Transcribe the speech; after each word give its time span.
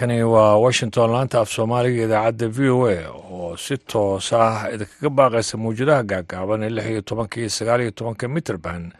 halkani 0.00 0.22
waa 0.22 0.56
washington 0.56 1.10
laanta 1.10 1.40
af 1.40 1.50
soomaaliga 1.52 2.04
idaacadda 2.04 2.48
v 2.48 2.68
o 2.70 2.86
a 2.88 3.08
oo 3.10 3.56
si 3.56 3.76
toos 3.76 4.32
ah 4.32 4.64
idinkaga 4.74 5.10
baaqaysa 5.10 5.58
mawjadaha 5.60 6.02
gaagaaban 6.02 6.62
ee 6.62 6.70
lix 6.70 7.04
tobanka 7.04 7.40
iyo 7.40 7.50
sagaal 7.50 7.80
iyo 7.80 7.90
tobanka 7.90 8.28
mitrband 8.28 8.92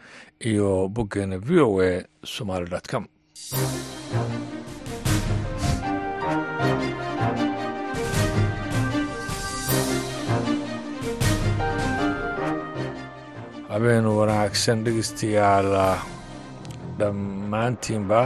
iyo 0.49 0.87
boggeena 0.93 1.37
v 1.37 1.49
o 1.65 1.81
a 1.81 2.03
somaly 2.23 2.69
com. 2.91 3.07
Habeen 13.69 14.05
wanaagsan 14.05 14.83
dhegeystayaal 14.85 15.97
dhammaantiinba 16.99 18.21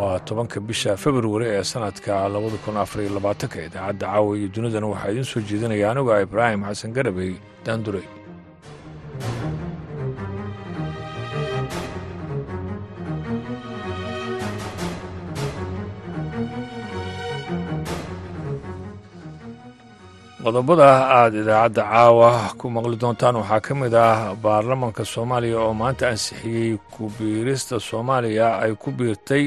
waa 0.00 0.18
tobanka 0.28 0.58
bisha 0.68 0.92
februari 1.04 1.46
ee 1.54 1.64
sanadka 1.72 2.12
labada 2.34 2.56
kun 2.64 2.76
afariyo 2.84 3.10
labaatanka 3.16 3.56
idaacadda 3.68 4.06
caawa 4.12 4.30
iyo 4.38 4.48
dunidana 4.54 4.86
waxaa 4.92 5.10
idiin 5.12 5.28
soo 5.32 5.42
jeedinaya 5.48 5.86
anigu 5.90 6.10
ah 6.14 6.22
ibraahim 6.26 6.60
xasan 6.68 6.94
garabey 6.96 7.32
daandurey 7.66 8.06
qodobada 20.44 20.86
aada 21.18 21.36
idaacadda 21.42 21.82
caawa 21.90 22.30
ku 22.58 22.66
maqli 22.74 22.96
doontaan 23.02 23.36
waxaa 23.40 23.60
ka 23.66 23.72
mid 23.80 23.94
ah 23.94 24.34
baarlamanka 24.44 25.02
soomaaliya 25.14 25.58
oo 25.66 25.74
maanta 25.82 26.04
ansixiyey 26.12 26.70
ku-biirista 26.94 27.76
soomaaliya 27.88 28.46
ay 28.64 28.72
ku 28.82 28.88
biirtay 28.98 29.44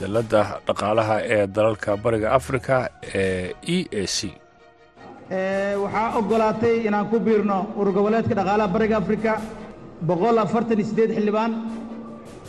dalladda 0.00 0.42
dhaqaalaha 0.68 1.16
ee 1.34 1.46
dalalka 1.56 1.90
bariga 2.04 2.28
afrika 2.38 2.76
ee 3.14 3.52
e 3.76 3.78
a 4.02 4.04
c. 4.16 4.18
Waxaa 5.82 6.08
oggolaatay 6.18 6.76
inaan 6.88 7.06
ku 7.10 7.16
biirno 7.26 7.58
urgoboleedka 7.80 8.34
dhaqaalaha 8.38 8.68
bariga 8.76 8.96
afrika 9.02 9.32
boqol 10.08 10.36
afartan 10.44 10.78
iyo 10.80 10.86
siddeed 10.90 11.10
xildhibaan. 11.16 11.52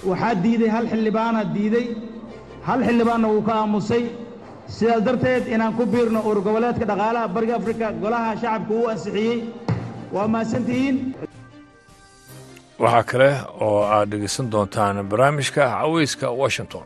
Waxaa 0.09 0.33
diiday 0.43 0.69
hal 0.75 0.85
xildhibaana 0.91 1.41
diiday. 1.55 1.87
Hal 2.67 2.79
xildhibaanna 2.87 3.27
wuu 3.33 3.41
ka 3.47 3.53
aamusay. 3.61 4.03
Sidaas 4.75 5.01
darteed 5.07 5.43
inaan 5.53 5.73
ku 5.77 5.83
biirno 5.93 6.19
urgoboleedka 6.31 6.85
dhaqaalaha 6.91 7.27
bariga 7.35 7.55
afrika 7.61 7.85
golaha 8.03 8.29
shacabka 8.41 8.73
uu 8.79 8.87
ansixiyey. 8.93 9.39
Waa 10.13 10.27
mahadsantihiin. 10.33 10.95
Waxaa 12.83 13.03
kale 13.09 13.29
oo 13.65 13.81
aad 13.95 14.07
dhegaysan 14.11 14.47
doontaan 14.53 14.95
barnaamijka 15.11 15.63
caweyska 15.81 16.27
washington 16.41 16.85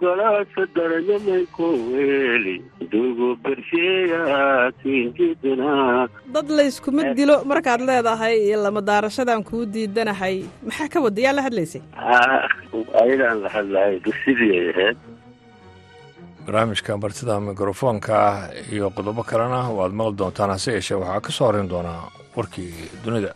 galaasa 0.00 0.62
daranyamayko 0.76 1.66
weeli 1.92 2.56
dugo 2.92 3.28
bersheeya 3.44 4.72
dad 6.34 6.48
layskuma 6.58 7.02
dilo 7.18 7.36
markaad 7.44 7.80
leedahay 7.88 8.36
iyo 8.48 8.58
lama 8.62 8.80
daarashadan 8.80 9.44
kuu 9.44 9.64
diidanahay 9.74 10.36
maxaa 10.66 10.88
ka 10.92 10.98
wada 11.04 11.20
yaa 11.26 11.32
la 11.36 11.42
hadlaysay? 11.46 11.82
Ayagaan 13.02 13.38
la 13.44 13.48
hadlahay. 13.56 14.00
Sidii 14.24 14.50
ay 14.58 14.68
ahayd. 14.72 14.96
Barnaamijka 16.46 16.96
martida 17.02 17.40
mikrofoonka 17.40 18.16
iyo 18.72 18.90
qodobo 18.96 19.22
kalena 19.30 19.60
waad 19.78 19.92
maqli 19.98 20.16
doontaan 20.20 20.50
hase 20.54 20.70
yeeshee 20.76 20.96
waxaa 21.02 21.20
ka 21.20 21.30
soo 21.36 21.46
horin 21.46 21.68
doonaa 21.68 22.08
warkii 22.36 22.72
dunida 23.04 23.34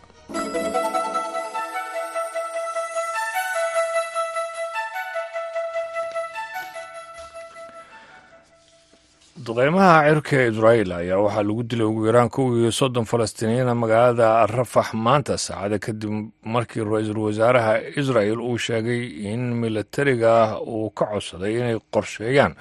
duqeymaha 9.47 10.05
cirka 10.09 10.39
israa'iil 10.51 10.93
ayaa 10.93 11.19
waxaa 11.25 11.43
lagu 11.43 11.63
dilay 11.71 11.87
ugu 11.87 12.07
yaraan 12.07 12.29
kow 12.31 12.47
iyo 12.57 12.71
soddon 12.71 13.05
falastiiniyiina 13.05 13.75
magaalada 13.75 14.47
rafax 14.47 14.95
maanta 14.95 15.35
saacada 15.39 15.79
kadib 15.79 16.31
markii 16.45 16.85
ra'iisul 16.85 17.19
wasaaraha 17.27 17.73
israa'el 18.01 18.39
uu 18.41 18.59
sheegay 18.59 19.03
in 19.33 19.43
milatariga 19.63 20.61
uu 20.63 20.91
ka 20.95 21.07
codsaday 21.11 21.59
inay 21.59 21.77
qorsheeyaan 21.95 22.55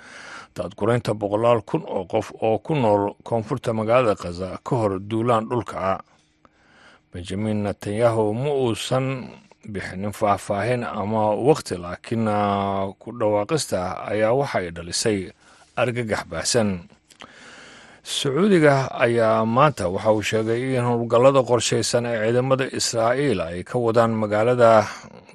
daadguraynta 0.55 1.13
boqolaal 1.13 1.61
kun 1.69 1.83
oo 1.85 2.05
qof 2.05 2.31
oo 2.41 2.57
ku 2.59 2.73
nool 2.75 3.13
koonfurta 3.23 3.73
magaalada 3.73 4.15
khaza 4.15 4.57
ka 4.63 4.75
hor 4.75 4.99
duulaan 4.99 5.45
dhulka. 5.49 5.77
Ah 5.77 5.99
benjamin 7.13 7.63
netanyahu 7.63 8.33
ma 8.33 8.49
uusan 8.63 9.29
bixinin 9.69 10.11
faahfaahin 10.15 10.83
ama 10.83 11.35
waqti 11.35 11.77
laakiin 11.77 12.25
ku 12.99 13.11
dhawaaqista 13.19 14.07
ayaa 14.11 14.33
waxay 14.33 14.71
dhalisay 14.71 15.19
argagax 15.75 16.23
baahsan. 16.31 16.69
Sacuudiga 18.03 18.89
ayaa 18.97 19.45
maanta 19.45 19.87
waxa 19.87 20.11
uu 20.11 20.21
sheegay 20.25 20.75
in 20.75 20.81
howlgallada 20.83 21.41
qorshaysan 21.49 22.05
ee 22.09 22.17
ciidamada 22.25 22.65
israa'iil 22.79 23.39
ay 23.41 23.63
ka 23.63 23.77
wadaan 23.77 24.13
magaalada 24.17 24.71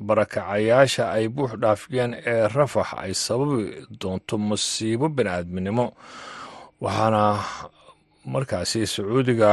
barakacayaasha 0.02 1.04
ay 1.14 1.28
buux 1.28 1.52
dhaafiyeen 1.62 2.12
ee 2.26 2.48
rafax 2.56 2.88
ay 2.98 3.14
sababi 3.14 3.86
doonto 4.00 4.34
masiibo 4.38 5.06
bini'aadminimo. 5.08 5.86
Waxaana 6.82 7.22
markaasi 8.26 8.82
sacuudiga 8.86 9.50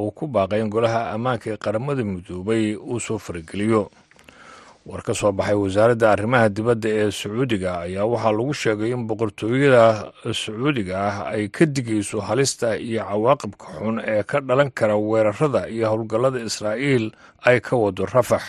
uu 0.00 0.10
ku 0.16 0.24
baaqay 0.26 0.60
in 0.64 0.70
golaha 0.72 1.12
ammaanka 1.14 1.52
ee 1.52 1.60
qaramada 1.60 2.00
midoobay 2.04 2.74
uu 2.80 2.96
soo 3.00 3.18
farageliyo 3.20 3.90
war 4.84 5.02
ka 5.02 5.14
soo 5.14 5.32
baxay 5.32 5.54
wasaaradda 5.56 6.10
arrimaha 6.12 6.48
dibadda 6.56 6.88
ee 7.00 7.10
sacuudiga 7.10 7.70
ayaa 7.86 8.04
waxaa 8.12 8.32
lagu 8.38 8.52
sheegay 8.62 8.90
in 8.96 9.02
boqortooyada 9.08 10.12
sacuudiga 10.42 10.94
ah 11.08 11.16
ay 11.32 11.48
ka 11.48 11.64
digayso 11.66 12.20
halista 12.20 12.76
iyo 12.76 13.00
cawaaqibka 13.08 13.66
xun 13.80 13.96
ee 14.04 14.22
ka 14.30 14.40
dhalan 14.48 14.70
kara 14.78 14.96
weerarada 14.96 15.62
iyo 15.72 15.88
howlgallada 15.92 16.38
israa'iil 16.48 17.06
ay 17.48 17.60
ka 17.64 17.76
wado 17.76 18.04
rafax 18.14 18.44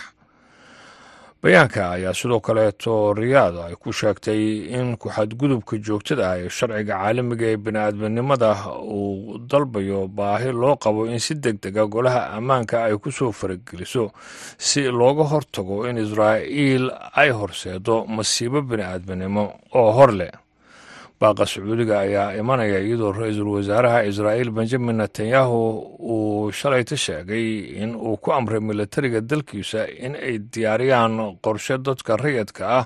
bayaanka 1.46 1.82
ayaa 1.96 2.14
sidoo 2.20 2.40
kaleeto 2.48 3.14
riyaad 3.14 3.56
ay 3.68 3.76
ku 3.78 3.94
sheegtay 3.94 4.42
in 4.78 4.88
ku-xadgudubka 5.02 5.78
joogtada 5.88 6.24
ah 6.32 6.38
ee 6.42 6.50
sharciga 6.58 6.96
caalamiga 6.98 7.46
ee 7.54 7.58
bini'aadminimada 7.66 8.50
uu 8.98 9.38
dalbayo 9.52 10.00
baahi 10.20 10.50
loo 10.62 10.74
qabo 10.86 11.06
in 11.14 11.20
si 11.26 11.34
deg 11.46 11.62
dega 11.66 11.86
golaha 11.96 12.22
ammaanka 12.38 12.76
ay 12.88 12.98
ku 12.98 13.12
soo 13.18 13.30
farageliso 13.40 14.10
si 14.58 14.82
looga 15.00 15.24
hortago 15.34 15.86
in 15.90 15.98
israa'iil 16.06 16.90
ay 17.22 17.30
horseedo 17.40 17.96
masiibo 18.18 18.60
bini'aadminimo 18.72 19.44
oo 19.82 19.92
hor 19.98 20.12
leh 20.22 20.32
baaqa 21.22 21.46
sacuudiga 21.48 22.00
ayaa 22.06 22.36
imanaya 22.42 22.80
iyadoo 22.84 23.12
ra'iisul 23.16 23.48
wasaaraha 23.56 24.04
israa'iil 24.12 24.52
benjamin 24.52 24.98
netanyahu 25.02 25.60
uu 26.14 26.52
shalayta 26.52 26.98
sheegay 26.98 27.46
in 27.84 27.96
uu 27.96 28.18
ku 28.18 28.32
amray 28.38 28.60
milatariga 28.60 29.22
dalkiisa 29.22 29.88
in 30.06 30.16
ay 30.16 30.40
diyaariyaan 30.54 31.40
qorshe 31.46 31.78
dadka 31.78 32.18
rayadka 32.18 32.64
ah. 32.80 32.86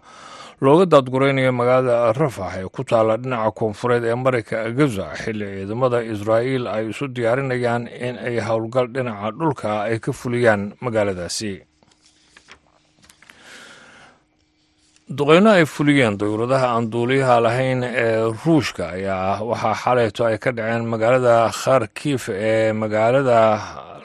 Looga 0.61 0.83
daadguraynayo 0.91 1.51
magaalada 1.55 2.11
rafax 2.19 2.51
ee 2.59 2.67
ku 2.67 2.83
taalla 2.83 3.15
dhinaca 3.17 3.51
koonfureed 3.55 4.03
ee 4.03 4.15
marayka 4.23 4.57
gaza 4.75 5.05
xilli 5.15 5.47
ciidamada 5.55 6.03
israa'iil 6.03 6.67
ay 6.67 6.89
isu 6.91 7.07
diyaarinayaan 7.15 7.87
in 7.87 8.15
ay 8.19 8.43
howlgal 8.47 8.91
dhinaca 8.91 9.31
dhulka 9.39 9.69
ay 9.87 9.97
ka 10.03 10.11
fuliyaan 10.11 10.75
magaaladaasi 10.83 11.68
duqeyno 15.17 15.49
ay 15.57 15.65
fuliyeen 15.65 16.17
dowladaha 16.19 16.67
aan 16.75 16.89
duuliyaha 16.91 17.39
lahayn 17.45 17.81
ee 17.83 18.29
ruushka 18.45 18.89
ayaa 18.93 19.41
waxaa 19.49 19.73
xalayto 19.83 20.25
ay 20.25 20.37
ka 20.37 20.51
dhaceen 20.51 20.85
magaalada 20.85 21.49
kharkif 21.61 22.29
ee 22.29 22.71
magaalada 22.73 23.39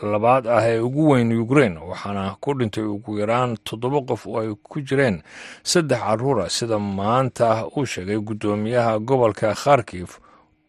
labaad 0.02 0.46
ah 0.46 0.64
ee 0.64 0.80
ugu 0.80 1.10
weyn 1.12 1.28
ukrein 1.44 1.76
waxaana 1.76 2.36
ku 2.40 2.54
dhintay 2.58 2.84
ugu 2.84 3.18
yaraan 3.20 3.56
toddoba 3.64 4.00
qof 4.08 4.26
oo 4.26 4.40
ay 4.40 4.48
ku 4.62 4.80
jireen 4.80 5.20
saddex 5.62 6.00
caruura 6.00 6.48
sida 6.48 6.78
maanta 6.78 7.66
uu 7.76 7.84
sheegay 7.86 8.16
guddoomiyaha 8.28 8.98
gobolka 8.98 9.54
kharkif 9.54 10.18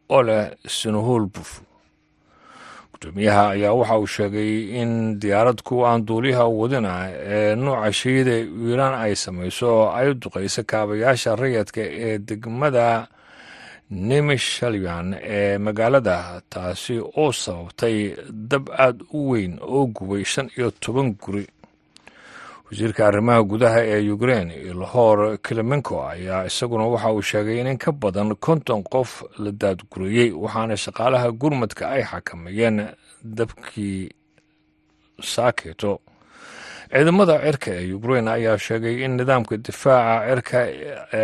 ole 0.09 0.57
sinuhulbuf 0.67 1.61
gudoomiyaha 2.99 3.49
ayaa 3.55 3.73
waxa 3.79 3.97
uu 3.99 4.07
sheegay 4.07 4.51
in 4.81 5.19
diyaarad 5.19 5.59
kuwa 5.67 5.91
aan 5.91 6.05
duuliyaha 6.07 6.45
wadina 6.47 6.93
ee 7.11 7.55
nuuca 7.55 7.91
shayida 7.93 8.35
iiraan 8.39 8.93
ay 9.03 9.15
samayso 9.15 9.91
ay 9.97 10.13
duqayso 10.13 10.63
kaabayaasha 10.71 11.35
rayadka 11.35 11.81
ee 11.83 12.17
degmada 12.27 13.07
nimishalyan 13.91 15.07
ee 15.21 15.57
magaalada 15.57 16.41
taasi 16.49 16.95
oo 16.99 17.31
sababtay 17.31 18.15
dab 18.51 18.69
aad 18.85 18.97
u 19.13 19.29
weyn 19.31 19.59
oo 19.61 19.85
gubay 19.95 20.23
shan 20.23 20.49
iyo 20.57 20.71
toban 20.71 21.13
guri 21.21 21.47
wasiirka 22.69 23.07
arrimaha 23.07 23.43
gudaha 23.43 23.79
ee 23.85 24.09
ukrein 24.09 24.51
ilhor 24.51 25.37
klimenko 25.37 25.95
ayaa 26.09 26.45
isaguna 26.45 26.83
waxa 26.93 27.11
uu 27.13 27.21
sheegay 27.21 27.59
in 27.61 27.67
in 27.67 27.77
ka 27.77 27.91
badan 27.91 28.35
konton 28.35 28.83
qof 28.83 29.23
la 29.43 29.51
daadguriyey 29.51 30.31
waxaana 30.31 30.75
shaqaalaha 30.77 31.31
gurmadka 31.31 31.89
ay 31.95 32.03
xakameeyeen 32.03 32.77
dabkii 33.23 34.09
saakeeto 35.21 35.99
ciidamada 36.91 37.35
cirka 37.45 37.71
ee 37.79 37.93
ukrain 37.93 38.27
ayaa 38.27 38.57
sheegay 38.57 38.95
in 39.05 39.11
nidaamka 39.17 39.57
difaaca 39.57 40.25
cirka 40.29 40.59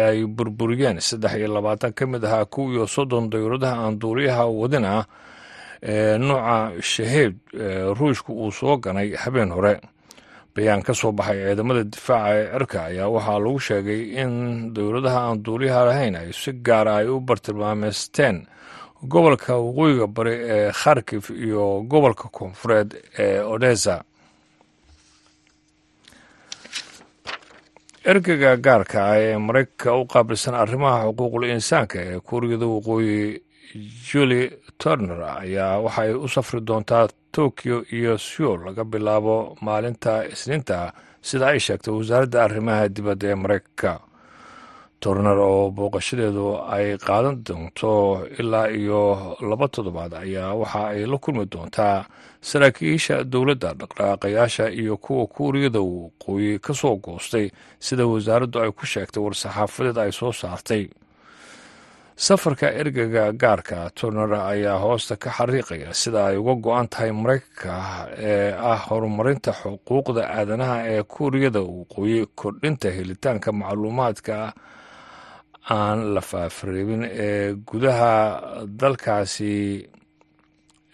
ay 0.10 0.26
burburiyeen 0.26 1.00
saddex 1.00 1.34
iyo 1.40 1.48
labaatan 1.58 1.94
ka 1.94 2.04
mid 2.08 2.24
ahaa 2.26 2.46
kuwiiyo 2.46 2.88
soddon 2.88 3.30
dayuuradaha 3.30 3.76
aan 3.86 4.00
duuliyaha 4.02 4.46
wadin 4.46 4.86
ah 4.86 5.06
ee 5.84 6.18
nuuca 6.18 6.72
shaheeb 6.82 7.34
ruushka 8.00 8.30
uu 8.34 8.52
soo 8.52 8.78
ganay 8.78 9.16
habeen 9.16 9.50
hore 9.52 9.80
bayaan 10.56 10.82
ka 10.86 10.94
soo 10.94 11.12
baxay 11.18 11.40
ciidamada 11.48 11.84
difaaca 11.94 12.34
ee 12.38 12.48
cirka 12.54 12.80
ayaa 12.90 13.08
waxaa 13.16 13.40
lagu 13.46 13.60
sheegay 13.68 14.02
in 14.22 14.32
dowladaha 14.76 15.20
aan 15.28 15.40
duuliyaha 15.46 15.82
lahayn 15.90 16.16
ay 16.22 16.30
si 16.42 16.52
gaara 16.68 16.94
ay 17.02 17.08
u 17.14 17.20
bartilmaameysteen 17.28 18.38
gobolka 19.12 19.54
waqooyiga 19.66 20.08
bari 20.16 20.36
ee 20.56 20.72
kharkif 20.82 21.30
iyo 21.46 21.64
gobolka 21.92 22.28
koonfureed 22.38 22.90
ee 23.24 23.40
odesa. 23.54 23.96
Ergeyga 28.12 28.52
gaarka 28.66 29.00
ah 29.12 29.18
ee 29.22 29.38
maraykanka 29.48 29.90
u 30.02 30.06
qaabilsan 30.14 30.56
arrimaha 30.64 31.00
xuquuqul 31.08 31.46
insaanka 31.56 31.98
ee 32.02 32.20
kuuriyada 32.28 32.66
waqooyi 32.76 33.20
juli 34.10 34.42
turner 34.82 35.22
ayaa 35.44 35.80
waxa 35.86 36.02
ay 36.06 36.14
u 36.14 36.28
safri 36.36 36.60
doontaa 36.68 37.08
tokyo 37.32 37.78
iyo 37.98 38.18
seoul 38.18 38.60
laga 38.66 38.84
bilaabo 38.84 39.36
maalinta 39.62 40.14
isniinta 40.34 40.94
sida 41.22 41.46
ay 41.54 41.60
sheegtay 41.66 41.94
wasaaradda 41.94 42.44
arrimaha 42.44 42.88
dibadda 42.96 43.28
ee 43.32 43.36
maraykanka 43.44 43.94
turner 45.02 45.38
oo 45.40 45.72
booqashadeedu 45.78 46.46
ay 46.76 46.98
qaadan 47.08 47.38
doonto 47.48 47.92
ilaa 48.40 48.68
iyo 48.70 49.02
laba 49.50 49.68
toddobaad 49.68 50.14
ayaa 50.14 50.54
waxa 50.62 50.82
ay 50.94 51.06
la 51.12 51.18
kulmi 51.18 51.46
doontaa 51.54 52.06
saraakiisha 52.50 53.24
dowladda 53.24 53.70
dhaqdhaqaaqayaasha 53.80 54.66
iyo 54.82 54.98
kuwa 54.98 55.26
kuuriyada 55.28 55.80
waqooyi 55.82 56.60
ka 56.66 56.74
soo 56.74 56.96
goostay 57.06 57.50
sida 57.80 58.06
wasaaraddu 58.06 58.58
ay 58.62 58.72
ku 58.78 58.86
sheegtay 58.86 59.22
war-saxaafadeed 59.24 59.98
ay 60.04 60.12
soo 60.12 60.32
saartay 60.42 60.84
safarka 62.26 62.68
ergeyga 62.82 63.24
gaarka 63.42 63.78
turner 63.98 64.32
ayaa 64.52 64.78
hoosta 64.84 65.16
ka 65.24 65.30
xariiqaya 65.38 65.90
sida 66.02 66.22
ay 66.30 66.38
uga 66.42 66.54
go-an 66.66 66.88
tahay 66.92 67.12
maraykanka 67.22 67.74
ee 68.32 68.52
ah 68.72 68.78
horumarinta 68.88 69.52
xuquuqda 69.62 70.22
aadanaha 70.38 70.78
ee 70.94 71.04
kuuriyada 71.14 71.62
waqooyi 71.78 72.20
kordhinta 72.40 72.88
helitaanka 72.98 73.50
macluumaadka 73.62 74.36
aan 75.78 76.00
la 76.16 76.22
faafreebin 76.22 77.04
ee 77.26 77.54
gudaha 77.70 78.12
dalkaasi 78.82 79.54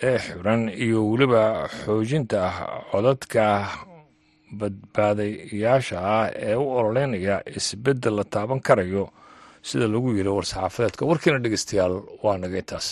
ee 0.09 0.17
xiran 0.25 0.61
iyo 0.85 0.99
weliba 1.11 1.43
xoojinta 1.83 2.39
codadka 2.91 3.45
badbaadayaasha 4.59 5.97
ah 6.15 6.25
ee 6.49 6.55
u 6.55 6.65
ololeynaya 6.79 7.35
isbeddel 7.57 8.15
la 8.19 8.23
taaban 8.33 8.59
karayo 8.67 9.05
sida 9.69 9.87
lagu 9.93 10.09
yiri 10.17 10.29
war-saxaafadeedka 10.37 11.03
warkiina 11.11 11.39
dhegeystayaal 11.43 11.95
waa 12.23 12.37
naga 12.43 12.57
intaas 12.63 12.87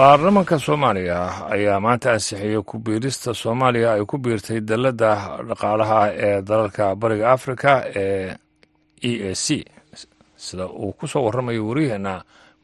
baarlamaanka 0.00 0.56
soomaaliya 0.66 1.18
ayaa 1.54 1.80
maanta 1.84 2.08
ansixiyey 2.16 2.62
ku 2.70 2.76
biirista 2.84 3.30
soomaaliya 3.42 3.90
ay 3.96 4.04
ku 4.10 4.16
biirtay 4.24 4.60
dalladda 4.68 5.10
dhaqaalaha 5.48 6.00
ee 6.26 6.36
dalalka 6.48 6.84
bariga 7.02 7.26
afrika 7.36 7.72
ee 8.02 8.36
e 9.10 9.12
a 9.30 9.34
c. 9.34 9.46
Sida 10.44 10.64
uu 10.82 10.92
ku 10.98 11.04
soo 11.12 11.22
warramayo 11.26 11.62
wariyaheenna 11.68 12.14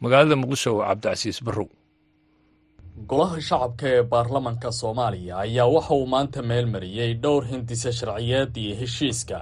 magaalada 0.02 0.36
muqdisho 0.42 0.72
cabdicasiis 0.80 1.38
barrow. 1.46 1.68
Golaha 3.10 3.36
shacabka 3.48 3.86
ee 3.94 4.02
baarlamanka 4.12 4.68
soomaaliya 4.80 5.34
ayaa 5.44 5.68
waxa 5.76 5.94
uu 6.00 6.06
maanta 6.14 6.40
meelmariyey 6.50 7.10
dhowr 7.22 7.44
hindisa 7.52 7.92
sharciyeed 7.98 8.56
iyo 8.56 8.74
heshiiska. 8.80 9.38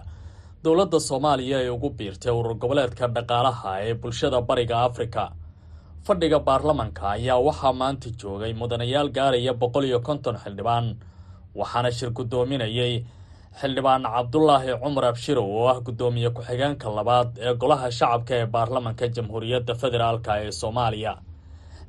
Dowladda 0.65 0.99
soomaaliya 1.09 1.59
ee 1.63 1.71
ugu 1.77 1.91
biirtay 1.99 2.33
urur 2.39 2.55
goboleedka 2.63 3.07
dhaqaalaha 3.17 3.71
ee 3.87 3.95
bulshada 4.03 4.41
bariga 4.49 4.77
afrika 4.89 5.23
fadhiga 6.07 6.39
baarlamanka 6.47 7.03
ayaa 7.17 7.39
waxaa 7.49 7.73
maanta 7.81 8.09
joogay 8.21 8.53
mudanayaal 8.61 9.09
gaaraya 9.17 9.53
boqol 9.63 9.85
iyo 9.91 9.99
konton 10.09 10.37
xildhibaan 10.43 10.87
waxaana 11.59 11.91
shir 11.99 12.11
guddoominayay 12.19 12.95
xildhibaan 13.61 14.03
cabdulaahi 14.15 14.73
cumar 14.83 15.05
abshirow 15.13 15.47
oo 15.59 15.67
ah 15.73 15.79
guddoomiye 15.87 16.31
ku-xigeenka 16.37 16.89
labaad 16.99 17.31
ee 17.47 17.55
golaha 17.63 17.89
shacabka 17.99 18.35
ee 18.41 18.47
baarlamanka 18.55 19.05
jamhuuriyadda 19.17 19.73
federaalk 19.83 20.27
ee 20.29 20.51
soomaaliya. 20.61 21.13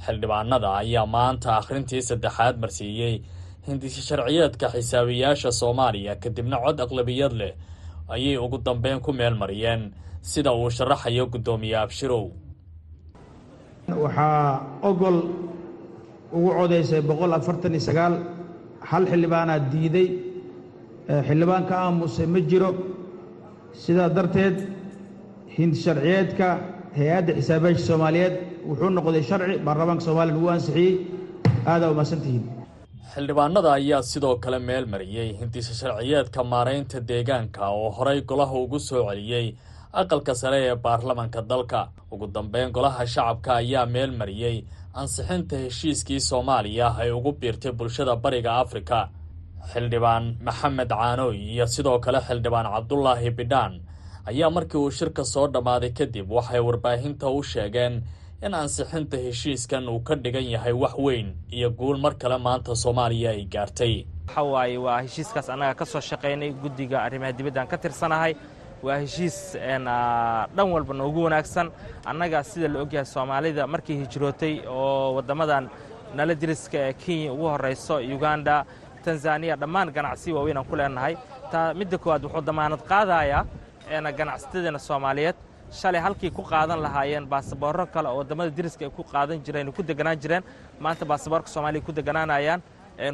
Xildhibaanada 0.06 0.70
ayaa 0.82 1.06
maanta 1.16 1.50
akhrintii 1.60 2.02
saddexaad 2.10 2.56
marsiiyey 2.64 3.14
hindisi 3.68 4.02
sharciyeedka 4.08 4.68
xisaabiyaasha 4.76 5.50
soomaaliya 5.62 6.14
kadibna 6.24 6.58
cod 6.64 6.78
aqlabiyad 6.86 7.34
leh 7.42 7.54
ayay 8.16 8.38
ugu 8.46 8.58
dambeyn 8.68 9.00
ku 9.06 9.12
meel 9.20 9.36
mariyeen. 9.42 9.84
Sida 10.32 10.52
uu 10.60 10.70
sharaxayo 10.78 11.24
guddoomiye 11.34 11.78
abshirow 11.86 12.26
waxaa 13.88 14.82
ogol 14.90 15.18
ugu 16.34 16.50
codaysay 16.58 17.02
boqol 17.02 17.34
afartan 17.34 17.74
iyo 17.78 17.80
sagaal. 17.90 18.14
Hal 18.90 19.04
xildhibaanaa 19.12 19.60
diiday 19.72 20.08
xildhibaan 21.28 21.64
ka 21.70 21.76
aamusay 21.86 22.26
ma 22.34 22.40
jiro. 22.50 22.72
Sidaa 23.84 24.10
darteed 24.16 24.58
hindi 25.58 25.78
sharciyeedka 25.86 26.48
hay'adda 26.98 27.32
xisaabiyaasha 27.40 27.86
soomaaliyeed 27.90 28.36
wuxuu 28.70 28.90
noqday 28.98 29.24
sharci 29.30 29.56
baarlamaanka 29.68 30.04
soomaaliya 30.08 30.36
lagu 30.36 30.48
ansixiyey. 30.56 30.94
Aadaa 31.72 31.90
umahadsantihiin 31.94 32.44
xildhibaanada 33.14 33.70
ayaa 33.80 34.02
sidoo 34.12 34.36
kale 34.44 34.60
meel 34.68 34.86
mariyey 34.94 35.28
hindisa 35.40 35.74
sharciyeedka 35.82 36.40
maaraynta 36.54 36.98
deegaanka 37.10 37.62
oo 37.80 37.90
horay 37.98 38.20
golaha 38.30 38.54
ugu 38.66 38.80
soo 38.80 39.02
celiyey 39.10 39.48
aqalka 40.02 40.34
sare 40.42 40.60
ee 40.70 40.76
baarlamanka 40.86 41.42
dalka. 41.52 41.82
Ugu 42.12 42.28
dambeyn 42.36 42.72
golaha 42.76 43.04
shacabka 43.14 43.52
ayaa 43.62 43.86
meel 43.94 44.12
mariyey 44.20 44.58
ansixinta 45.02 45.56
heshiiskii 45.64 46.20
soomaaliya 46.30 46.88
ay 47.02 47.12
ugu 47.18 47.32
biirtay 47.40 47.72
bulshada 47.80 48.16
bariga 48.24 48.52
afrika. 48.64 49.00
Xildhibaan 49.72 50.26
maxamed 50.46 50.90
caanooy 50.90 51.38
iyo 51.54 51.66
sidoo 51.68 52.00
kale 52.00 52.20
xildhibaan 52.28 52.68
cabdulaahi 52.74 53.30
bidhaan 53.38 53.74
ayaa 54.30 54.50
markii 54.56 54.78
uu 54.84 54.92
shirka 54.98 55.24
soo 55.34 55.48
dhammaaday 55.54 55.92
kadib 55.98 56.28
waxay 56.38 56.60
warbaahinta 56.68 57.28
u 57.38 57.42
sheegeen 57.52 57.94
in 58.46 58.54
ansixinta 58.54 59.18
heshiiskan 59.26 59.90
uu 59.90 60.00
ka 60.08 60.16
dhigan 60.24 60.46
yahay 60.54 60.74
wax 60.84 60.94
weyn 61.06 61.28
iyo 61.58 61.70
guul 61.80 61.98
mar 62.04 62.14
kale 62.22 62.38
maanta 62.38 62.76
soomaaliya 62.84 63.30
ay 63.36 63.44
gaartay. 63.54 63.96
Waxa 64.28 64.44
waaye 64.54 64.78
waa 64.86 65.02
heshiiskaas 65.06 65.50
annaga 65.54 65.74
ka 65.80 65.86
soo 65.86 66.02
shaqaynay 66.10 66.52
guddiga 66.62 66.98
arrimaha 67.06 67.32
dibaddan 67.38 67.68
ka 67.72 67.78
tirsanahay 67.84 68.34
waa 68.86 68.98
heshiis 69.04 69.38
dhan 70.56 70.68
walba 70.74 70.94
noogu 71.00 71.20
wanaagsan. 71.26 71.68
Annaga 72.10 72.40
sida 72.44 72.68
la 72.74 72.80
ogyahay 72.84 73.06
soomaalida 73.14 73.64
markii 73.74 73.98
hijrootay 74.02 74.54
oo 74.70 75.14
waddamadan 75.16 75.64
nala 76.18 76.34
diriska 76.42 76.78
ee 76.88 76.94
kenya 76.94 77.34
ugu 77.34 77.46
horrayso 77.54 77.96
uganda 78.16 78.66
tanzaniya 79.06 79.56
dhammaan 79.62 79.90
ganacsi 79.96 80.30
waaweyn 80.36 80.58
aan 80.58 80.66
ku 80.70 80.76
leenahay. 80.76 81.14
Taa 81.52 81.74
midda 81.74 81.98
koowaad 81.98 82.24
wuxuu 82.26 82.42
damaanad 82.50 82.82
qaadayaa 82.92 83.44
ganacsatadeena 84.18 84.80
soomaaliyeed. 84.80 85.36
Shalay 85.80 86.02
halkii 86.02 86.32
ku 86.32 86.44
qaadan 86.44 86.80
lahaayeen 86.86 87.26
baasaboorro 87.26 87.86
kale 87.94 88.08
oo 88.10 88.18
waddamada 88.22 88.50
diriska 88.50 88.86
ay 88.86 88.92
ku 88.92 89.04
qaadan 89.04 89.40
jireen 89.46 89.72
ku 89.74 89.82
deganaan 89.84 90.18
jireen 90.24 90.44
maanta 90.80 91.06
baasaboorka 91.06 91.48
soomaaliya 91.48 91.82
ku 91.88 91.92
deganaanayaan 91.92 92.62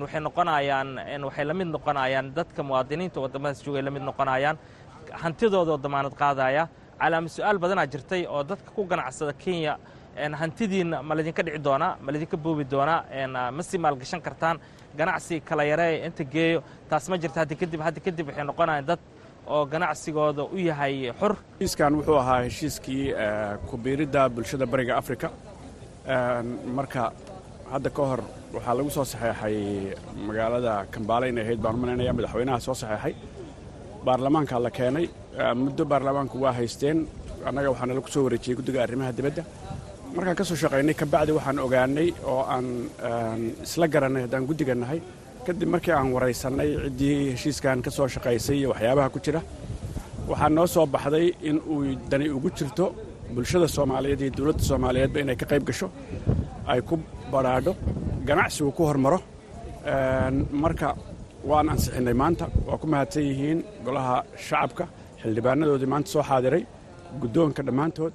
waxay 0.04 0.20
noqonayaan 0.28 0.90
waxay 1.26 1.46
la 1.46 1.54
noqonayaan 1.54 2.34
dadka 2.36 2.62
muwaadiniinta 2.64 3.18
waddamadaas 3.24 3.64
joogay 3.66 3.82
la 3.82 3.92
mid 3.92 4.04
noqonayaan 4.04 4.58
hantidoodaoo 5.22 5.78
damaanad 5.86 6.14
qaadaya. 6.22 6.64
Calaama 7.02 7.30
su'aal 7.36 7.58
badanaa 7.64 7.88
jirtay 7.94 8.24
oo 8.34 8.44
dadka 8.50 8.70
ku 8.76 8.82
ganacsada 8.92 9.34
kenya 9.34 9.74
hantidiinna 10.42 10.98
ma 11.08 11.14
laydinka 11.18 11.42
dhici 11.46 11.60
doonaa 11.68 11.98
ma 12.04 12.10
laydinka 12.14 12.38
boobi 12.44 12.64
doonaa 12.74 13.52
ma 13.58 13.62
sii 13.64 13.78
maalgashan 13.86 14.22
kartaan 14.22 14.58
ganacsi 15.00 15.36
kala 15.48 15.64
yaree 15.72 16.06
inta 16.08 16.24
geeyo. 16.34 16.60
Taas 16.90 17.06
ma 17.10 17.16
jirta 17.22 17.38
haddi 17.42 17.56
kadib 17.62 17.82
haddi 17.88 18.00
kadib 18.06 18.28
waxay 18.30 18.44
noqonayaan 18.50 18.86
dad 18.90 19.00
oo 19.54 19.66
ganacsigooda 19.66 20.44
u 20.44 20.58
yahay 20.70 20.96
xur. 21.20 21.34
Heshiiskan 21.60 21.92
wuxuu 21.98 22.18
ahaa 22.22 22.40
heshiiskii 22.48 23.04
kubiiridda 23.70 24.22
bulshada 24.36 24.66
bariga 24.72 24.94
afrika. 25.02 25.28
Marka 26.78 27.04
hadda 27.72 27.90
ka 27.90 28.02
hor 28.10 28.22
waxaa 28.54 28.74
lagu 28.78 28.90
soo 28.96 29.06
saxeexay 29.06 29.58
magaalada 30.28 30.74
kambaale 30.94 31.26
inay 31.32 31.44
ahayd 31.46 31.60
baan 31.64 31.76
u 31.76 31.80
madaxweynaha 32.18 32.60
soo 32.68 32.74
saxeexay 32.82 33.14
baarlamaanka 34.06 34.56
la 34.66 34.70
keenay. 34.78 35.06
Muddo 35.64 35.84
baarlamaanku 35.92 36.36
waa 36.44 36.54
haysteen. 36.60 36.98
Annaga 37.48 37.70
waxaana 37.74 37.94
lagu 37.98 38.08
soo 38.14 38.24
wareejiyey 38.26 38.56
guddiga 38.60 38.80
arrimaha 38.86 39.12
dibadda. 39.18 39.44
Markaan 40.16 40.36
ka 40.40 40.44
soo 40.50 40.56
shaqaynay 40.64 40.94
kabacdi 41.02 41.32
waxaan 41.38 41.60
ogaanay 41.66 42.08
oo 42.32 42.42
aan 42.54 42.66
isla 43.66 43.86
garannay 43.94 44.22
haddaan 44.26 44.46
guddiga 44.50 44.76
nahay. 44.76 45.00
Kadib 45.46 45.70
markii 45.74 45.92
aan 45.98 46.10
waraysannay 46.16 46.70
ciddii 46.86 47.32
heshiiskan 47.34 47.82
ka 47.86 47.90
soo 47.98 48.08
shaqaysay 48.16 48.58
iyo 48.60 48.70
waxyaabaha 48.74 49.10
ku 49.14 49.20
jira 49.26 49.42
waxaa 50.32 50.50
noo 50.50 50.68
soo 50.68 50.86
baxday 50.86 51.28
in 51.50 51.58
uu 51.74 51.96
dani 52.12 52.30
ugu 52.38 52.50
jirto 52.58 52.86
bulshada 53.36 53.68
soomaaliyeed 53.76 54.22
iyo 54.22 54.32
dowladda 54.38 54.64
soomaaliyeedba 54.70 55.18
inay 55.24 55.36
ka 55.42 55.46
qayb 55.52 55.64
gasho 55.70 55.88
ay 56.72 56.82
ku 56.82 56.96
badhaadho 57.32 57.74
ganacsigu 58.28 58.72
ku 58.78 58.84
hormaro. 58.90 59.20
Marka 60.64 60.88
waan 61.50 61.70
ansixinnay 61.70 62.14
maanta. 62.22 62.46
Waa 62.68 62.78
ku 62.78 62.88
mahadsan 62.88 63.24
yihiin 63.30 63.60
golaha 63.86 64.18
shacabka 64.48 64.86
xildhibaanadoodii 65.22 65.90
maanta 65.94 66.10
soo 66.14 66.24
xaadiray 66.30 66.64
guddoonka 67.22 67.62
dhammaantood. 67.68 68.14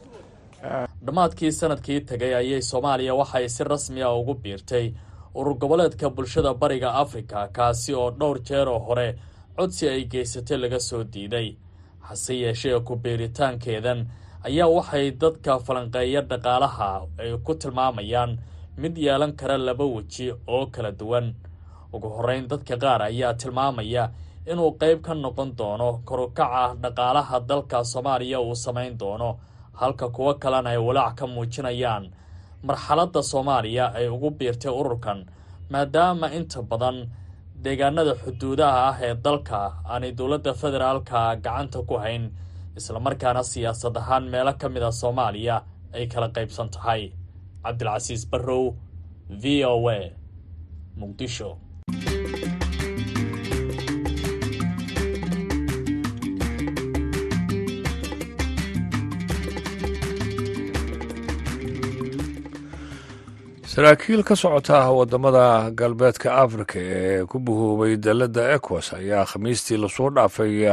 Dhammaadkii 1.06 1.52
sannadkii 1.52 2.00
tegay 2.08 2.34
ayay 2.40 2.62
soomaaliya 2.70 3.14
waxay 3.20 3.48
si 3.48 3.64
rasmi 3.64 4.02
ah 4.02 4.14
ugu 4.20 4.34
biirtay 4.34 4.86
urur 5.34 5.54
goboleedka 5.60 6.10
bulshada 6.10 6.54
bariga 6.54 6.90
afrika 7.02 7.48
kaasi 7.56 7.94
oo 7.94 8.10
dhowr 8.10 8.38
jeer 8.48 8.68
oo 8.68 8.78
hore 8.78 9.08
codsi 9.56 9.88
ay 9.88 10.04
geysatay 10.12 10.56
laga 10.58 10.80
soo 10.80 11.04
diiday. 11.04 11.56
Hase 12.00 12.34
yeeshee 12.42 12.80
ku 12.80 12.96
biiritaankeedan 12.96 14.06
ayaa 14.48 14.68
waxay 14.76 15.10
dadka 15.10 15.58
falanqeeya 15.58 16.20
dhaqaalaha 16.30 16.90
ay 17.18 17.30
ku 17.44 17.54
tilmaamayaan 17.54 18.38
mid 18.78 18.96
yeelan 18.98 19.32
kara 19.36 19.58
laba 19.58 19.84
weji 19.84 20.32
oo 20.46 20.66
kala 20.66 20.90
duwan 20.92 21.34
ugu 21.96 22.08
horrayn 22.16 22.44
dadka 22.50 22.74
qaar 22.82 23.00
ayaa 23.10 23.32
tilmaamaya 23.40 24.04
inuu 24.52 24.70
qayb 24.80 24.98
ka 25.06 25.12
noqon 25.24 25.50
doono 25.58 25.88
korukaca 26.08 26.62
dhaqaalaha 26.82 27.36
dalka 27.50 27.78
soomaaliya 27.92 28.38
uu 28.46 28.54
samayn 28.64 28.92
doono 29.00 29.30
halka 29.80 30.06
kuwo 30.16 30.32
kalena 30.42 30.70
ay 30.74 30.78
walaac 30.88 31.14
ka 31.18 31.24
muujinayaan 31.34 32.04
marxaladda 32.66 33.20
soomaaliya 33.32 33.84
ay 33.98 34.06
ugu 34.14 34.30
biirtay 34.38 34.72
ururkan 34.80 35.18
maadaama 35.72 36.26
inta 36.38 36.60
badan 36.70 36.96
deegaanada 37.64 38.12
xuduudaha 38.22 38.80
ah 38.90 38.96
ee 39.06 39.14
dalka 39.26 39.58
aanay 39.92 40.12
dowladda 40.18 40.52
federaalka 40.62 41.18
gacanta 41.44 41.78
ku 41.88 41.94
hayn 42.04 42.24
islamarkaana 42.78 43.42
siyaasad 43.50 43.96
ahaan 44.00 44.24
meelo 44.32 44.52
ka 44.60 44.66
mid 44.74 44.82
a 44.82 44.92
soomaaliya 45.00 45.56
ay 45.96 46.04
kala 46.12 46.28
qaybsan 46.36 46.68
tahay. 46.74 47.02
Cabdilcasiis 47.64 48.22
barrow 48.32 48.64
v 49.42 49.44
o 49.72 49.74
a 49.96 49.98
muqdisho 51.00 51.50
saraakiil 63.76 64.22
ka 64.24 64.36
socota 64.36 64.90
waddamada 64.90 65.70
galbeedka 65.70 66.32
afrika 66.34 66.78
ee 66.80 67.24
ku 67.28 67.38
buhoobay 67.38 67.96
dalladda 67.96 68.54
ecos 68.56 68.92
ayaa 68.94 69.24
khamiistii 69.24 69.76
la 69.76 69.88
soo 69.88 70.10
dhaafay 70.10 70.64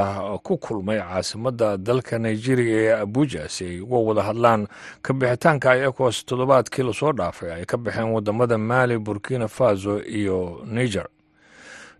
ku 0.43 0.57
kulmay 0.57 0.99
caasimadda 1.03 1.77
dalka 1.77 2.19
nigeria 2.19 2.77
ee 2.79 3.01
abuja 3.03 3.49
si 3.49 3.65
ay 3.65 3.79
uga 3.81 3.97
wada 3.97 4.23
hadlaan 4.23 4.67
ka 5.01 5.13
bixitaanka 5.13 5.71
ay 5.71 5.83
ecos 5.89 6.23
toddobaadkii 6.25 6.83
la 6.83 6.93
soo 6.93 7.11
dhaafay 7.11 7.51
ay 7.51 7.65
ka 7.65 7.77
baxeen 7.77 8.13
waddamada 8.15 8.57
mali 8.57 8.97
burkina 8.97 9.47
faso 9.47 9.99
iyo 10.03 10.61
niger. 10.65 11.07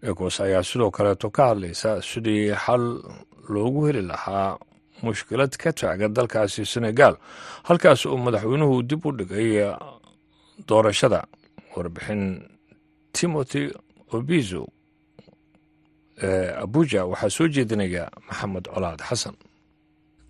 Ecos 0.04 0.40
ayaa 0.40 0.64
sidoo 0.64 0.92
kaleeto 0.92 1.30
ka 1.30 1.48
hadlaysa 1.52 2.02
sidii 2.02 2.56
xal 2.56 3.04
loogu 3.50 3.86
heli 3.86 4.02
lahaa 4.02 4.56
mushkilad 5.04 5.52
ka 5.60 5.74
taagan 5.74 6.14
dalkaasi 6.14 6.66
senegal 6.66 7.16
halkaas 7.64 8.06
uu 8.06 8.18
madaxweynuhu 8.18 8.84
dib 8.84 9.06
u 9.06 9.12
dhigay 9.12 9.76
doorashada 10.68 11.20
warbixin 11.76 12.24
timothy 13.18 13.64
obizo 14.16 14.64
ee 16.24 16.52
abuja. 16.64 17.06
Waxaa 17.12 17.30
soo 17.30 17.48
jeedinaya 17.56 18.04
maxamed 18.28 18.66
colaad 18.74 19.02
xasan 19.10 19.36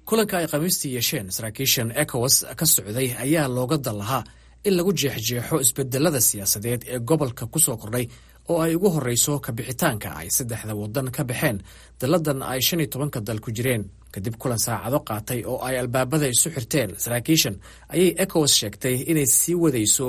kulanka 0.07 0.35
ay 0.39 0.47
khamiistii 0.51 0.93
yeesheen 0.95 1.27
saraakiishan 1.35 1.89
ekowas 2.03 2.35
ka 2.59 2.65
socday 2.65 3.09
ayaa 3.25 3.47
looga 3.57 3.77
dan 3.85 3.97
lahaa 4.01 4.23
in 4.67 4.73
lagu 4.77 4.91
jeexjeexo 5.01 5.55
isbedelada 5.65 6.21
siyaasadeed 6.21 6.81
ee 6.93 6.99
gobolka 7.09 7.45
ku 7.53 7.59
soo 7.59 7.77
kordhay 7.81 8.05
oo 8.49 8.61
ay 8.65 8.75
ugu 8.75 8.89
horreyso 8.95 9.39
kabixitaanka 9.45 10.09
ay 10.19 10.27
saddexda 10.37 10.73
waddan 10.81 11.07
ka 11.15 11.23
baxeen 11.29 11.57
dalladan 11.99 12.39
ay 12.51 12.61
shan 12.67 12.79
iyo 12.79 12.89
tobanka 12.93 13.19
dal 13.27 13.39
ku 13.39 13.51
jireen 13.57 13.83
kadib 14.13 14.35
kulan 14.41 14.59
saacado 14.65 14.99
qaatay 15.09 15.39
oo 15.51 15.59
ay 15.67 15.75
albaabada 15.81 16.27
isu 16.33 16.49
xirteen. 16.55 16.89
Saraakiishan 17.03 17.55
ayay 17.93 18.09
ekowas 18.23 18.53
sheegtay 18.59 18.95
inay 19.11 19.25
sii 19.37 19.55
wadayso 19.63 20.07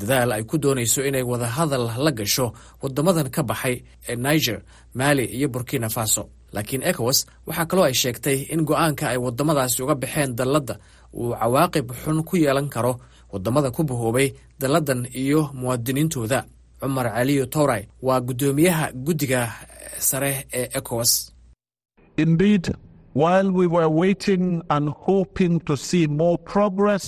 dadaal 0.00 0.30
ay 0.36 0.42
ku 0.50 0.56
doonayso 0.62 1.00
inay 1.08 1.22
wadahadal 1.30 1.84
la 2.04 2.10
gasho 2.18 2.46
wadamadan 2.82 3.28
ka 3.34 3.42
baxay 3.50 3.76
ee 4.08 4.16
niger 4.24 4.58
mali 4.94 5.24
iyo 5.36 5.48
burkina 5.54 5.88
faso. 5.96 6.22
Laakiin 6.54 6.82
ekowas 6.90 7.18
waxaa 7.46 7.66
kaloo 7.70 7.84
ay 7.88 7.94
sheegtay 8.02 8.38
in 8.52 8.60
go'aanka 8.68 9.04
ay 9.12 9.18
wadamadaasi 9.24 9.78
uga 9.84 9.94
baxeen 10.02 10.30
dalladda 10.38 10.74
uu 11.18 11.32
cawaaqib 11.40 11.88
xun 12.02 12.18
ku 12.28 12.34
yeelan 12.36 12.68
karo 12.74 12.92
waddamada 13.32 13.68
ku 13.76 13.82
bahoobay 13.88 14.28
dalladan 14.60 15.00
iyo 15.22 15.40
muwaadiniintooda. 15.58 16.40
Cumar 16.80 17.08
caliyo 17.14 17.46
towray 17.54 17.82
waa 18.06 18.20
guddoomiyaha 18.26 18.86
guddiga 19.04 19.40
sare 20.08 20.46
ee 20.52 20.68
ekowas 20.78 21.12
while 23.20 23.48
we 23.58 23.66
were 23.74 23.90
waiting 24.02 24.44
and 24.74 24.84
hoping 25.08 25.54
to 25.68 25.74
see 25.88 26.04
more 26.22 26.36
progress 26.52 27.06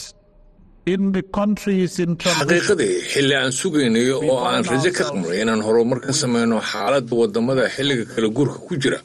in 0.94 1.02
the 1.16 1.22
countries 1.38 1.92
in 2.04 2.10
xaqiiqadii 2.24 2.94
xilli 3.12 3.34
aan 3.40 3.52
sugaynay 3.60 4.06
oo 4.18 4.36
aan 4.50 4.62
rajo 4.70 4.90
ka 4.98 5.04
qabnay 5.08 5.38
inaan 5.44 5.62
horumar 5.66 5.98
ka 6.06 6.12
samayno 6.22 6.56
xaaladda 6.70 7.12
waddamada 7.20 7.64
xilliga 7.74 8.04
kala 8.12 8.28
guurka 8.36 8.58
ku 8.68 8.74
jira 8.82 8.98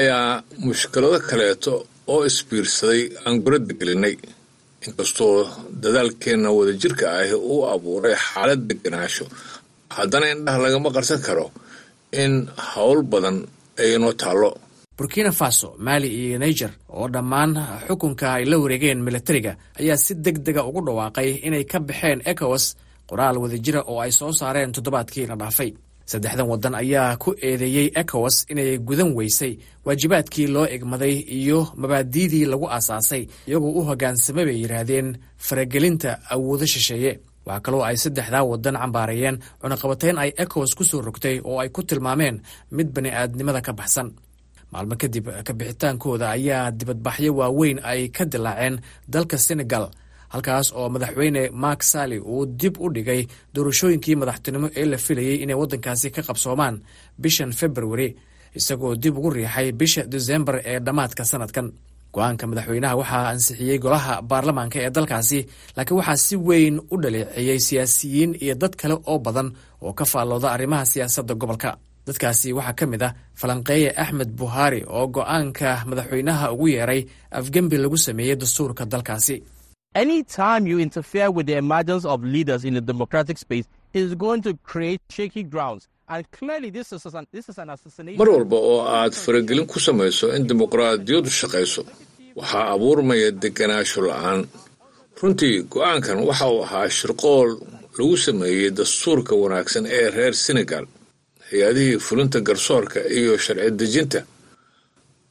ayaa 0.00 0.26
mushkilado 0.66 1.18
kaleeto 1.30 1.72
oo 2.12 2.20
isbiirsaday 2.30 3.02
aan 3.24 3.34
guradda 3.44 3.72
gelinay 3.80 4.14
inkastoo 4.86 5.34
dadaalkeenna 5.82 6.48
wadajirka 6.58 7.04
ahi 7.20 7.34
uu 7.52 7.60
abuuray 7.74 8.14
xaalad 8.28 8.60
deganaansho 8.70 9.24
haddana 9.96 10.26
indhaha 10.34 10.58
lagama 10.64 10.88
qarsan 10.96 11.20
karo 11.26 11.46
in 12.22 12.32
howl 12.72 13.00
badan 13.12 13.36
ay 13.82 13.88
inoo 13.96 14.12
taallo 14.22 14.50
burkina 14.96 15.32
faso 15.32 15.74
mali 15.78 16.08
iyo 16.08 16.38
niger 16.38 16.70
oo 16.90 17.08
dhammaan 17.08 17.52
xukunka 17.88 18.26
ay 18.36 18.44
la 18.50 18.56
wareegeen 18.62 19.00
milatariga 19.02 19.52
ayaa 19.80 19.96
si 20.04 20.14
deg 20.14 20.38
dega 20.46 20.62
ugu 20.68 20.80
dhawaaqay 20.86 21.28
inay 21.46 21.64
ka 21.64 21.78
baxeen 21.80 22.20
ekowas 22.30 22.64
qoraal 23.08 23.36
wadajira 23.42 23.80
oo 23.90 23.98
ay 24.04 24.12
soo 24.18 24.32
saareen 24.32 24.72
toddobaadkii 24.72 25.26
la 25.26 25.36
dhaafay. 25.36 25.70
Saddexdan 26.10 26.48
waddan 26.50 26.74
ayaa 26.82 27.16
ku 27.22 27.30
eedeeyey 27.46 27.88
ekowas 28.02 28.36
inay 28.52 28.78
gudan 28.78 29.10
weysay 29.16 29.52
waajibaadkii 29.86 30.46
loo 30.54 30.66
egmaday 30.76 31.14
iyo 31.38 31.58
mabaadiidii 31.80 32.44
lagu 32.52 32.66
aasaasay 32.68 33.22
iyagoo 33.48 33.72
u 33.78 33.82
hoggaansamay 33.88 34.44
bay 34.48 34.58
yidhaahdeen 34.62 35.08
faragelinta 35.46 36.10
awoodo 36.34 36.66
shisheeye. 36.66 37.12
Waxaa 37.46 37.60
kaloo 37.64 37.82
ay 37.88 37.96
saddexdaa 37.96 38.44
waddan 38.50 38.76
cambaarayeen 38.82 39.36
cunaqabatayn 39.60 40.18
ay 40.22 40.30
ekowas 40.42 40.74
ku 40.78 40.84
soo 40.84 41.00
rogtay 41.06 41.40
oo 41.44 41.58
ay 41.62 41.68
ku 41.74 41.82
tilmaameen 41.82 42.36
mid 42.76 42.88
bani'aadnimada 42.94 43.60
ka 43.66 43.72
baxsan 43.72 44.08
maalmo 44.72 44.94
kadib 45.02 45.26
kabixitaankooda 45.46 46.26
ayaa 46.36 46.70
dibadbaxyo 46.78 47.30
waaweyn 47.40 47.78
ay 47.90 48.00
ka 48.16 48.24
dilaaceen 48.32 48.74
dalka 49.12 49.36
senegal 49.46 49.84
halkaas 50.34 50.66
oo 50.78 50.88
madaxweyne 50.94 51.42
mark 51.64 51.80
sally 51.92 52.18
uu 52.32 52.46
dib 52.60 52.74
u 52.80 52.86
dhigay 52.94 53.20
doorashooyinkii 53.54 54.16
madaxtinimo 54.20 54.66
ee 54.80 54.84
la 54.92 54.96
filayey 55.06 55.36
inay 55.44 55.56
waddankaasi 55.60 56.08
ka 56.16 56.22
qabsoomaan 56.28 56.74
bishan 57.22 57.52
februari 57.60 58.08
isagoo 58.58 58.92
dib 59.02 59.14
ugu 59.18 59.30
riixay 59.36 59.68
bisha 59.80 60.02
desembar 60.14 60.56
ee 60.70 60.78
dhammaadka 60.86 61.24
sanadkan. 61.32 61.68
Go'aanka 62.14 62.44
madaxweynaha 62.50 62.94
waxaa 63.00 63.28
ansixiyey 63.32 63.78
golaha 63.84 64.14
baarlamaanka 64.30 64.76
ee 64.84 64.90
dalkaasi 64.96 65.38
laakiin 65.76 65.96
waxaa 66.00 66.16
si 66.26 66.34
weyn 66.48 66.76
u 66.92 66.96
dhaleeceeyey 67.02 67.58
siyaasiyiin 67.66 68.30
iyo 68.44 68.54
dad 68.62 68.74
kale 68.80 68.94
oo 69.10 69.18
badan 69.26 69.48
oo 69.86 69.92
ka 69.98 70.04
faallooda 70.12 70.48
arrimaha 70.54 70.84
siyaasadda 70.92 71.34
gobolka 71.40 71.70
dadkaasi 72.06 72.48
waxaa 72.58 72.76
ka 72.78 72.84
mid 72.92 73.02
ah 73.08 73.12
falanqeeye 73.40 73.90
axmed 74.02 74.30
buhaari 74.40 74.80
oo 74.96 75.06
go'aanka 75.16 75.68
madaxweynaha 75.90 76.46
ugu 76.54 76.66
yeeray 76.74 77.00
afgembi 77.38 77.76
lagu 77.84 77.96
sameeyey 78.06 78.36
dastuurka 78.42 78.84
dalkaasi. 78.92 79.36
Mar 88.18 88.28
walba 88.28 88.56
oo 88.56 88.80
aad 88.98 89.12
faragelin 89.24 89.66
ku 89.66 89.78
samayso 89.80 90.26
in 90.36 90.42
dimuqraadiyaddu 90.48 91.30
shaqayso 91.40 91.82
waxaa 92.38 92.64
abuurmaya 92.74 93.28
deganaansho 93.42 94.00
la'aan. 94.08 94.40
Runtii 95.20 95.56
go'aankan 95.72 96.18
waxa 96.28 96.46
uu 96.54 96.62
ahaa 96.66 96.88
shirqool 96.98 97.50
lagu 97.98 98.16
sameeyey 98.26 98.70
dastuurka 98.78 99.32
wanaagsan 99.42 99.84
ee 99.98 100.06
reer 100.16 100.34
senegal 100.46 100.84
hay'adihii 101.52 101.98
fulinta 102.06 102.38
garsoorka 102.48 103.00
iyo 103.18 103.32
sharci 103.44 103.70
dejinta. 103.80 104.20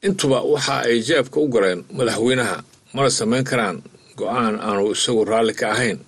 Intuba 0.07 0.39
waxa 0.53 0.75
ay 0.87 0.97
jeebka 1.07 1.37
u 1.39 1.47
gareen 1.53 1.79
madaxweynaha 1.97 2.57
mana 2.95 3.09
samayn 3.17 3.43
karaan 3.49 3.77
go'aan 4.19 4.55
aanu 4.67 4.83
isagu 4.95 5.21
raalli 5.31 5.53
ka 5.59 5.67
ahayn. 5.73 5.99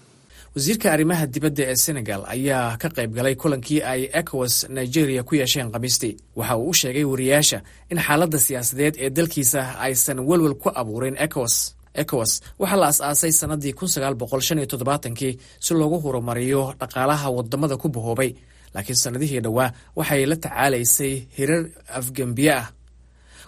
Wasiirka 0.56 0.88
arrimaha 0.96 1.26
dibadda 1.34 1.64
ee 1.72 1.76
senegal 1.86 2.22
ayaa 2.36 2.78
ka 2.82 2.88
qayb 2.96 3.12
galay 3.18 3.36
kulankii 3.42 3.82
ay 3.92 4.02
ecowas 4.20 4.56
nigeria 4.78 5.22
ku 5.28 5.34
yeesheen 5.40 5.70
khamiistii. 5.74 6.14
Waxa 6.40 6.56
uu 6.58 6.70
u 6.70 6.74
sheegay 6.80 7.04
wariyaasha 7.12 7.60
in 7.92 7.98
xaaladda 8.06 8.40
siyaasadeed 8.46 8.96
ee 9.04 9.10
dalkiisa 9.18 9.62
aysan 9.86 10.20
welwel 10.30 10.56
ku 10.62 10.70
abuurin 10.82 11.16
ecowas. 11.26 11.56
Ecowas 12.02 12.32
waxaa 12.62 12.80
la 12.82 12.88
as-aasay 12.94 13.32
sannadii 13.40 13.74
kun 13.78 13.88
sagaal 13.94 14.16
boqol 14.22 14.42
shan 14.48 14.58
iyo 14.60 14.68
toddobaatankii 14.72 15.34
si 15.66 15.72
loogu 15.80 15.98
horumariyo 16.06 16.62
dhaqaalaha 16.82 17.28
waddamada 17.38 17.76
ku 17.82 17.88
bahoobay 17.96 18.32
laakiin 18.74 18.96
sannadihii 19.04 19.42
dhowaa 19.46 19.70
waxay 19.96 20.26
la 20.26 20.36
tacaalaysay 20.44 21.14
hirar 21.38 21.64
afgembiye 22.00 22.54
ah. 22.62 22.68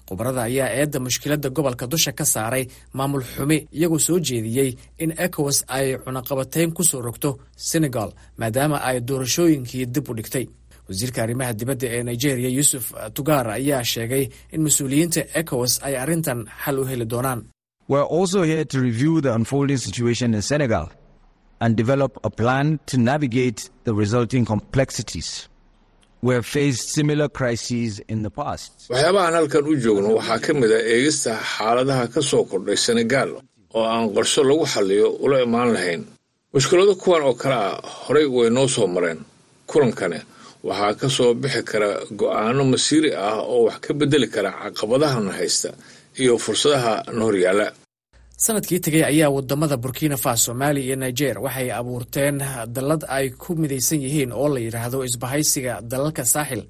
Khubarada 0.08 0.42
ayaa 0.50 0.70
eedda 0.80 1.00
mushkiladda 1.00 1.50
gobolka 1.50 1.86
dusha 1.92 2.12
ka 2.20 2.26
saaray 2.34 2.64
maamul 2.98 3.24
xumi 3.36 3.58
iyagoo 3.78 4.00
soo 4.08 4.20
jeediyey 4.28 4.70
in 5.04 5.12
ecowas 5.26 5.58
ay 5.68 5.88
cunaqabatayn 6.04 6.72
ku 6.78 6.84
soo 6.84 7.02
rogto 7.02 7.30
senegal 7.70 8.10
maadaama 8.40 8.78
ay 8.90 8.98
doorashooyinkii 9.08 9.86
dib 9.94 10.10
u 10.10 10.14
dhigtay. 10.18 10.46
Wasiirka 10.90 11.20
arrimaha 11.24 11.54
dibadda 11.60 11.88
ee 11.96 12.04
nigeria 12.04 12.50
yuusuf 12.58 12.86
tugar 13.16 13.46
ayaa 13.58 13.84
sheegay 13.84 14.24
in 14.54 14.62
mas'uuliyiinta 14.66 15.22
ecowas 15.42 15.74
ay 15.88 15.94
arrintan 16.04 16.40
xal 16.64 16.78
u 16.80 16.86
heli 16.90 17.06
doonaan 17.14 17.42
and 21.62 21.72
develop 21.82 22.12
a 22.24 22.30
plan 22.30 22.80
to 22.90 22.96
navigate 22.98 23.60
the 23.86 23.94
resulting 24.04 24.44
complexities. 24.54 25.30
Past. 28.40 28.72
waxyaabahaan 28.90 29.34
halkan 29.40 29.64
u 29.72 29.74
joogno 29.84 30.10
waxaa 30.18 30.40
ka 30.46 30.52
mid 30.62 30.72
a 30.72 30.80
eegista 30.94 31.32
xaaladaha 31.56 32.06
ka 32.14 32.22
soo 32.30 32.44
kordhay 32.52 32.78
senegaal 32.86 33.30
oo 33.78 33.84
aan 33.94 34.06
qorsho 34.16 34.42
lagu 34.50 34.66
xalliyo 34.74 35.08
ula 35.26 35.38
imaan 35.46 35.70
lahayn 35.76 36.02
mushkilado 36.54 36.94
kuwan 37.04 37.22
oo 37.30 37.34
kale 37.42 37.56
ah 37.56 37.78
horay 38.06 38.26
way 38.36 38.50
noo 38.50 38.68
soo 38.76 38.88
mareen 38.96 39.20
kulankani 39.70 40.20
waxaa 40.68 40.94
ka 41.00 41.08
soo 41.18 41.34
bixi 41.42 41.62
kara 41.72 41.90
go'aano 42.20 42.64
masiiri 42.74 43.12
ah 43.28 43.38
oo 43.54 43.62
wax 43.68 43.78
ka 43.86 43.92
beddeli 44.00 44.28
kara 44.36 44.50
caqabadahana 44.64 45.32
haysta 45.40 45.70
iyo 46.22 46.34
fursadaha 46.46 46.94
na 47.18 47.22
horyaala 47.28 47.66
sannadkii 48.44 48.80
tegay 48.80 49.04
ayaa 49.04 49.30
waddamada 49.30 49.78
burkina 49.78 50.18
faso 50.18 50.54
mali 50.54 50.82
iyo 50.86 50.96
niger 50.96 51.40
waxay 51.40 51.72
abuurteen 51.72 52.38
dallad 52.76 53.04
ay 53.08 53.30
ku 53.30 53.56
midaysan 53.56 54.02
yihiin 54.04 54.32
oo 54.34 54.48
la 54.54 54.60
yidhaahdo 54.60 55.04
isbahaysiga 55.08 55.74
dalalka 55.82 56.24
saaxil 56.26 56.64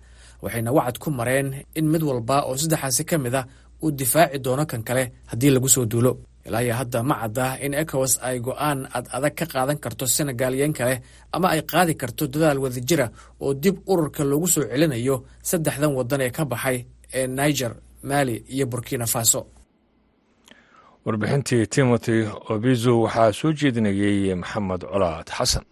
waxayna 0.44 0.72
wacad 0.78 0.98
ku 1.04 1.10
mareen 1.12 1.66
in 1.76 1.86
mid 1.90 2.04
walba 2.04 2.46
oo 2.46 2.56
saddexaasi 2.62 3.04
ka 3.10 3.18
mid 3.18 3.36
a 3.36 3.42
uu 3.84 3.92
difaaci 3.92 4.38
doono 4.46 4.66
kan 4.66 4.84
kale 4.84 5.04
haddii 5.26 5.50
lagu 5.50 5.70
soo 5.70 5.86
duulo. 5.86 6.12
Ilaa 6.46 6.62
iyo 6.64 6.74
hadda 6.80 7.04
ma 7.04 7.16
cadda 7.22 7.58
in 7.66 7.74
ecowas 7.74 8.20
ay 8.22 8.38
go'aan 8.40 8.80
ad 8.94 9.06
adag 9.18 9.34
ka 9.40 9.46
qaadan 9.54 9.78
karto 9.84 10.06
senegalyen 10.08 10.74
kale 10.74 11.02
ama 11.34 11.48
ay 11.50 11.62
qaadi 11.72 11.94
karto 12.02 12.28
dadaal 12.28 12.60
wadajira 12.64 13.10
oo 13.42 13.54
dib 13.54 13.76
ururka 13.92 14.24
loogu 14.24 14.48
soo 14.48 14.64
celinayo 14.70 15.16
saddexdan 15.50 15.92
waddan 15.98 16.22
ee 16.22 16.30
ka 16.38 16.44
baxay 16.46 16.78
ee 17.18 17.28
niger 17.28 17.74
mali 18.10 18.36
iyo 18.54 18.66
burkina 18.72 19.06
faso 19.14 19.42
warbixintii 21.06 21.68
timothy 21.76 22.18
obizo 22.54 22.94
waxaa 23.06 23.32
soo 23.40 23.52
jeedinayey 23.60 24.36
maxamed 24.42 24.82
colaad 24.92 25.28
xasan 25.38 25.66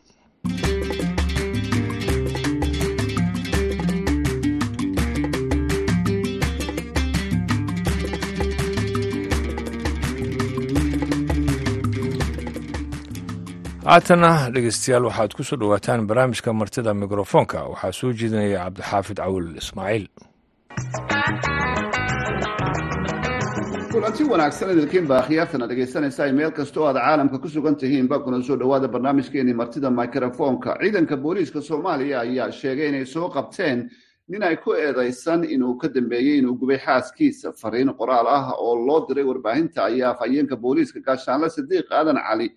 haatana 13.92 14.30
dhegeystayaal 14.56 15.06
waxaad 15.10 15.32
ku 15.38 15.44
soo 15.48 15.58
dhowaataan 15.62 16.08
barnaamijka 16.10 16.50
martida 16.62 16.92
mikrofoonka. 17.04 17.60
Waxaa 17.74 17.92
soo 18.00 18.12
jeedinaya 18.20 18.60
cabdixaafid 18.66 19.18
cawil 19.24 19.48
ismaaciil 19.62 20.06
kulanti 23.94 24.24
wanaagsan 24.32 24.70
idinkiin 24.74 25.08
baa 25.08 25.22
khiyaartana 25.28 25.68
dhegaysanaysa 25.70 26.26
meel 26.34 26.52
kasta 26.52 26.80
oo 26.82 26.88
aad 26.88 26.98
caalamka 26.98 27.38
ku 27.40 27.48
sugan 27.50 27.76
tihiinba 27.76 28.20
kuna 28.20 28.42
soo 28.42 28.56
dhowaada 28.58 28.88
barnaamijkeeni 28.88 29.54
martida 29.54 29.90
mikrofoonka 29.92 30.78
ciidanka 30.82 31.18
booliiska 31.18 31.62
soomaaliya 31.62 32.20
ayaa 32.22 32.52
sheegay 32.52 32.90
inay 32.90 33.06
soo 33.06 33.30
qabteen 33.30 33.90
nin 34.28 34.44
ay 34.44 34.56
ku 34.58 34.74
eedaysan 34.74 35.44
inuu 35.44 35.78
ka 35.78 35.88
dambeeyey 35.88 36.38
inuu 36.40 36.56
gubay 36.58 36.78
xaaskiisa. 36.78 37.54
Fariin 37.54 37.94
qoraal 37.94 38.28
ah 38.28 38.52
oo 38.58 38.76
loo 38.88 39.06
diray 39.08 39.24
warbaahinta 39.24 39.84
ayaa 39.86 40.12
afhayeenka 40.12 40.56
booliiska 40.56 41.00
gaashaanle 41.00 41.50
sadiiq 41.50 41.92
aadan 41.92 42.18
cali 42.18 42.50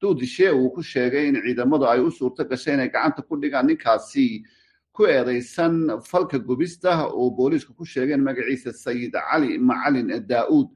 duudishe 0.00 0.50
uu 0.50 0.70
ku 0.70 0.82
sheegay 0.82 1.28
in 1.28 1.42
ciidamadu 1.42 1.86
ay 1.86 2.00
u 2.00 2.10
suurto 2.10 2.44
gashay 2.44 2.74
inay 2.74 2.88
gacanta 2.88 3.22
ku 3.22 3.36
dhigaan 3.36 3.66
ninkaasi 3.66 4.44
ku 4.92 5.06
eedaysan 5.06 5.98
falka 6.06 6.38
gubista. 6.38 7.06
Oo 7.10 7.30
booliisku 7.30 7.74
ku 7.74 7.84
sheegeen 7.84 8.22
magaciisa 8.22 8.72
sayid 8.72 9.12
cali 9.12 9.58
macalin 9.58 10.22
daa'uud 10.28 10.68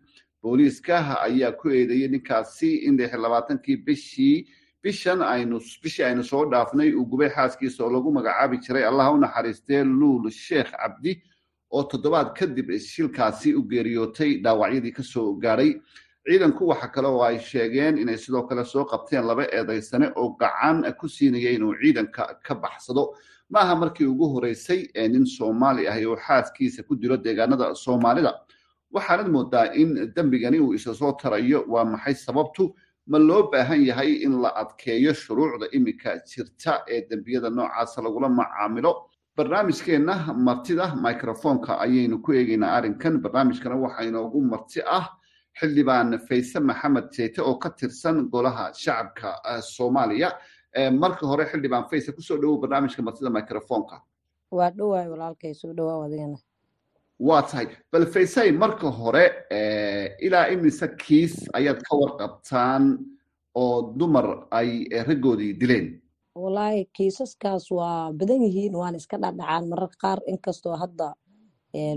booliiska 0.48 1.20
ayaa 1.20 1.52
ku 1.52 1.68
eedeeyey 1.68 2.08
ninkaasi 2.08 2.76
in 2.88 2.96
lix 2.96 3.12
labaatankii 3.12 3.76
bishii 3.87 4.46
bishan 4.82 5.20
aynu 5.22 5.61
bishii 5.82 6.04
aynu 6.04 6.24
soo 6.24 6.44
dhaafnay 6.50 6.92
uu 6.94 7.04
gubay 7.04 7.28
xaaskiisa 7.28 7.84
oo 7.84 7.90
lagu 7.92 8.12
magacaabi 8.12 8.58
jiray. 8.64 8.84
Allah 8.84 9.12
u 9.12 9.18
naxariistee 9.18 9.84
luul 9.84 10.30
sheekh 10.30 10.70
cabdi 10.72 11.12
oo 11.70 11.82
toddobaad 11.82 12.32
kadib 12.38 12.70
shilkaasi 12.78 13.54
u 13.54 13.62
geeriyootay 13.62 14.40
dhaawacyadii 14.44 14.92
ka 14.92 15.02
soo 15.02 15.34
gaadhay 15.42 15.74
ciidanku 16.24 16.68
waxa 16.68 16.88
kale 16.88 17.08
oo 17.08 17.22
ay 17.22 17.38
sheegeen 17.38 17.98
inay 17.98 18.16
sidoo 18.16 18.42
kale 18.48 18.64
soo 18.64 18.84
qabteen 18.84 19.24
laba 19.26 19.44
eedaysane 19.52 20.12
oo 20.16 20.37
gacan 20.40 20.84
ku 21.00 21.08
siinaya 21.08 21.50
inuu 21.50 21.74
ciidanka 21.82 22.40
ka 22.46 22.54
baxsado. 22.54 23.12
Maaha 23.50 23.76
markii 23.76 24.06
ugu 24.06 24.28
horeysay 24.32 24.88
ee 24.94 25.08
nin 25.08 25.26
soomaali 25.26 25.88
ah 25.88 25.96
oo 26.08 26.16
xaaskiisa 26.16 26.82
ku 26.82 26.96
dilo 26.96 27.16
deegaanada 27.16 27.74
soomaalida 27.74 28.32
waxaanad 28.94 29.29
moodaa 29.29 29.72
in 29.74 30.12
dembigani 30.16 30.59
uu 30.61 30.72
isa 30.74 30.94
soo 30.94 31.12
tarayo. 31.12 31.64
Waa 31.68 31.85
maxay 31.85 32.14
sababtu? 32.14 32.74
Ma 33.07 33.18
loo 33.18 33.51
baahan 33.51 33.85
yahay 33.87 34.12
in 34.24 34.40
la 34.42 34.51
adkeeyo 34.62 35.12
shuruucda 35.14 35.66
iminka 35.72 36.11
jirta 36.31 36.85
ee 36.88 37.07
dembiyada 37.11 37.51
noocaasa 37.51 38.03
lagula 38.03 38.29
macaamilo? 38.29 38.92
Barnaamijkeenna 39.37 40.35
martida 40.35 40.94
microfoonka 40.96 41.79
ayaynu 41.81 42.18
ku 42.22 42.33
eegeynaa 42.33 42.72
arrinkan. 42.77 43.20
Barnaamijkana 43.22 43.77
waxaa 43.77 44.05
inoogu 44.09 44.40
marti 44.40 44.81
ah 44.87 45.07
xildhibaan 45.61 46.18
fayse 46.29 46.61
maxamed 46.61 47.09
jeete 47.16 47.40
oo 47.42 47.55
ka 47.59 47.70
tirsan 47.70 48.29
golaha 48.31 48.72
shacabka 48.74 49.61
soomaaliya. 49.62 50.33
Marka 50.92 51.27
hore 51.27 51.44
xildhibaan 51.44 51.88
fayse 51.90 52.12
ku 52.12 52.22
soo 52.22 52.37
dhowow 52.37 52.59
barnaamijka 52.61 53.03
martida 53.03 53.31
microfoonka. 53.31 54.03
Waa 54.51 54.70
dhowaay 54.70 55.09
walaalkay 55.09 55.55
soo 55.55 55.72
dhowaa 55.72 56.05
adigana 56.07 56.37
waa 57.18 57.42
tahay. 57.42 57.66
Bal 57.92 58.07
faysay 58.07 58.52
marka 58.52 58.90
hore 58.90 59.24
ilaa 60.26 60.46
imise 60.54 60.87
kiis 61.02 61.35
ayaad 61.59 61.81
ka 61.87 61.96
warqabtaan 62.00 62.85
oo 63.54 63.92
dumar 63.98 64.46
ay 64.50 64.87
raggoodii 65.09 65.52
dileen. 65.61 65.87
Wallaahi 66.38 66.85
kiisaskaas 66.96 67.70
waa 67.70 68.12
badan 68.12 68.42
yihiin 68.46 68.74
waana 68.81 68.96
iska 69.02 69.18
dhadhacaan 69.18 69.68
marar 69.68 69.90
qaar. 70.02 70.18
Inkastoo 70.26 70.76
hadda 70.76 71.14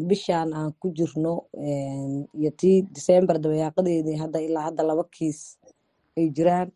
bishaan 0.08 0.54
aan 0.54 0.74
ku 0.82 0.90
jirno 0.98 1.46
iyo 2.40 2.52
tii 2.60 2.82
december 2.96 3.38
dabayaaqadeedii 3.40 4.18
hadda 4.24 4.40
ilaa 4.42 4.64
hadda 4.70 4.84
laba 4.84 5.04
kiis 5.16 5.58
ay 6.18 6.30
jiraan 6.36 6.72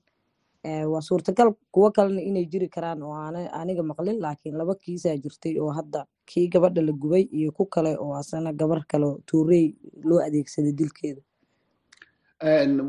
waa 0.91 1.01
suurtagal 1.01 1.53
kuwo 1.71 1.91
kalena 1.91 2.21
inay 2.21 2.45
jiri 2.51 2.67
karaan 2.69 3.03
oo 3.03 3.13
aniga 3.59 3.83
maqlin 3.83 4.19
laakiin 4.21 4.57
laba 4.57 4.75
kiisaa 4.75 5.17
jirtay 5.23 5.59
oo 5.59 5.71
hadda 5.71 6.05
kii 6.25 6.47
gabadha 6.49 6.81
la 6.81 6.91
gubay 6.91 7.23
iyo 7.31 7.51
ku 7.51 7.65
kale 7.65 7.97
oo 7.97 8.13
asana 8.15 8.53
gabar 8.53 8.81
kale 8.87 9.09
tuurey 9.25 9.75
loo 10.03 10.19
adeegsaday 10.27 10.73
dilkeeda. 10.73 11.21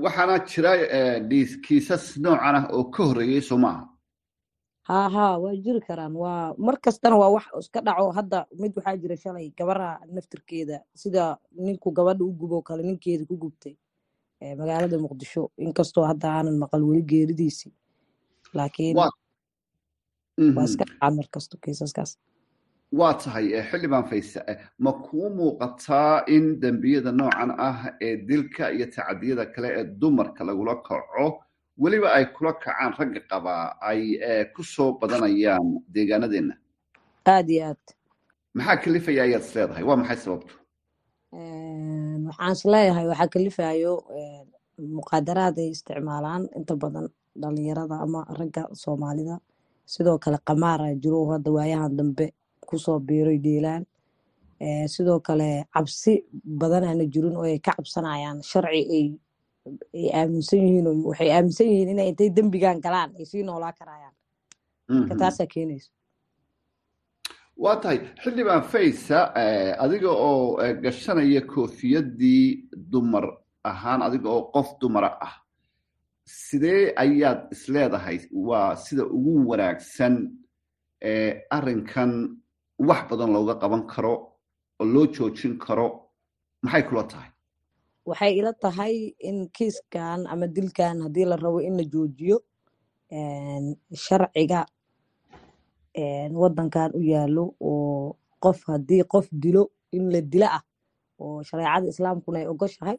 Waxaana 0.04 0.38
jira 0.50 0.72
kiisas 1.64 2.16
noocan 2.18 2.56
ah 2.56 2.64
oo 2.72 2.84
ka 2.90 3.02
horreeyey 3.04 3.40
soo 3.42 3.58
maaha. 3.58 3.88
Haa 4.88 5.08
haa 5.08 5.38
waa 5.38 5.54
jiri 5.64 5.80
karaan. 5.80 6.14
Waa 6.16 6.54
mar 6.58 6.76
kastana 6.80 7.16
waa 7.16 7.28
wax 7.30 7.44
iska 7.60 7.80
dhaco. 7.80 8.10
Hadda 8.12 8.46
mid 8.58 8.72
waxaa 8.76 8.96
jira 8.96 9.16
shalay 9.16 9.50
gabaraha 9.58 10.00
naftirkeeda 10.14 10.80
sida 10.94 11.36
ninku 11.52 11.90
gabadha 11.92 12.24
u 12.24 12.32
gubo 12.32 12.62
kale 12.62 12.82
ninkeeda 12.82 13.24
ku 13.26 13.36
gubtay 13.36 13.76
magaalada 14.40 14.98
muqdisho 14.98 15.50
inkastoo 15.58 16.04
hadda 16.10 16.28
aanan 16.36 16.58
maqal 16.58 16.82
weli 16.88 17.02
geeridiisii 17.02 17.72
laakiin 18.54 18.96
waa 18.96 20.64
iska 20.64 20.84
dhacaan 20.84 21.58
kiisaskaas. 21.64 22.18
Waa 22.92 23.14
tahay 23.14 23.46
xildhibaan 23.70 24.04
fayse 24.10 24.40
ma 24.78 24.92
kuu 24.92 25.30
muuqataa 25.38 26.24
in 26.26 26.60
dembiyada 26.60 27.12
noocan 27.12 27.50
ah 27.58 27.78
ee 28.00 28.16
dilka 28.28 28.70
iyo 28.70 28.86
tacadiyada 28.86 29.46
kale 29.46 29.68
ee 29.78 29.84
dumarka 30.00 30.44
lagula 30.44 30.74
kaco 30.88 31.42
weliba 31.78 32.12
ay 32.12 32.24
kula 32.36 32.52
kacaan 32.52 32.92
ragga 32.98 33.20
qabaa 33.30 33.76
ay 33.80 34.00
ku 34.54 34.62
soo 34.64 34.92
badanayaan 35.00 35.66
deegaanadeenna? 35.94 36.54
Aad 37.26 37.50
iyo 37.50 37.64
aad. 37.68 37.82
Maxaa 38.54 38.76
kalifaya 38.76 39.22
ayaad 39.22 39.42
is 39.44 39.54
leedahay? 39.54 39.82
Waa 39.88 39.96
maxay 39.96 40.16
sababtu 40.16 40.54
waxaan 41.36 42.52
is 42.56 42.62
leeyahay 42.72 43.06
waxaa 43.10 43.28
kalifayo 43.34 43.92
muqaadaraad 44.96 45.56
ay 45.62 45.68
isticmaalaan 45.74 46.42
inta 46.58 46.74
badan 46.82 47.06
dhalinyarada 47.40 47.96
ama 48.04 48.20
ragga 48.38 48.62
soomaalida. 48.82 49.36
Sidoo 49.92 50.18
kale 50.18 50.38
qamaara 50.48 50.86
jiro 51.02 51.20
hadda 51.32 51.50
waayahan 51.56 51.92
dambe 51.98 52.26
ku 52.68 52.76
soo 52.78 52.98
biiroy 53.06 53.38
dheelaan 53.44 53.82
sidoo 54.94 55.20
kale 55.26 55.48
cabsi 55.74 56.12
badanaana 56.60 57.04
jirin 57.12 57.36
oo 57.36 57.44
ay 57.50 57.58
ka 57.66 57.72
cabsanayaan 57.76 58.38
sharci 58.50 58.82
ay 58.96 59.06
ay 59.98 60.06
aaminsan 60.18 60.58
yihiin 60.64 60.86
waxay 61.08 61.30
aaminsan 61.36 61.66
yihiin 61.70 61.88
inay 61.92 62.08
intay 62.10 62.30
dembigan 62.36 62.78
galaan 62.84 63.10
ay 63.18 63.24
sii 63.30 63.42
noolaa 63.46 63.72
karayaan. 63.78 64.14
Marka 64.88 65.14
taasaa 65.20 65.46
keenaysa 65.52 65.90
waa 67.56 67.76
tahay 67.82 67.98
xildhibaan 68.22 68.62
faysa 68.72 69.18
adiga 69.84 70.10
oo 70.10 70.56
gashanaya 70.82 71.40
koofiyadii 71.52 72.68
dumar 72.92 73.24
ahaan 73.70 74.00
adiga 74.06 74.28
oo 74.30 74.50
qof 74.54 74.68
dumara 74.80 75.10
ah. 75.26 75.34
Sidee 76.26 76.92
ayaad 76.96 77.40
isleedahay 77.54 78.18
waa 78.48 78.76
sida 78.76 79.04
ugu 79.16 79.32
wanaagsan 79.50 80.14
arrinkan 81.56 82.12
wax 82.88 83.00
badan 83.10 83.30
looga 83.34 83.54
qaban 83.62 83.86
karo 83.92 84.14
oo 84.80 84.84
loo 84.92 85.06
joojin 85.14 85.54
karo. 85.58 85.88
Maxay 86.62 86.82
kula 86.88 87.02
tahay? 87.12 87.30
Waxay 88.06 88.32
ila 88.38 88.52
tahay 88.52 88.94
in 89.28 89.48
kiiskan 89.56 90.26
ama 90.32 90.46
dilkan 90.46 91.02
haddii 91.04 91.24
la 91.30 91.36
rabo 91.36 91.60
in 91.60 91.76
la 91.78 91.84
joojiyo 91.92 92.36
sharciga 94.04 94.66
waddankan 96.42 96.90
u 96.94 97.00
yaalo 97.02 97.54
oo 97.60 98.16
qof 98.44 98.58
haddii 98.66 99.04
qof 99.04 99.26
dilo 99.32 99.70
in 99.92 100.10
la 100.12 100.20
dilo 100.20 100.46
ah 100.46 100.62
oo 101.20 101.42
shareecada 101.42 101.86
islaamkuna 101.88 102.38
ay 102.38 102.46
ogoshahay 102.48 102.96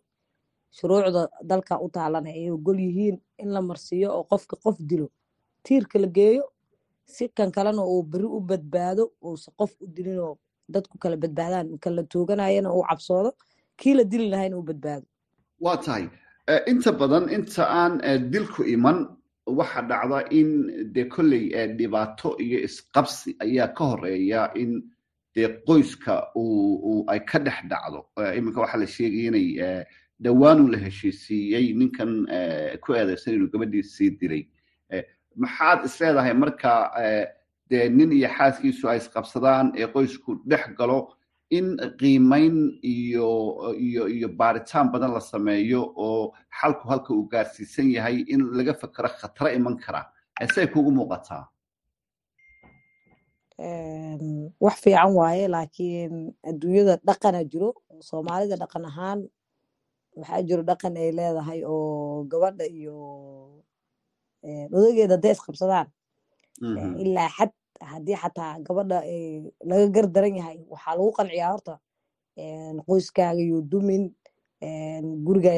shuruucda 0.77 1.29
dalka 1.49 1.79
u 1.81 1.89
taalana 1.89 2.29
ay 2.29 2.49
ogol 2.51 2.79
yihiin 2.79 3.17
in 3.37 3.49
la 3.53 3.61
marsiiyo 3.61 4.09
oo 4.17 4.23
qofka 4.23 4.55
qof 4.63 4.77
dilo 4.89 5.07
tiirka 5.63 5.99
la 5.99 6.07
geeyo 6.07 6.43
si 7.05 7.29
kan 7.29 7.51
kalena 7.51 7.81
uu 7.85 8.03
beri 8.03 8.25
u 8.25 8.39
badbaado 8.49 9.11
uusa 9.23 9.51
qof 9.59 9.71
u 9.81 9.85
dilinoo 9.87 10.37
dadku 10.69 10.97
kala 10.97 11.17
badbaadaan 11.17 11.77
kan 11.79 11.95
la 11.95 12.03
tooganayana 12.03 12.69
uu 12.73 12.83
cabsoodo 12.89 13.31
kii 13.79 13.93
la 13.93 14.03
dili 14.03 14.29
lahayna 14.29 14.57
uu 14.57 14.63
badbaado. 14.63 15.05
Waa 15.61 15.77
tahay. 15.77 16.09
Inta 16.67 16.91
badan 16.91 17.29
inta 17.29 17.63
aan 17.69 17.93
dilku 18.31 18.63
iman 18.63 19.16
waxa 19.47 19.81
dhacda 19.81 20.19
in 20.31 20.49
dee 20.93 21.05
kolley 21.05 21.49
dhibaato 21.77 22.35
iyo 22.39 22.59
isqabsi 22.67 23.35
ayaa 23.39 23.67
ka 23.77 23.83
horreeya 23.91 24.51
in 24.55 24.81
dee 25.35 25.47
qoyska 25.67 26.15
ay 27.07 27.19
ka 27.25 27.39
dhex 27.39 27.59
dhacdo. 27.69 28.05
Iminka 28.37 28.61
waxaa 28.61 28.77
la 28.79 28.87
sheegaya 28.87 29.27
inay 29.29 29.47
dhawaanu 30.19 30.67
la 30.71 30.77
heshiisiiyey 30.77 31.73
ninkan 31.73 32.25
ku 32.81 32.93
eedeysan 32.93 33.33
inuu 33.35 33.49
gabadhiisii 33.53 34.09
dilay 34.19 34.43
maxaad 35.35 35.85
isleedahay 35.85 36.33
marka 36.33 36.73
dee 37.69 37.89
nin 37.89 38.11
iyo 38.11 38.29
xaaskiisu 38.37 38.89
ay 38.89 38.97
isqabsadaan 38.97 39.71
ee 39.77 39.87
qoysku 39.87 40.41
dhex 40.49 40.73
galo 40.77 40.99
in 41.49 41.77
qiimayn 41.99 42.55
iyo 42.83 43.27
iyo 43.79 44.03
iyo 44.15 44.27
baaritaan 44.39 44.91
badan 44.91 45.13
la 45.13 45.21
sameeyo 45.21 45.81
oo 45.95 46.33
xalku 46.59 46.87
halka 46.91 47.13
uu 47.13 47.27
gaarsiisan 47.31 47.87
yahay 47.95 48.17
in 48.33 48.41
laga 48.57 48.73
fakero 48.73 49.09
khataro 49.19 49.49
iman 49.57 49.77
kara. 49.83 50.01
Say 50.53 50.67
kugu 50.67 50.91
muuqataa? 50.91 51.43
Wax 54.59 54.75
fiican 54.83 55.11
waaye 55.17 55.47
laakiin 55.47 56.13
adduunyada 56.49 56.97
dhaqana 57.07 57.41
jiro 57.51 57.69
soomaalida 58.09 58.55
dhaqan 58.61 58.85
ahaan 58.85 59.19
waxaa 60.19 60.41
jiro 60.47 60.63
dhaqan 60.69 60.93
ay 60.97 61.09
leedahay 61.17 61.59
oo 61.65 62.23
gabadha 62.31 62.65
iyo 62.79 62.95
odageeda 64.77 65.15
hadday 65.17 65.31
isqabsadaan 65.35 65.87
ilaa 67.03 67.29
xad 67.37 67.51
haddii 67.91 68.15
xataa 68.23 68.59
gabadha 68.65 68.99
laga 69.69 69.87
gardaran 69.95 70.35
yahay 70.39 70.57
waxaa 70.71 70.95
lagu 70.97 71.11
qanciyaa 71.17 71.51
horta 71.53 71.73
qoyskaaga 72.87 73.41
iyo 73.47 73.61
dumin 73.71 74.03
guriga 75.25 75.51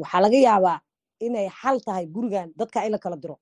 waxaa 0.00 0.20
laga 0.24 0.38
yaabaa 0.46 0.78
inay 1.26 1.48
xal 1.60 1.76
tahay 1.86 2.06
gurigan 2.14 2.48
dadka 2.58 2.84
in 2.86 2.92
la 2.92 2.98
kala 3.04 3.16
diro 3.22 3.36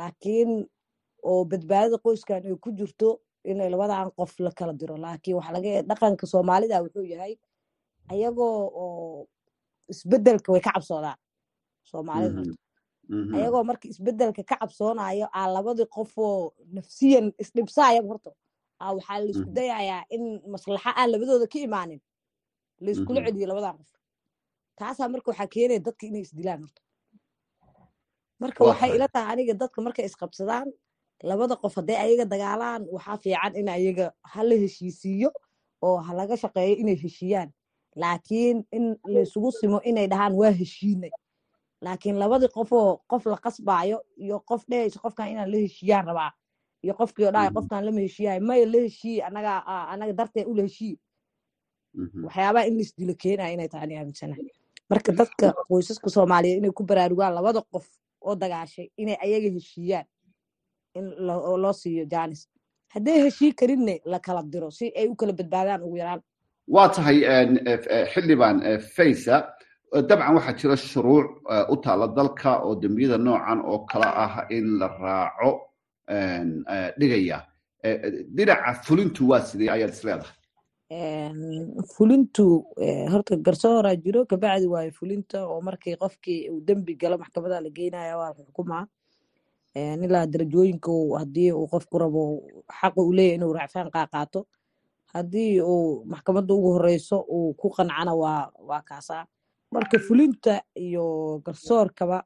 laakiin 0.00 0.50
oo 1.30 1.44
badbaadada 1.50 1.96
qoyskan 2.04 2.42
ay 2.48 2.56
ku 2.64 2.70
jirto 2.78 3.08
inay 3.50 3.68
labadan 3.70 4.10
qof 4.18 4.32
la 4.44 4.50
kala 4.58 4.72
diro 4.80 4.96
laakiin 5.04 5.36
dhaqanka 5.88 6.24
soomaalida 6.32 6.76
wuxuu 6.84 7.06
yahay 7.12 7.32
ayagoo 8.12 8.56
oo 8.82 9.26
isbeddelka 9.92 10.48
way 10.52 10.60
ka 10.66 10.70
cabsoodaan 10.76 11.18
soomaalida 11.90 12.34
horta 12.38 12.56
ayagoo 13.10 13.64
marka 13.70 13.86
isbeddelka 13.92 14.42
ka 14.50 14.56
cabsoonayo 14.60 15.26
aa 15.38 15.46
labadii 15.54 15.86
qofoo 15.96 16.52
nafsiyan 16.76 17.26
isdhibsaayaba 17.42 18.08
horta. 18.10 18.30
Aa 18.82 18.92
waxaa 18.96 19.18
la 19.22 19.26
isku 19.32 19.50
dayayaa 19.58 20.02
in 20.14 20.22
maslaxa 20.52 20.90
aan 20.98 21.08
labadooda 21.12 21.46
ka 21.52 21.58
imaanin. 21.66 22.00
Laiskula 22.84 23.20
celiyo 23.26 23.46
labadan 23.50 23.76
qof. 23.78 23.90
Taasaa 24.78 25.08
marka 25.12 25.28
waxaa 25.30 25.46
keenaya 25.54 25.80
dadka 25.86 26.04
inay 26.08 26.22
isdilaan 26.26 26.60
horta. 26.64 26.80
Marka 28.40 28.60
waxay 28.68 28.90
ila 28.96 29.06
tahay 29.14 29.32
aniga 29.32 29.54
dadka 29.60 29.78
markay 29.86 30.04
isqabsadaan 30.10 30.68
labada 31.28 31.54
qof 31.62 31.74
hadday 31.78 31.96
ayaga 32.04 32.24
dagaalaan 32.32 32.82
waxaa 32.94 33.16
fiican 33.22 33.52
in 33.60 33.68
ayaga 33.76 34.06
hala 34.32 34.54
heshiisiiyo 34.62 35.30
oo 35.86 35.96
halaga 36.06 36.34
shaqeeyo 36.42 36.74
inay 36.82 36.96
heshiiyaan. 37.04 37.50
Laakiin 38.02 38.58
in 38.76 38.84
laisugu 39.14 39.50
simo 39.58 39.78
inay 39.90 40.06
dhahaan 40.12 40.34
waa 40.40 40.50
heshiinay 40.60 41.10
laakiin 41.84 42.16
labadii 42.22 42.48
qofoo 42.56 42.88
qof 43.10 43.26
la 43.26 43.36
qasbaayo 43.44 43.98
iyo 44.24 44.36
qof 44.50 44.62
dhehayso 44.70 44.98
qofkan 45.04 45.28
inaan 45.32 45.50
la 45.52 45.58
heshiiyaan 45.64 46.06
rabaa 46.06 46.30
iyo 46.84 46.94
qofkii 47.00 47.24
oo 47.26 47.32
dhahay 47.34 47.50
qofkan 47.56 47.84
lama 47.86 48.00
heshiiyayo 48.06 48.40
maya 48.48 48.66
la 48.72 48.78
heshiiye 48.86 49.22
anaga 49.28 49.52
anaga 49.92 50.12
dartee 50.18 50.44
ula 50.44 50.62
heshiiye 50.62 50.96
waxyaabaha 52.24 52.66
in 52.68 52.74
laisdilo 52.78 53.14
keenaya 53.22 53.52
inay 53.54 53.68
tahay 53.68 53.84
ani 53.84 53.96
aaminsanahay. 53.98 54.46
Marka 54.90 55.12
dadka 55.12 55.46
qoysaska 55.68 56.08
soomaaliyeed 56.10 56.58
inay 56.58 56.70
ku 56.78 56.82
baraarugaan 56.84 57.34
labada 57.34 57.60
qof 57.72 57.86
oo 58.26 58.34
dagaashay 58.42 58.88
inay 58.96 59.16
ayaga 59.24 59.48
heshiiyaan 59.56 60.06
in 60.94 61.04
loo 61.62 61.72
siiyo 61.72 62.04
janis 62.12 62.48
hadday 62.94 63.18
heshii 63.24 63.52
karinne 63.60 64.00
la 64.04 64.18
kala 64.18 64.42
diro 64.52 64.70
si 64.70 64.92
ay 64.96 65.06
u 65.08 65.14
kala 65.16 65.32
badbaadaan 65.32 65.82
ugu 65.82 65.96
yaraan. 65.96 66.22
Waa 66.68 66.88
tahay 66.88 67.18
xildhibaan 68.12 68.56
faysa 68.96 69.36
dabcan 69.92 70.34
waxaa 70.36 70.56
jira 70.58 70.76
shuruuc 70.76 71.26
u 71.72 71.76
taala 71.84 72.06
dalka 72.08 72.50
oo 72.64 72.74
dembiyada 72.82 73.18
noocan 73.18 73.60
oo 73.70 73.78
kale 73.90 74.06
ah 74.24 74.46
in 74.50 74.78
la 74.78 74.88
raaco 74.88 75.50
dhigaya. 76.98 77.38
Dhinaca 78.36 78.72
fulintu 78.86 79.28
waa 79.30 79.40
sidee? 79.48 79.68
Ayaad 79.70 79.92
isleedahay 79.92 80.36
fulintu 81.96 82.64
horta 83.12 83.36
garsooraa 83.36 83.96
jiro 83.96 84.24
kabacdi 84.26 84.66
waayo 84.66 84.92
fulinta 84.92 85.38
oo 85.48 85.60
markii 85.60 85.96
qofkii 85.96 86.50
uu 86.50 86.60
dembi 86.60 86.94
galo 87.00 87.18
maxkamada 87.18 87.60
la 87.60 87.70
geynaya 87.70 88.16
waa 88.20 88.32
xukumaa 88.36 88.84
ilaa 90.04 90.26
darajooyinka 90.26 90.92
haddii 91.20 91.52
uu 91.52 91.66
qofku 91.72 91.98
rabo 91.98 92.22
xaqa 92.80 93.00
uu 93.02 93.12
inuu 93.12 93.52
racfaan 93.52 93.90
qaaqaato 93.90 94.40
haddii 95.14 95.60
uu 95.60 96.04
maxkamadda 96.04 96.54
ugu 96.54 96.72
horeyso 96.76 97.16
uu 97.36 97.54
ku 97.54 97.70
qancana 97.76 98.12
waa 98.14 98.52
waa 98.68 98.82
kaasaa 98.88 99.24
marka 99.74 99.98
fulinta 100.06 100.54
iyo 100.86 101.04
garsoorkaba 101.46 102.18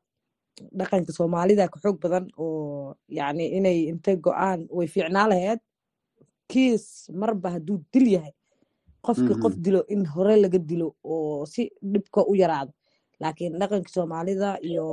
dhaqanka 0.79 1.13
soomaalida 1.17 1.69
ka 1.73 1.79
xoog 1.83 1.97
badan 2.03 2.25
oo 2.45 2.95
yacni 3.19 3.45
inay 3.59 3.79
intay 3.93 4.17
go'aan 4.27 4.61
way 4.77 4.87
fiicnaa 4.95 5.29
lahayd 5.31 5.61
kiis 6.51 6.85
marba 7.21 7.49
hadduu 7.55 7.79
dil 7.93 8.07
yahay 8.17 8.33
qofkii 9.07 9.39
qof 9.43 9.55
dilo 9.65 9.81
in 9.95 10.03
hore 10.13 10.35
laga 10.43 10.59
dilo 10.71 10.89
oo 11.05 11.47
si 11.47 11.63
dhibka 11.93 12.21
u 12.31 12.35
yaraado. 12.35 12.73
Laakiin 13.21 13.59
dhaqanka 13.61 13.91
soomaalida 13.97 14.49
iyo 14.69 14.85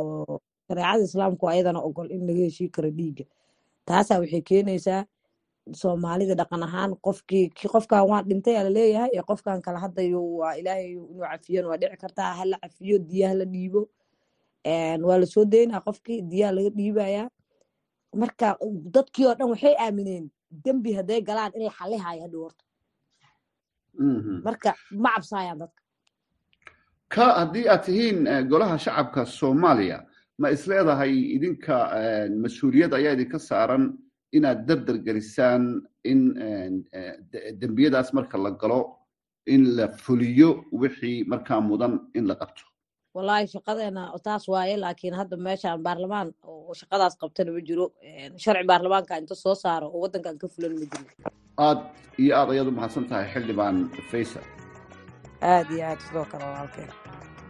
shareecada 0.68 1.04
islaamku 1.08 1.44
ayadana 1.52 1.80
ogol 1.88 2.08
in 2.16 2.22
laga 2.28 2.44
heshii 2.48 2.70
karo 2.76 2.90
dhiigga. 2.98 3.26
Taasaa 3.88 4.20
waxay 4.22 4.42
keenaysaa 4.50 5.02
soomaalida 5.72 6.36
dhaqan 6.36 6.64
ahaan 6.64 6.92
qofkii 7.06 7.50
qofkan 7.74 8.04
waa 8.10 8.22
dhintay 8.24 8.56
aa 8.58 8.64
la 8.64 8.70
leeyahay 8.70 9.10
ee 9.18 9.24
qofkan 9.30 9.62
kala 9.62 9.80
haddayo 9.80 10.20
waa 10.40 10.54
ilaahay 10.60 10.92
inuu 10.92 11.22
cafiyan 11.32 11.66
waa 11.66 11.78
dhici 11.78 11.98
kartaa 12.04 12.34
hala 12.40 12.58
cafiyo 12.64 12.98
diya 13.00 13.30
hala 13.30 13.46
dhiibo. 13.46 13.82
Waa 15.08 15.18
la 15.22 15.26
soo 15.26 15.46
daynaa 15.46 15.82
qofkii 15.88 16.22
diyaa 16.32 16.52
laga 16.52 16.70
dhiibayaa. 16.70 17.28
Marka 18.16 18.58
dadkii 18.96 19.26
oo 19.26 19.36
dhan 19.36 19.50
waxay 19.50 19.76
aamineen 19.80 20.26
dembi 20.66 20.94
hadday 20.94 21.22
galaan 21.22 21.52
in 21.56 21.64
la 21.64 21.72
xalihayo 21.80 22.22
hadhow 22.26 22.42
horta 22.46 22.64
marka 24.46 24.74
ma 24.92 25.10
cabsaayaan 25.16 25.58
dadka. 25.64 25.82
Ka 27.14 27.26
haddii 27.40 27.68
aad 27.70 27.84
tihiin 27.86 28.20
golaha 28.50 28.78
shacabka 28.78 29.26
soomaaliya 29.26 29.98
ma 30.38 30.50
isleedahay 30.56 31.14
idinka 31.36 31.76
mas'uuliyad 32.44 32.94
ayaa 32.94 33.14
idinka 33.16 33.40
saaran 33.40 33.84
inaad 34.38 34.60
dardar 34.68 34.98
gelisaan 35.08 35.64
in 36.12 36.20
dembiyadaas 37.62 38.10
marka 38.18 38.38
la 38.46 38.52
galo 38.62 38.82
in 39.54 39.64
la 39.78 39.88
fuliyo 40.04 40.50
wixii 40.82 41.24
markaa 41.32 41.62
mudan 41.62 41.94
in 42.18 42.28
la 42.28 42.36
qabto. 42.42 42.64
Wallaahi 43.16 43.48
shaqadeena 43.54 44.04
taas 44.24 44.48
waaye 44.54 44.76
laakiin 44.84 45.14
hadda 45.20 45.38
meeshaan 45.48 45.80
baarlamaan 45.86 46.30
oo 46.52 46.74
shaqadaas 46.82 47.16
qabtana 47.22 47.52
ma 47.56 47.62
jiro. 47.68 47.86
Sharci 48.44 48.66
baarlamaanka 48.72 49.18
inta 49.22 49.36
soo 49.44 49.56
saaro 49.64 49.88
oo 49.94 50.00
waddankan 50.04 50.38
ka 50.42 50.48
fulan 50.54 50.74
ma 50.80 50.86
jiro. 50.92 51.06
Aad 51.68 51.80
iyo 52.22 52.32
aad 52.40 52.50
ayaad 52.54 52.68
u 52.68 52.72
mahadsan 52.80 53.06
tahay 53.10 53.28
xildhibaan 53.34 53.78
faysal 54.12 54.46
aad 55.54 55.68
iyo 55.76 55.84
aad 55.92 56.00
sidoo 56.08 56.26
kale 56.32 56.44
walaalkeen 56.50 56.90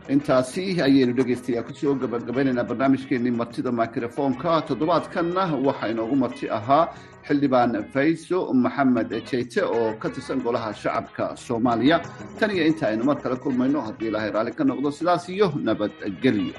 intaasi 0.09 0.63
ayaynu 0.85 1.13
dhegaystayaa 1.17 1.63
ku 1.67 1.73
soo 1.79 1.93
gabagabeynaynaa 2.01 2.67
barnaamijkeenii 2.71 3.31
martida 3.41 3.71
mikrofoonka 3.71 4.51
toddobaadkanna 4.69 5.43
waxaa 5.67 5.89
inoogu 5.93 6.15
marti 6.23 6.49
ahaa 6.57 6.83
xildhibaan 7.27 7.71
fayso 7.93 8.39
maxamed 8.63 9.09
jeyte 9.31 9.61
oo 9.77 9.93
ka 10.01 10.09
tirsan 10.09 10.43
golaha 10.45 10.73
shacabka 10.81 11.35
soomaaliya. 11.45 11.97
Tan 12.39 12.51
iyo 12.55 12.65
inta 12.71 12.87
aynu 12.87 13.03
mar 13.09 13.17
kale 13.23 13.35
kulmayno 13.43 13.81
haddii 13.87 14.07
ilaahay 14.11 14.31
raalli 14.35 14.51
ka 14.57 14.63
noqdo 14.63 14.91
sidaas 14.91 15.29
iyo 15.29 15.47
nabadgelyo 15.67 16.53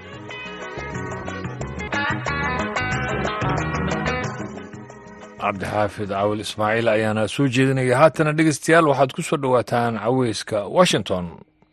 cabdixaafid 5.41 6.09
cawil 6.17 6.41
ismaaciil 6.47 6.89
ayaana 6.97 7.25
soo 7.29 7.47
jeedinaya. 7.57 7.97
Haatana 8.03 8.33
dhegeystayaal 8.39 8.87
waxaad 8.93 9.11
ku 9.17 9.23
soo 9.23 9.37
dhowaataan 9.45 9.95
caweyska 10.05 10.59
washington 10.79 11.25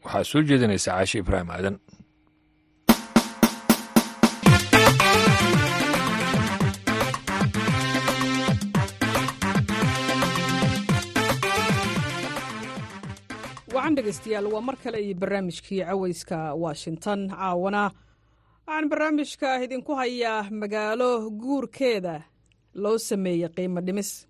waxaa 0.04 0.24
soo 0.32 0.42
jeedinaysa 0.50 0.92
caashi 0.98 1.18
ibraahim 1.24 1.50
aadan. 1.56 1.76
Wacan 13.74 13.96
dhegeystayaal 13.96 14.48
waa 14.54 14.62
mar 14.68 14.76
kale 14.84 14.98
iyo 15.06 15.16
barnaamijkii 15.16 15.82
caweyska 15.86 16.54
washington. 16.64 17.20
Caawana 17.30 17.92
waxaan 18.68 18.90
barnaamijka 18.90 19.64
idinku 19.64 19.96
hayaa 19.96 20.50
magaalo 20.62 21.30
guurkeeda 21.42 22.16
loo 22.74 22.98
sameeyey 22.98 23.50
qiimo 23.56 23.82
dhimis. 23.82 24.28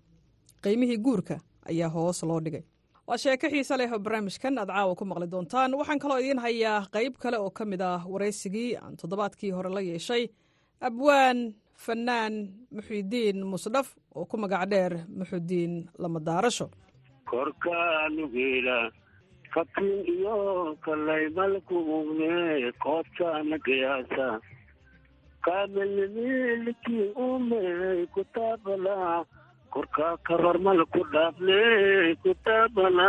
Qiimihii 0.62 0.98
guurka 1.04 1.40
ayaa 1.70 1.88
hoos 1.88 2.22
loo 2.22 2.40
dhigay 2.40 2.62
waa 3.12 3.18
sheeko 3.20 3.46
xiise 3.52 3.76
leh 3.76 3.92
oo 3.92 3.98
barnaamijkan 4.04 4.56
aad 4.58 4.70
caawa 4.72 4.94
ku 4.96 5.04
maqli 5.04 5.26
doontaan. 5.32 5.74
Waxaan 5.76 5.98
kaloo 6.02 6.16
idiin 6.18 6.40
hayaa 6.40 6.88
qayb 6.94 7.14
kale 7.22 7.36
oo 7.38 7.50
ka 7.50 7.64
mid 7.68 7.80
ah 7.84 8.00
waraysigii 8.12 8.76
aan 8.80 8.96
toddobaadkii 8.96 9.50
hore 9.56 9.68
la 9.70 9.80
yeeshay. 9.84 10.24
Abwaan 10.80 11.38
fanaan 11.84 12.34
muxidiin 12.74 13.44
musdhaf 13.52 13.88
oo 14.16 14.24
ku 14.24 14.36
magac 14.40 14.64
dheer 14.72 14.92
muxudiin 15.18 15.74
lamadaarasho. 15.98 16.66
Korkaanugeela 17.30 18.78
katin 19.54 19.90
iyo 20.14 20.36
kalaymalkuugne 20.84 22.72
koobtaana 22.82 23.56
gayaasa 23.66 24.40
kaamilmilkii 25.44 27.06
ume 27.28 27.60
kutaabala 28.14 29.24
korkaa 29.74 30.14
kararmal 30.26 30.80
ku 30.92 31.00
dhaafne 31.12 31.58
kutaabala 32.22 33.08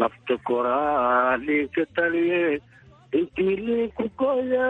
nafta 0.00 0.34
koraa 0.46 1.36
liinka 1.46 1.82
taliye 1.96 2.42
intii 3.18 3.56
liinku 3.66 4.04
goya 4.18 4.68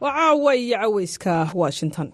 waa 0.00 0.12
caawa 0.16 0.52
iyo 0.56 0.76
caweyska 0.82 1.32
washington. 1.54 2.08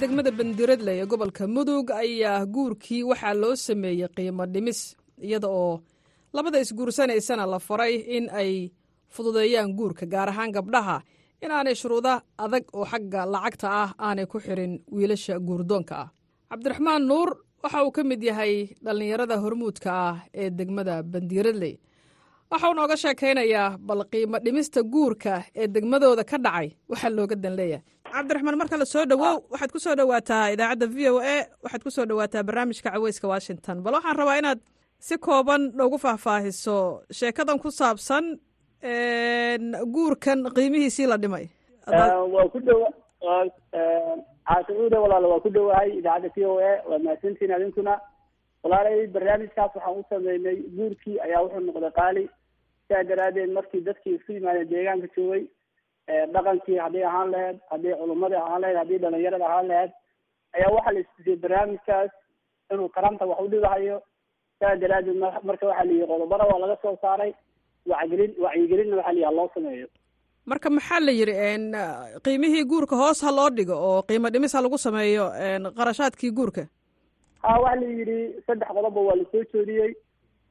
Degmada 0.00 0.30
bandiradle 0.38 0.92
ee 1.00 1.06
gobolka 1.06 1.46
mudug 1.46 1.90
ayaa 1.90 2.44
guurkii 2.46 3.02
waxaa 3.10 3.34
loo 3.34 3.54
sameeyey 3.56 4.08
qiimo 4.16 4.44
dhimis 4.52 4.80
iyada 5.22 5.48
oo 5.48 5.80
labada 6.36 6.58
isguursanaysana 6.64 7.46
la 7.46 7.58
faray 7.58 7.94
in 8.16 8.24
ay 8.40 8.72
fududeeyaan 9.14 9.72
guurka 9.78 10.06
gaar 10.06 10.28
ahaan 10.28 10.52
gabdhaha 10.56 10.96
in 11.44 11.50
aanay 11.50 11.74
shuruudo 11.74 12.12
adag 12.44 12.64
oo 12.76 12.84
xagga 12.92 13.20
lacagta 13.34 13.68
ah 13.82 13.90
aanay 14.06 14.26
ku 14.26 14.38
xirin 14.40 14.74
wiilasha 14.92 15.38
guurdoonka 15.48 15.94
ah. 16.04 16.08
Cabdiraxmaan 16.50 17.02
nuur 17.10 17.28
waxa 17.62 17.84
uu 17.84 17.90
ka 17.96 18.02
mid 18.04 18.22
yahay 18.22 18.52
dhallinyarada 18.84 19.36
hormuudka 19.44 19.90
ah 20.08 20.16
ee 20.34 20.50
degmada 20.58 21.02
bandiiradley 21.12 21.74
waxa 22.50 22.66
uu 22.70 22.74
nooga 22.78 22.96
sheekaynayaa 23.02 23.78
bal 23.88 24.02
qiimo 24.12 24.38
dhimista 24.44 24.80
guurka 24.94 25.34
ee 25.60 25.66
degmadooda 25.74 26.24
ka 26.30 26.36
dhacay 26.46 26.68
waxaa 26.90 27.10
looga 27.16 27.36
dan 27.44 27.54
leeyahay. 27.58 27.84
Cabdiraxmaan 28.14 28.56
marka 28.60 28.76
la 28.82 28.86
soo 28.92 29.04
dhowow 29.10 29.36
waxaad 29.52 29.70
ku 29.74 29.78
soo 29.84 29.94
dhowaataa 30.00 30.44
idaacadda 30.54 30.86
v 30.94 30.98
o 31.10 31.18
a 31.18 31.36
waxaad 31.64 31.82
ku 31.86 31.90
soo 31.96 32.04
dhowaataa 32.10 32.42
barnaamijka 32.48 32.88
caweyska 32.94 33.26
washington. 33.34 33.76
Bal 33.84 33.94
waxaan 33.98 34.16
rabaa 34.20 34.38
inaad 34.40 34.60
si 34.98 35.18
kooban 35.18 35.62
noogu 35.78 35.98
faahfaahiso 35.98 36.76
sheekadan 37.18 37.58
ku 37.58 37.70
saabsan 37.70 38.24
guurkan 39.94 40.38
qiimihiisii 40.56 41.06
la 41.06 41.16
dhimay. 41.16 41.46
Waa 42.34 42.48
ku 42.52 42.58
dhowa 42.60 42.88
caasicuuda 44.46 45.00
walaalo 45.00 45.28
waa 45.30 45.40
ku 45.44 45.50
dhowahay 45.50 45.90
idaacadda 45.98 46.30
v 46.36 46.44
o 46.46 46.58
a 46.58 46.72
waa 46.88 46.98
mahadsantiin 46.98 47.52
adinkuna. 47.56 47.94
Walaalay 48.62 49.06
barnaamijkaas 49.14 49.74
waxaan 49.74 49.98
u 50.00 50.04
sameynay 50.10 50.56
guurkii 50.76 51.20
ayaa 51.26 51.42
wuxuu 51.44 51.60
noqday 51.66 51.90
qaali. 51.98 52.24
Sidaa 52.88 53.04
daraadeed 53.10 53.50
markii 53.56 53.80
dadkii 53.88 54.14
isku 54.16 54.32
yimaadeen 54.32 54.68
deegaanka 54.70 55.08
joogay 55.16 55.42
dhaqankii 56.34 56.78
hadday 56.84 57.04
ahaan 57.04 57.30
lahayd 57.34 57.58
hadday 57.70 57.94
culumadii 58.00 58.36
ahaan 58.42 58.60
lahayd 58.62 58.78
haddii 58.82 58.98
dhalinyarada 59.04 59.46
ahaan 59.50 59.68
lahayd 59.70 59.90
ayaa 60.56 60.74
waxaa 60.76 60.92
la 60.94 61.00
istusiyey 61.04 61.36
barnaamijkaas 61.44 62.10
inuu 62.72 62.88
karanta 62.96 63.26
wax 63.30 63.40
u 63.44 63.48
dhigahayo 63.54 63.96
sidaa 64.58 64.76
daraadeed 64.82 65.16
marka 65.48 65.66
waxaa 65.66 65.84
layihi 65.84 66.06
qodobada 66.10 66.44
waa 66.50 66.58
laga 66.62 66.76
soo 66.82 66.96
saaray. 67.02 67.32
Wacgelin 67.90 68.32
wacyigelinna 68.44 68.96
waxaa 68.96 69.12
layihi 69.12 69.34
loo 69.36 69.48
sameeyo. 69.54 69.86
Marka 70.46 70.70
maxaa 70.70 71.00
la 71.06 71.12
yidhi 71.12 71.34
qiimihii 72.24 72.64
guurka 72.64 72.96
hoos 72.96 73.20
ha 73.24 73.30
loo 73.32 73.50
dhigo 73.50 73.74
oo 73.88 74.02
qiimo 74.08 74.30
dhimis 74.30 74.52
ha 74.56 74.60
lagu 74.62 74.78
sameeyo 74.78 75.24
qarashaadkii 75.78 76.30
guurka? 76.38 76.66
Ha 77.42 77.60
waxaa 77.60 77.80
la 77.80 77.86
yidhi 77.98 78.18
saddex 78.46 78.68
qodoba 78.76 79.00
waa 79.08 79.16
la 79.20 79.24
soo 79.32 79.44
jeediyey 79.52 79.90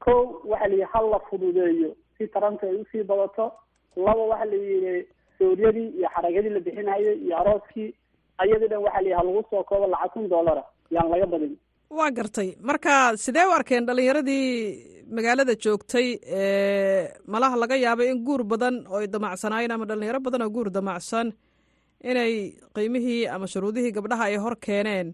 ko 0.06 0.14
waxaa 0.52 0.68
la 0.68 0.74
yidhi 0.76 0.88
hal 0.94 1.10
la 1.14 1.20
fududeeyo. 1.30 1.92
Si 2.18 2.28
taranta 2.28 2.68
ay 2.68 2.76
u 2.76 2.86
sii 2.92 3.04
badato. 3.04 3.52
Laba 3.96 4.24
waxaa 4.32 4.46
la 4.52 4.56
yidhi 4.56 5.08
sooryadii 5.38 5.88
iyo 6.00 6.08
xaragadii 6.16 6.50
la 6.56 6.60
bixinhayay 6.60 7.16
iyo 7.26 7.38
arooskii. 7.42 7.90
Ayadii 8.38 8.68
dhan 8.72 8.84
waxaa 8.86 9.02
la 9.02 9.08
yidhi 9.08 9.18
ha 9.20 9.24
lagu 9.28 9.44
soo 9.50 9.64
koobo 9.64 9.88
lacag 9.88 10.12
kun 10.14 10.30
doolara 10.30 10.64
yaan 10.92 11.10
laga 11.12 11.26
badin 11.34 11.54
waa 11.90 12.12
gartay. 12.12 12.56
Marka 12.62 13.18
sidee 13.18 13.46
u 13.46 13.52
arkeen 13.58 13.86
dhalinyaradii 13.86 15.06
magaalada 15.16 15.56
joogtay 15.64 16.08
malaha 17.28 17.56
laga 17.58 17.76
yaabay 17.78 18.08
in 18.12 18.24
guur 18.26 18.44
badan 18.44 18.86
oo 18.90 18.98
ay 19.02 19.08
damacsanaayeen 19.08 19.72
ama 19.72 19.86
dhalinyaro 19.86 20.20
badan 20.20 20.42
oo 20.42 20.50
guur 20.50 20.70
damacsan 20.70 21.32
inay 22.04 22.34
qiimihii 22.76 23.28
ama 23.28 23.48
shuruudihii 23.48 23.92
gabdhaha 23.98 24.24
ay 24.30 24.38
hor 24.38 24.56
keeneen 24.66 25.14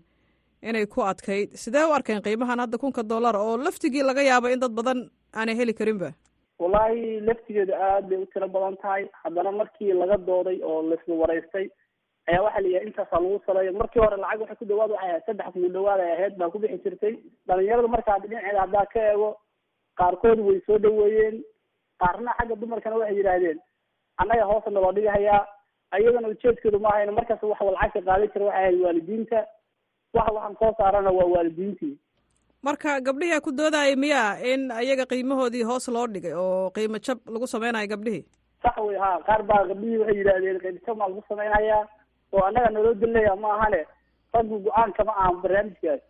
inay 0.64 0.86
ku 0.86 1.02
adkayd? 1.02 1.50
Sidee 1.56 1.86
u 1.86 1.92
arkeen 1.94 2.22
qiimahan 2.22 2.60
hadda 2.60 2.78
kunka 2.78 3.04
dollar 3.04 3.36
oo 3.36 3.58
laftigii 3.58 4.04
laga 4.04 4.22
yaaba 4.24 4.52
in 4.52 4.60
dad 4.60 4.72
badan 4.72 5.10
aanay 5.36 5.56
heli 5.56 5.74
karinba? 5.74 6.12
Wallaahi 6.62 7.20
laftigeedu 7.28 7.74
aad 7.74 8.10
bay 8.10 8.18
u 8.24 8.26
tiro 8.34 8.48
badan 8.48 8.78
tahay. 8.82 9.04
Haddana 9.24 9.52
markii 9.52 9.94
laga 9.94 10.18
dooday 10.18 10.58
oo 10.64 10.82
laisla 10.90 11.16
waraystay 11.22 11.68
ayaa 12.30 12.44
waxaa 12.46 12.62
layihaha 12.66 12.86
intaasaa 12.88 13.20
lagu 13.24 13.40
saleeyo 13.46 13.74
markii 13.82 14.00
hore 14.04 14.18
lacag 14.24 14.42
waxay 14.42 14.58
ku 14.62 14.66
dhawaad 14.72 14.92
waxay 14.92 15.10
ahayd 15.10 15.24
saddex 15.28 15.48
kun 15.54 15.74
dhawaad 15.76 16.00
ay 16.06 16.12
ahayd 16.16 16.34
baa 16.42 16.50
ku 16.54 16.60
bixi 16.64 16.78
jirtay. 16.86 17.14
Dhalinyaradu 17.48 17.88
markaa 17.96 18.20
dhinaceeda 18.24 18.62
haddaa 18.66 18.86
ka 18.94 19.00
eego 19.12 19.30
qaarkood 20.02 20.40
way 20.48 20.60
soo 20.68 20.78
dhaweeyeen 20.86 21.42
qaarna 22.04 22.36
xagga 22.40 22.56
dumarkana 22.62 23.00
waxay 23.02 23.18
yidhaahdeen 23.20 23.60
annaga 24.22 24.46
hoosa 24.52 24.70
naloo 24.76 24.92
dhigahayaa 24.98 25.42
ayagana 25.98 26.28
ujeedkeedu 26.34 26.80
ma 26.86 26.90
ahayn 26.94 27.12
markaas 27.20 27.44
waxa 27.52 27.66
lacagta 27.76 28.02
qaadan 28.08 28.30
jira 28.34 28.46
waxay 28.46 28.62
ahayd 28.62 28.80
waalidiinta. 28.86 29.40
Waxa 30.18 30.32
waxaan 30.38 30.56
soo 30.62 30.72
saarana 30.80 31.12
waa 31.18 31.30
waalidiintii. 31.36 31.94
Marka 32.68 33.00
gabdhihii 33.02 33.42
ku 33.46 33.52
doodaya 33.60 33.96
miyaa 33.98 34.38
in 34.52 34.70
ayaga 34.72 35.06
qiimahoodii 35.12 35.64
hoos 35.70 35.88
loo 35.96 36.08
dhigay 36.08 36.34
oo 36.38 36.70
qiimo 36.76 37.00
jab 37.08 37.18
lagu 37.34 37.48
sameynayo 37.54 37.88
gabdhihii 37.94 38.26
sax 38.64 38.78
wey 38.88 38.98
ha 39.04 39.10
qaar 39.30 39.42
baa 39.52 39.64
gabdhihii 39.72 39.98
waxay 40.02 40.18
yidhaahdeen 40.20 40.60
qiimo 40.66 40.80
jab 40.88 40.98
maa 41.02 41.08
lagu 41.10 41.24
sameynayaa 41.30 41.82
oo 42.34 42.44
annaga 42.48 42.70
naloo 42.76 42.94
daleeya 42.94 43.36
ma 43.36 43.50
ahane? 43.58 43.82
Raggu 44.34 44.60
go'aanka 44.66 45.04
ma 45.10 45.14
ahan 45.22 45.42
barnaamijkaas. 45.44 46.02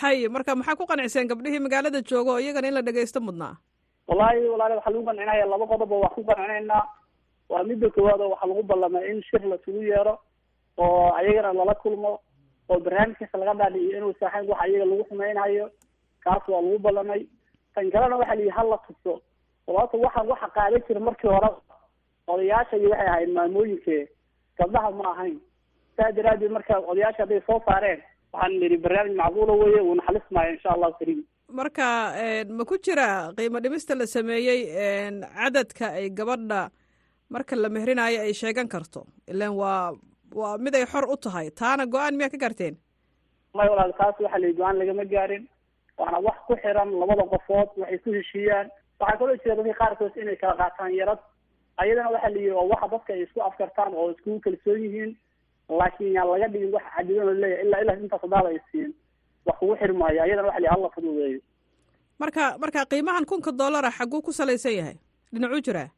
Hay 0.00 0.28
marka 0.28 0.54
maxaa 0.54 0.76
ku 0.80 0.86
qanciseen 0.86 1.28
gabdhihii 1.30 1.62
magaalada 1.66 2.00
jooga 2.10 2.30
oo 2.36 2.38
iyagana 2.44 2.68
in 2.68 2.74
la 2.74 2.82
dhegeysto 2.82 3.20
mudnaa 3.20 3.54
wallaahi 4.08 4.48
walaali 4.52 4.74
waxaa 4.78 4.92
lagu 4.94 5.04
qancinaya 5.08 5.46
laba 5.52 5.66
qodob 5.72 5.92
oo 5.92 6.00
wax 6.04 6.12
ku 6.18 6.24
qancinaynaa 6.30 6.82
waa 7.52 7.62
midda 7.68 7.90
koowaad 7.96 8.20
oo 8.20 8.30
waxaa 8.34 8.48
lagu 8.50 8.62
ballamay 8.70 9.04
in 9.10 9.22
shir 9.28 9.42
lasugu 9.52 9.82
yeero 9.90 10.14
oo 10.78 11.10
ayagana 11.20 11.52
lala 11.60 11.74
kulmo 11.82 12.12
oo 12.70 12.78
barnaamijkaas 12.86 13.34
laga 13.42 13.54
dhaadhiciyo 13.60 13.96
inuu 13.98 14.14
saaxan 14.20 14.46
wax 14.50 14.58
ayaga 14.66 14.84
lagu 14.90 15.04
xumeynhayo 15.10 15.66
kaas 16.24 16.44
waa 16.52 16.62
lagu 16.66 16.78
ballamay. 16.86 17.22
Tan 17.74 17.90
kalena 17.94 18.16
waxaa 18.20 18.34
la 18.38 18.42
yihi 18.42 18.54
hala 18.58 18.78
tuso. 18.86 19.14
Sababta 19.66 19.96
waxaan 20.04 20.26
waxa 20.32 20.48
qaadan 20.56 20.82
jira 20.86 21.00
markii 21.08 21.30
hore. 21.34 21.50
Odayaasha 22.32 22.76
iyo 22.76 22.90
waxay 22.94 23.08
ahayd 23.10 23.30
maamooyinke 23.36 23.96
gabdhaha 24.58 24.90
ma 24.98 25.04
ahayn 25.14 25.36
saa 26.00 26.10
daraadeed 26.18 26.52
marka 26.58 26.74
odayaasha 26.92 27.22
hadday 27.24 27.40
soo 27.48 27.58
saareen 27.68 28.00
waxaan 28.32 28.52
nidhi 28.62 28.76
barnaamij 28.84 29.16
macquula 29.22 29.52
weye 29.62 29.80
wuu 29.86 29.94
naxalis 30.00 30.26
maayo 30.36 30.52
insha 30.56 30.70
allahu 30.74 30.94
kariim. 31.00 31.20
Marka 31.60 31.86
ma 32.58 32.64
ku 32.70 32.76
jira 32.86 33.08
qiimo 33.38 33.58
dhimista 33.64 33.94
la 34.00 34.06
sameeyey 34.06 34.60
cadadka 35.38 35.86
ay 35.98 36.06
gabadha 36.18 36.60
marka 37.34 37.56
la 37.56 37.68
mehrinayo 37.76 38.20
ay 38.26 38.32
sheegan 38.40 38.68
karto? 38.74 39.00
Ilan 39.32 39.52
waa 39.60 39.92
waa 40.40 40.58
mid 40.58 40.74
ay 40.74 40.86
xor 40.92 41.04
u 41.14 41.16
tahay. 41.16 41.50
Taana 41.60 41.86
go'aan 41.94 42.14
miyaa 42.18 42.30
ka 42.34 42.38
gaarteen? 42.44 42.74
May 43.54 43.68
walaal 43.72 43.92
taas 43.98 44.14
waxa 44.24 44.38
la 44.38 44.52
go'aan 44.60 44.78
lagama 44.80 45.04
gaarin. 45.14 45.44
Waana 45.98 46.18
wax 46.26 46.38
ku 46.46 46.54
xiran 46.62 46.90
labada 47.00 47.24
qofood 47.32 47.68
waxay 47.82 47.98
ku 48.04 48.10
heshiiyaan. 48.18 48.66
Waxaa 49.00 49.18
kaloo 49.18 49.36
jira 49.42 49.56
dadka 49.58 49.74
qaarkood 49.80 50.14
inay 50.22 50.36
kala 50.42 50.54
qaataan 50.62 50.94
yarad. 51.00 51.18
Ayadana 51.82 52.10
waxa 52.14 52.28
la 52.34 52.38
yihi 52.40 52.54
waa 52.58 52.68
waxa 52.72 52.88
dadka 52.94 53.10
ay 53.16 53.22
isku 53.26 53.40
afkartaan 53.48 53.92
oo 53.98 54.10
iskugu 54.14 54.38
kalsoon 54.46 54.82
yihiin 54.86 55.10
laakiin 55.78 56.12
yaan 56.16 56.28
laga 56.32 56.48
dhigin 56.52 56.72
wax 56.74 56.84
cadidan 56.96 57.28
oo 57.28 57.34
leeyahay. 57.34 57.64
Ilaa 57.66 57.80
ilaa 57.84 57.94
intaas 58.02 58.22
hadaada 58.22 58.48
ay 58.48 58.58
siin 58.72 58.90
wax 59.46 59.56
kugu 59.58 59.76
xirmaayo 59.80 60.22
ayadana 60.22 60.48
waxa 60.48 60.60
la 60.64 60.70
alla 60.74 60.88
fududeeyo. 60.94 61.40
Marka 62.18 62.58
marka 62.58 62.84
qiimahan 62.90 63.24
kunka 63.26 63.52
dollara 63.52 63.90
xaguu 63.90 64.22
ku 64.22 64.32
salaysan 64.32 64.72
yahay. 64.78 64.96
Dhinacuu 65.32 65.60
jiraa 65.66 65.88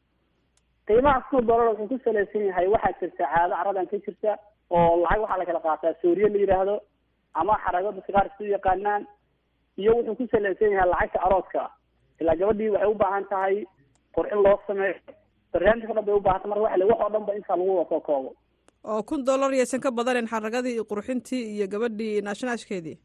qiimaha 0.87 1.21
kunka 1.31 1.47
dollar 1.49 1.67
wuxuu 1.73 1.89
ku 1.89 1.99
salaysan 2.05 2.47
yahay 2.51 2.67
waxaa 2.75 2.95
jirta 3.01 3.25
caado 3.33 3.55
caradan 3.59 3.87
ka 3.91 3.97
jirta 4.07 4.33
oo 4.71 4.97
lacag 5.03 5.21
waxaa 5.23 5.39
la 5.41 5.45
kala 5.47 5.61
qaataa. 5.67 5.95
Sooriye 6.03 6.29
la 6.29 6.39
yidhaahdo 6.43 6.75
ama 7.35 7.59
xarago 7.65 7.93
dadka 7.97 8.13
qaar 8.13 8.27
isu 8.31 8.45
yaqaanaan. 8.55 9.03
Iyo 9.81 9.93
wuxuu 9.97 10.15
ku 10.21 10.25
salaysan 10.33 10.73
yahay 10.77 10.89
lacagta 10.93 11.19
arooska 11.27 11.71
ilaa 12.21 12.37
gabadhii 12.41 12.71
waxay 12.75 12.91
u 12.93 12.95
baahan 13.03 13.25
tahay 13.31 13.57
qurxin 14.15 14.43
loo 14.45 14.59
sameeyo. 14.67 14.95
Barnaamijka 15.53 15.93
dhan 15.97 16.05
bay 16.07 16.15
u 16.15 16.21
baahanta 16.27 16.49
marka 16.49 16.63
waxa 16.65 16.77
la 16.81 16.87
wax 16.91 17.01
oo 17.05 17.11
dhan 17.15 17.25
ba 17.27 17.33
intaa 17.39 17.57
lagu 17.57 17.73
wada 17.79 17.89
soo 17.91 18.01
koobo 18.01 18.31
oo 18.85 19.03
kun 19.03 19.25
dollar 19.25 19.53
yaysan 19.55 19.81
ka 19.81 19.90
badanin 19.90 20.27
xaragadii 20.33 20.73
iyo 20.77 20.85
qurxintii 20.90 21.42
iyo 21.57 21.66
gabadhii 21.73 22.21
naashinaashkeedii 22.27 22.97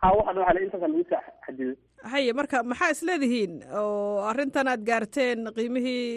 ha 0.00 0.12
waxa 0.16 0.32
dhan 0.32 0.42
waxa 0.42 0.54
la 0.54 0.60
intaasa 0.66 0.88
lagu 0.88 1.04
sa 1.10 1.18
xadido 1.46 1.74
haye 2.12 2.32
marka 2.32 2.62
maxaa 2.62 2.90
isleedihiin 2.94 3.52
oo 3.80 4.18
arrintan 4.30 4.68
aad 4.68 4.82
gaarteen 4.90 5.38
qiimihii 5.56 6.08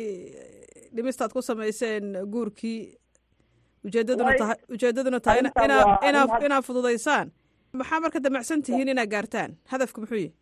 dhimistaad 0.96 1.32
ku 1.34 1.42
samayseen 1.42 2.06
guurkii. 2.34 2.82
Ujeedaduna 3.88 4.34
tahay 4.40 4.56
ujeedaduna 4.76 5.20
tahay 5.20 5.40
inaa 5.40 5.98
inaa 6.10 6.40
inaa 6.46 6.62
fududaysaan. 6.62 7.32
Maxaa 7.74 8.00
marka 8.00 8.20
damacsan 8.24 8.62
tihiin 8.62 8.88
inaa 8.94 9.06
gaartaan? 9.14 9.52
Hadafku 9.72 10.02
muxuu 10.02 10.16
yihi 10.22 10.34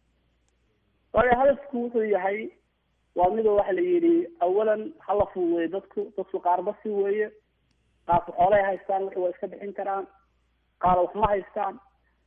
waayo 1.14 1.34
hadafku 1.42 1.76
wuxuu 1.84 2.04
yahay 2.14 2.40
waa 3.16 3.30
midoo 3.36 3.56
waxa 3.60 3.74
la 3.74 3.82
yidhi 3.82 4.28
awalan 4.46 4.82
hala 5.08 5.26
fududeeyo 5.34 5.68
dadku 5.76 6.02
dadku 6.18 6.38
qaarba 6.46 6.76
si 6.84 6.90
weeye 6.90 7.32
qaarku 8.08 8.32
xoolay 8.38 8.64
haystaan 8.70 9.04
wixii 9.06 9.22
waa 9.24 9.32
iska 9.34 9.48
bixin 9.52 9.74
karaan. 9.80 10.06
Qaar 10.84 10.98
wax 11.04 11.14
ma 11.22 11.28
haystaan. 11.34 11.76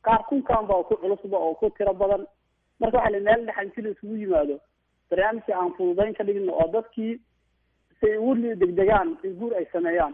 Qaar 0.05 0.21
kunkan 0.29 0.63
ba 0.69 0.83
ku 0.89 0.95
culusba 1.01 1.37
oo 1.37 1.53
ku 1.59 1.69
tiro 1.77 1.93
badan. 1.93 2.23
Marka 2.79 2.97
waxa 2.97 3.11
la 3.13 3.19
meel 3.27 3.41
dhexa 3.47 3.63
inti 3.65 3.81
la 3.81 3.89
isugu 3.95 4.15
yimaado. 4.21 4.55
Barnaamijka 5.09 5.53
aan 5.59 5.71
fududayn 5.77 6.13
ka 6.17 6.23
dhigno 6.27 6.51
oo 6.53 6.67
dadkii 6.75 7.13
si 7.99 8.05
ay 8.11 8.17
ugu 8.17 8.55
degdegaan 8.61 9.09
in 9.23 9.33
guur 9.39 9.53
ay 9.59 9.65
sameeyaan. 9.73 10.13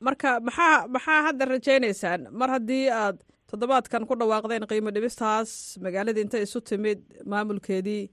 Marka 0.00 0.40
maxaa 0.46 0.86
maxaa 0.94 1.22
hadda 1.26 1.44
rajaynaysaan? 1.54 2.20
Mar 2.40 2.48
haddii 2.54 2.86
aad 2.90 3.16
toddobaadkan 3.50 4.06
ku 4.08 4.14
dhawaaqdeen 4.20 4.66
qiimo 4.70 4.90
dhimistaas 4.94 5.50
magaaladii 5.84 6.24
inta 6.26 6.38
isu 6.46 6.60
timid 6.60 7.00
maamulkeedii 7.32 8.04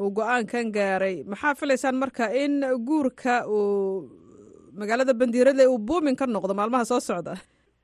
uu 0.00 0.10
go'aankan 0.16 0.72
gaaray 0.76 1.16
maxaa 1.30 1.54
filaysaan 1.60 1.96
marka 2.02 2.24
in 2.42 2.54
guurka 2.88 3.34
uu 3.48 4.10
magaalada 4.80 5.14
bandiiradle 5.20 5.66
uu 5.72 5.78
buumin 5.78 6.16
ka 6.16 6.26
noqdo 6.26 6.54
maalmaha 6.54 6.84
soo 6.84 7.00
socda. 7.00 7.34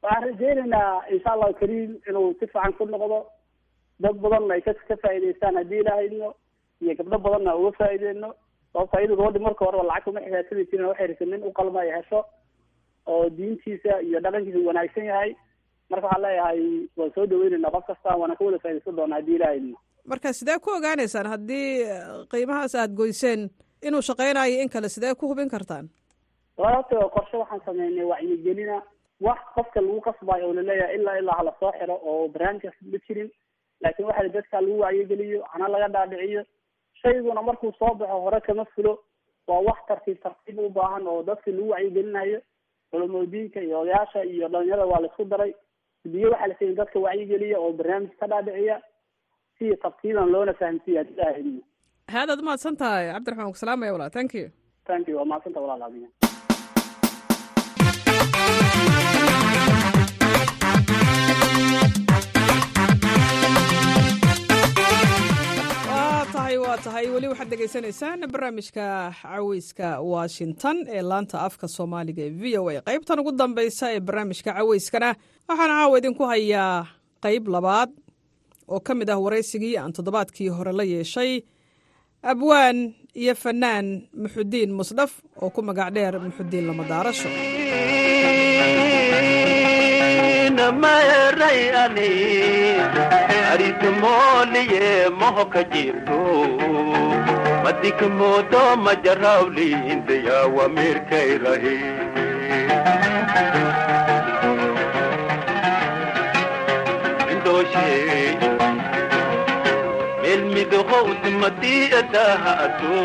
Waxaan 0.03 0.23
rajaynaynaa 0.29 0.91
insha 1.15 1.31
allahu 1.35 1.55
kariim 1.61 1.91
inuu 2.09 2.35
si 2.41 2.47
fiican 2.53 2.73
ku 2.79 2.85
noqdo. 2.95 3.19
Dad 4.03 4.17
badanna 4.25 4.55
ay 4.55 4.63
ka 4.67 4.73
faa'idaystaan 5.03 5.55
haddii 5.61 5.81
ilaahayno 5.85 6.29
iyo 6.83 6.93
gabdho 6.99 7.19
badanna 7.27 7.57
uga 7.57 7.71
faa'iideyno 7.79 8.29
sababto 8.73 8.97
ayadu 8.99 9.17
gabadhi 9.21 9.39
marka 9.47 9.65
horeba 9.67 9.85
lacag 9.91 10.05
kuma 10.05 10.21
xisaabtami 10.27 10.65
jirin 10.71 10.87
waxay 10.91 11.07
risa 11.11 11.25
nin 11.31 11.43
u 11.49 11.53
qalma 11.59 11.81
ay 11.85 11.91
hesho 11.97 12.21
oo 13.13 13.25
diintiisa 13.37 14.01
iyo 14.09 14.19
dhaqankiisa 14.25 14.67
wanaagsan 14.69 15.05
yahay. 15.11 15.31
Marka 15.91 16.07
waxaan 16.07 16.23
leeyahay 16.25 16.61
waan 16.99 17.11
soo 17.15 17.27
dhaweynayna 17.31 17.71
qof 17.75 17.85
kasta 17.91 18.17
waana 18.21 18.37
ka 18.39 18.45
wada 18.49 18.59
faaidaysan 18.65 18.97
doonaa 18.99 19.19
haddii 19.21 19.37
ilaahayno 19.39 19.77
marka 20.11 20.33
sidee 20.33 20.59
ku 20.59 20.71
ogaanaysaan 20.79 21.27
haddii 21.35 21.69
qiimahaas 22.33 22.75
aad 22.75 22.95
goyseen 23.01 23.41
inuu 23.87 24.03
shaqaynayo 24.09 24.63
in 24.63 24.69
kale 24.75 24.89
sidee 24.89 25.15
ku 25.15 25.29
hubin 25.31 25.49
kartaan 25.55 25.87
sababto 26.57 27.09
qorshe 27.15 27.37
waxaan 27.43 27.61
sameynay 27.67 28.05
wacyigelina 28.13 28.83
wax 29.27 29.39
qofka 29.55 29.81
lagu 29.81 30.01
qasbayo 30.07 30.47
oo 30.49 30.53
la 30.59 30.63
leeyahay 30.63 30.95
ilaa 30.99 31.17
ilaa 31.23 31.37
hala 31.39 31.53
soo 31.61 31.73
xiro 31.79 31.97
oo 32.11 32.29
barnaamijkaas 32.29 32.75
ma 32.93 32.99
jirin. 33.07 33.31
Laakiin 33.83 34.07
waxa 34.09 34.29
dadka 34.37 34.61
lagu 34.61 34.79
wacyigeliyo 34.85 35.43
hana 35.53 35.69
laga 35.69 35.89
dhaadhiciyo 35.95 36.43
shayguna 37.03 37.43
markuu 37.43 37.73
soo 37.79 37.95
baxo 37.95 38.21
hore 38.25 38.41
kama 38.41 38.65
fulo. 38.75 38.93
Waa 39.49 39.61
wax 39.69 39.79
tartiib 39.89 40.19
tartiib 40.23 40.59
u 40.59 40.69
baahan 40.71 41.07
oo 41.07 41.23
dadka 41.23 41.51
lagu 41.51 41.69
wacyigelinayo. 41.75 42.41
Culamoodiinka 42.91 43.61
iyo 43.61 43.81
odayaasha 43.81 44.25
iyo 44.25 44.49
dhalinyarada 44.49 44.87
waa 44.93 45.01
la 45.01 45.07
isku 45.09 45.25
daray. 45.25 45.55
Biyo 46.05 46.31
waxaa 46.31 46.47
la 46.49 46.55
sameyn 46.59 46.77
dadka 46.77 46.99
wacyigeliya 47.07 47.59
oo 47.61 47.73
barnaamij 47.73 48.13
ka 48.21 48.27
dhaadhiciya. 48.27 48.77
Si 49.59 49.77
tartiiban 49.83 50.31
loona 50.33 50.53
fahamsiiya 50.55 51.03
ilaahayno 51.13 51.61
haadaad 52.13 52.41
umahadsan 52.43 52.77
tahay 52.77 53.13
cabdiraxmaan 53.13 53.53
kusalaamaya 53.55 53.93
walaa 53.93 54.11
thank 54.11 54.35
you. 54.35 54.47
Thank 54.85 55.09
you. 55.09 55.17
Waa 55.19 55.25
mahadsanta 55.25 55.61
walaal 55.61 55.83
adiga 55.89 56.09
tahay 67.03 67.15
weli 67.15 67.29
waxaad 67.29 67.49
dhegaysanaysaan 67.51 68.21
barnaamijka 68.33 68.87
caweyska 69.23 69.89
washington 70.15 70.77
ee 70.97 71.03
laanta 71.11 71.37
afka 71.47 71.67
soomaaliga 71.77 72.23
ee 72.23 72.31
v 72.41 72.59
o 72.61 72.69
a. 72.71 72.81
Qaybtan 72.89 73.19
ugu 73.21 73.33
dambeysa 73.41 73.87
ee 73.95 74.01
barnaamijka 74.01 74.51
caweyskana 74.59 75.09
waxaan 75.49 75.71
caawa 75.71 75.99
idinku 75.99 76.25
hayaa 76.33 76.87
qayb 77.25 77.45
labaad 77.55 77.91
oo 78.73 78.81
ka 78.87 78.93
mid 78.95 79.09
ah 79.11 79.19
waraysigii 79.25 79.75
aan 79.79 79.93
toddobaadkii 79.97 80.49
hore 80.57 80.73
la 80.73 80.83
yeeshay. 80.85 81.43
Abwaan 82.23 82.95
iyo 83.23 83.35
fanaan 83.35 83.87
muxudiin 84.23 84.71
musdhaf 84.79 85.13
oo 85.43 85.51
ku 85.51 85.61
magac 85.63 85.91
dheer 85.95 86.15
muxudiin 86.21 86.67
lamadaarasho. 86.67 87.29
Arismooliye 93.73 95.09
mohoka 95.21 95.63
jirto 95.73 96.19
madikmoodo 97.65 98.63
majarawliindeya 98.85 100.39
wamirkairahi 100.57 101.79
indoshe 107.33 107.89
melmidohowt 110.23 111.25
madiadahato 111.43 112.97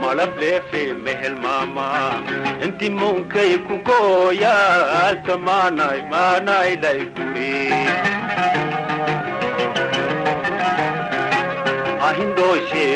malableefe 0.00 0.82
mehelmama 1.04 1.88
inti 2.64 2.88
munkay 2.98 3.52
kugoyaalta 3.66 5.34
maanay 5.46 6.00
maanaylaykuri 6.12 7.52
ahindoshe 12.08 12.86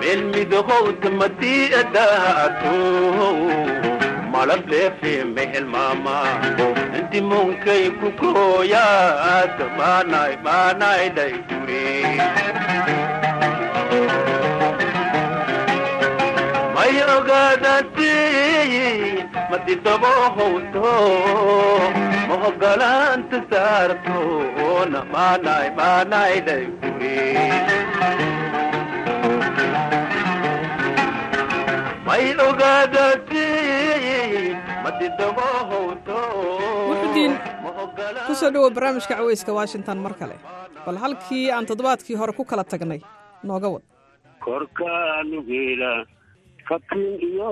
melmidohowt 0.00 1.02
madiadahato 1.20 2.76
malableefe 4.32 5.12
mehelmama 5.34 6.16
inti 6.98 7.20
munkay 7.30 7.84
kugoyaalta 8.00 9.66
maanay 9.78 10.32
maanaylaykuri 10.46 11.86
may 16.74 16.94
ogaadati 17.16 18.14
madidabohowto 19.50 20.92
mahogalaanta 22.28 23.38
saarto 23.50 24.16
may 32.06 32.24
muxudiin 36.88 37.32
ku 38.26 38.32
soo 38.40 38.50
dhowow 38.54 38.70
barnaamijka 38.76 39.14
caweyska 39.18 39.52
washington 39.58 39.98
mar 40.04 40.14
kale 40.20 40.36
bal 40.86 40.96
halkii 41.04 41.50
aan 41.50 41.66
toddobaadkii 41.68 42.16
hore 42.20 42.32
ku 42.38 42.44
kala 42.50 42.64
tagnay 42.72 43.00
nooga 43.48 43.68
wad 43.74 43.84
korkaanugeela 44.44 45.92
katin 46.68 47.04
iyo 47.28 47.50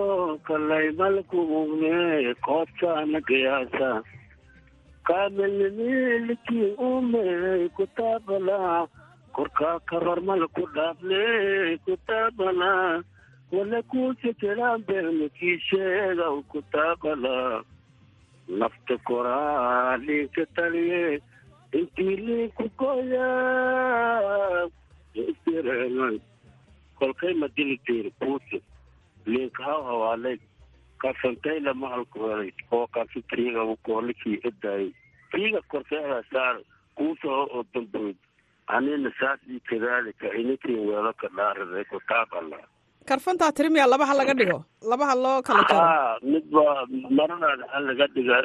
kalaymalku 0.48 1.38
ugne 1.60 2.34
koodkaana 2.46 3.20
gayaasa 3.28 3.88
kaamilnimiliki 5.05 6.61
ume 6.78 7.68
kutabala. 7.76 8.88
Korkaa 9.32 9.80
kabarmal 9.80 10.48
ku 10.48 10.66
dhaafne 10.74 11.22
kutabala. 11.84 13.03
Wala 13.53 13.82
kusekelambeene 13.82 15.28
kiisheega 15.28 16.30
kutabala 16.48 17.64
nafta 18.48 18.96
koraa 19.05 19.96
liinka 19.96 20.46
taliye 20.57 21.20
intii 21.72 22.16
liinku 22.16 22.64
goya 22.78 23.28
istireenay 25.14 26.16
kolkay 26.98 27.34
madiliteeri 27.34 28.11
puuti 28.20 28.59
liinka 29.26 29.62
haw 29.64 29.82
hawaalay 29.88 30.36
kasantayla 31.03 31.74
mahalkuhelay 31.82 32.50
oo 32.76 32.86
kasi 32.96 33.22
kiiga 33.30 33.62
koollikii 33.88 34.38
edaayay 34.50 34.90
kiiga 35.32 35.61
korkeeda 35.72 36.18
saar 36.32 36.57
kuusoo 36.98 37.40
oo 37.57 37.62
damboyd 37.74 38.16
anina 38.76 39.11
saasii 39.20 39.61
kadaalika 39.70 40.26
ininkii 40.40 40.78
weelo 40.88 41.12
ka 41.22 41.28
dhaariday 41.36 41.84
kutaabala 41.92 42.59
karfantaa 43.11 43.53
tirimiya 43.53 43.86
labaha 43.92 44.14
laga 44.18 44.34
dhigo? 44.38 44.59
Labaha 44.90 45.14
loo 45.22 45.38
kala 45.46 45.62
jaro? 45.70 45.86
Midba 46.32 46.62
maradaada 47.18 47.64
ha 47.72 47.78
laga 47.86 48.07
dhiga 48.14 48.36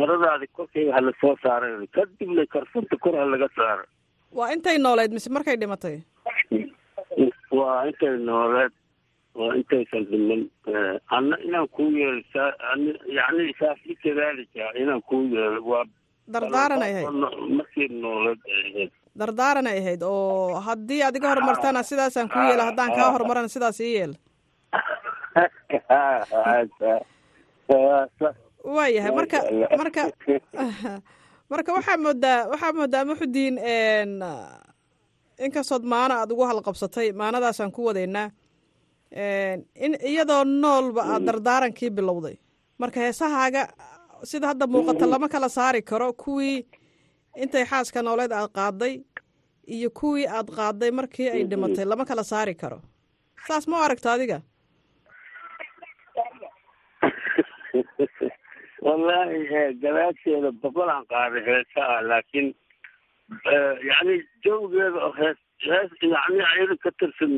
maradaadi 0.00 0.46
korkeyga 0.58 0.92
ha 0.96 1.00
la 1.06 1.12
soo 1.22 1.34
saaray 1.44 1.72
kadibna 1.96 2.44
karfanta 2.54 2.96
kor 3.04 3.14
ha 3.20 3.24
laga 3.32 3.48
saara 3.58 3.84
waa 4.38 4.52
intay 4.56 4.78
nooleed 4.86 5.12
mise 5.16 5.28
markay 5.36 5.56
dhimatay? 5.62 5.96
Waa 7.58 7.80
intay 7.90 8.14
nooleed 8.28 8.72
waa 9.38 9.54
intaysan 9.60 10.04
dhiman 10.10 10.42
anna 11.16 11.36
inaan 11.46 11.68
kuu 11.76 11.90
yeelo 12.00 12.22
saa 12.32 12.50
ani 12.72 12.90
yacni 13.18 13.52
saasi 13.60 13.92
kadaalika 14.02 14.64
inaan 14.82 15.02
kuu 15.08 15.22
yeelo 15.34 15.60
waa 15.70 15.84
dardaaran 16.34 16.82
ay 16.86 16.92
ahayd 16.92 17.14
markii 17.58 17.88
nooleed 18.04 18.40
ay 18.54 18.62
ahayd 18.70 18.90
dardaaran 19.20 19.66
ay 19.72 19.78
ahayd 19.82 20.02
oo 20.02 20.60
haddii 20.68 21.02
aad 21.06 21.16
iga 21.20 21.28
horumartana 21.32 21.82
sidaasaan 21.90 22.28
kuu 22.34 22.44
yeela 22.50 22.64
haddaan 22.70 22.92
kaa 22.98 23.10
horumarana 23.14 23.48
sidaas 23.54 23.80
ii 23.80 23.92
yeel 23.98 24.12
waa 28.76 28.88
yahay 28.96 29.12
marka 29.18 29.38
marka 29.80 30.02
marka 31.50 31.70
waxaa 31.76 31.96
moodaa 32.04 32.40
waxaa 32.52 32.72
moodaa 32.78 33.04
muxudiin 33.08 33.56
inkastood 35.44 35.84
maano 35.92 36.14
aada 36.20 36.32
ugu 36.34 36.44
halqabsatay 36.50 37.08
maanadaasaan 37.20 37.72
ku 37.76 37.82
wadaynaa 37.88 38.26
in 39.10 39.94
iyadoo 40.10 40.44
noolba 40.44 41.02
aad 41.02 41.24
dardaarankii 41.26 41.90
bilowday. 41.90 42.36
Marka 42.78 43.00
heesahaaga 43.00 43.68
sida 44.24 44.46
hadda 44.46 44.66
muuqata 44.66 45.06
lama 45.06 45.28
kala 45.28 45.48
saari 45.48 45.82
karo 45.82 46.12
kuwii 46.12 46.66
intay 47.36 47.64
xaaska 47.64 48.02
nooleed 48.02 48.32
aad 48.32 48.50
qaaday 48.58 48.94
iyo 49.66 49.90
kuwii 49.90 50.26
aad 50.26 50.50
qaaday 50.58 50.90
markii 50.90 51.28
ay 51.30 51.44
dhimatay 51.44 51.84
lama 51.84 52.04
kala 52.04 52.24
saari 52.24 52.54
karo. 52.54 52.80
Saas 53.46 53.68
ma 53.68 53.80
u 53.80 53.82
aragta 53.82 54.12
adiga? 54.12 54.40
Wallaahi 58.86 59.38
gadaasheeda 59.82 60.50
boqol 60.62 60.88
aan 60.90 61.06
qaaday 61.12 61.42
heesa 61.48 61.80
ah 61.94 62.02
laakiin 62.10 62.54
yacni 63.88 64.16
jawgeeda 64.44 64.98
oo 65.06 65.12
hees 65.20 65.38
hees 65.64 65.90
yacni 66.12 66.40
ayada 66.52 66.76
ka 66.84 66.90
tirsan 66.98 67.32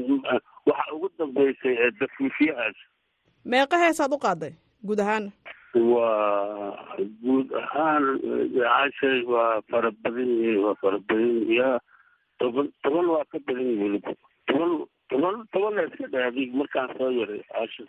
waxa 0.67 0.93
ugu 0.95 1.09
dambeysay 1.19 1.75
ee 1.85 1.91
dafuufyahaas 2.01 2.77
meeqa 3.45 3.79
heesaad 3.85 4.13
u 4.13 4.19
qaaday 4.27 4.53
guud 4.87 5.01
ahaan? 5.01 5.33
Waa 5.75 6.97
guud 7.23 7.49
ahaan 7.63 8.05
cashay 8.57 9.23
waa 9.33 9.61
fara 9.71 9.91
badan 10.03 10.29
yihiin 10.39 10.59
waa 10.65 10.75
fara 10.83 10.99
badan 11.09 11.53
yaa 11.59 11.79
toban 12.39 12.69
toban 12.83 13.07
waa 13.15 13.25
ka 13.33 13.39
badan 13.47 13.69
weliba 13.83 14.13
toban 14.49 14.71
toban 15.11 15.37
toban 15.53 15.81
iska 15.87 16.07
dhaadig 16.15 16.55
markaan 16.61 16.89
soo 16.99 17.11
yaray 17.21 17.43
casha 17.53 17.85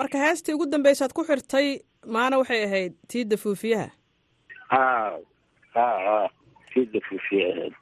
marka 0.00 0.18
heestii 0.24 0.54
ugu 0.54 0.66
dambeysaad 0.74 1.12
ku 1.12 1.24
xirtay 1.30 1.68
maana 2.16 2.38
waxay 2.42 2.64
ahayd 2.68 2.92
tii 3.08 3.24
dafuufiyaha 3.24 3.88
ha 4.72 4.84
ha 5.76 5.86
ha 6.06 6.18
tii 6.74 6.86
dafuufiya 6.94 7.46
ahayd 7.54 7.74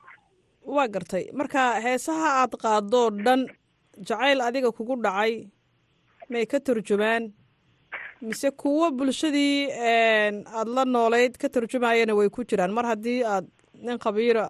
waa 0.76 0.88
gartay. 0.94 1.24
Marka 1.38 1.62
heesaha 1.84 2.28
aad 2.42 2.52
qaadoo 2.62 3.08
dhan 3.24 3.40
jacayl 4.08 4.40
adiga 4.46 4.70
kugu 4.76 4.94
dhacay 5.04 5.32
may 6.30 6.46
ka 6.46 6.58
turjumaan. 6.66 7.32
Mise 8.22 8.50
kuwo 8.60 8.90
bulshadii 8.96 9.70
aada 9.72 10.70
la 10.76 10.84
noolayd 10.84 11.34
ka 11.40 11.48
turjumayana 11.48 12.14
way 12.18 12.28
ku 12.28 12.44
jiraan. 12.44 12.72
Mar 12.76 12.84
haddii 12.90 13.22
aad 13.24 13.46
nin 13.84 13.98
khabiira 13.98 14.44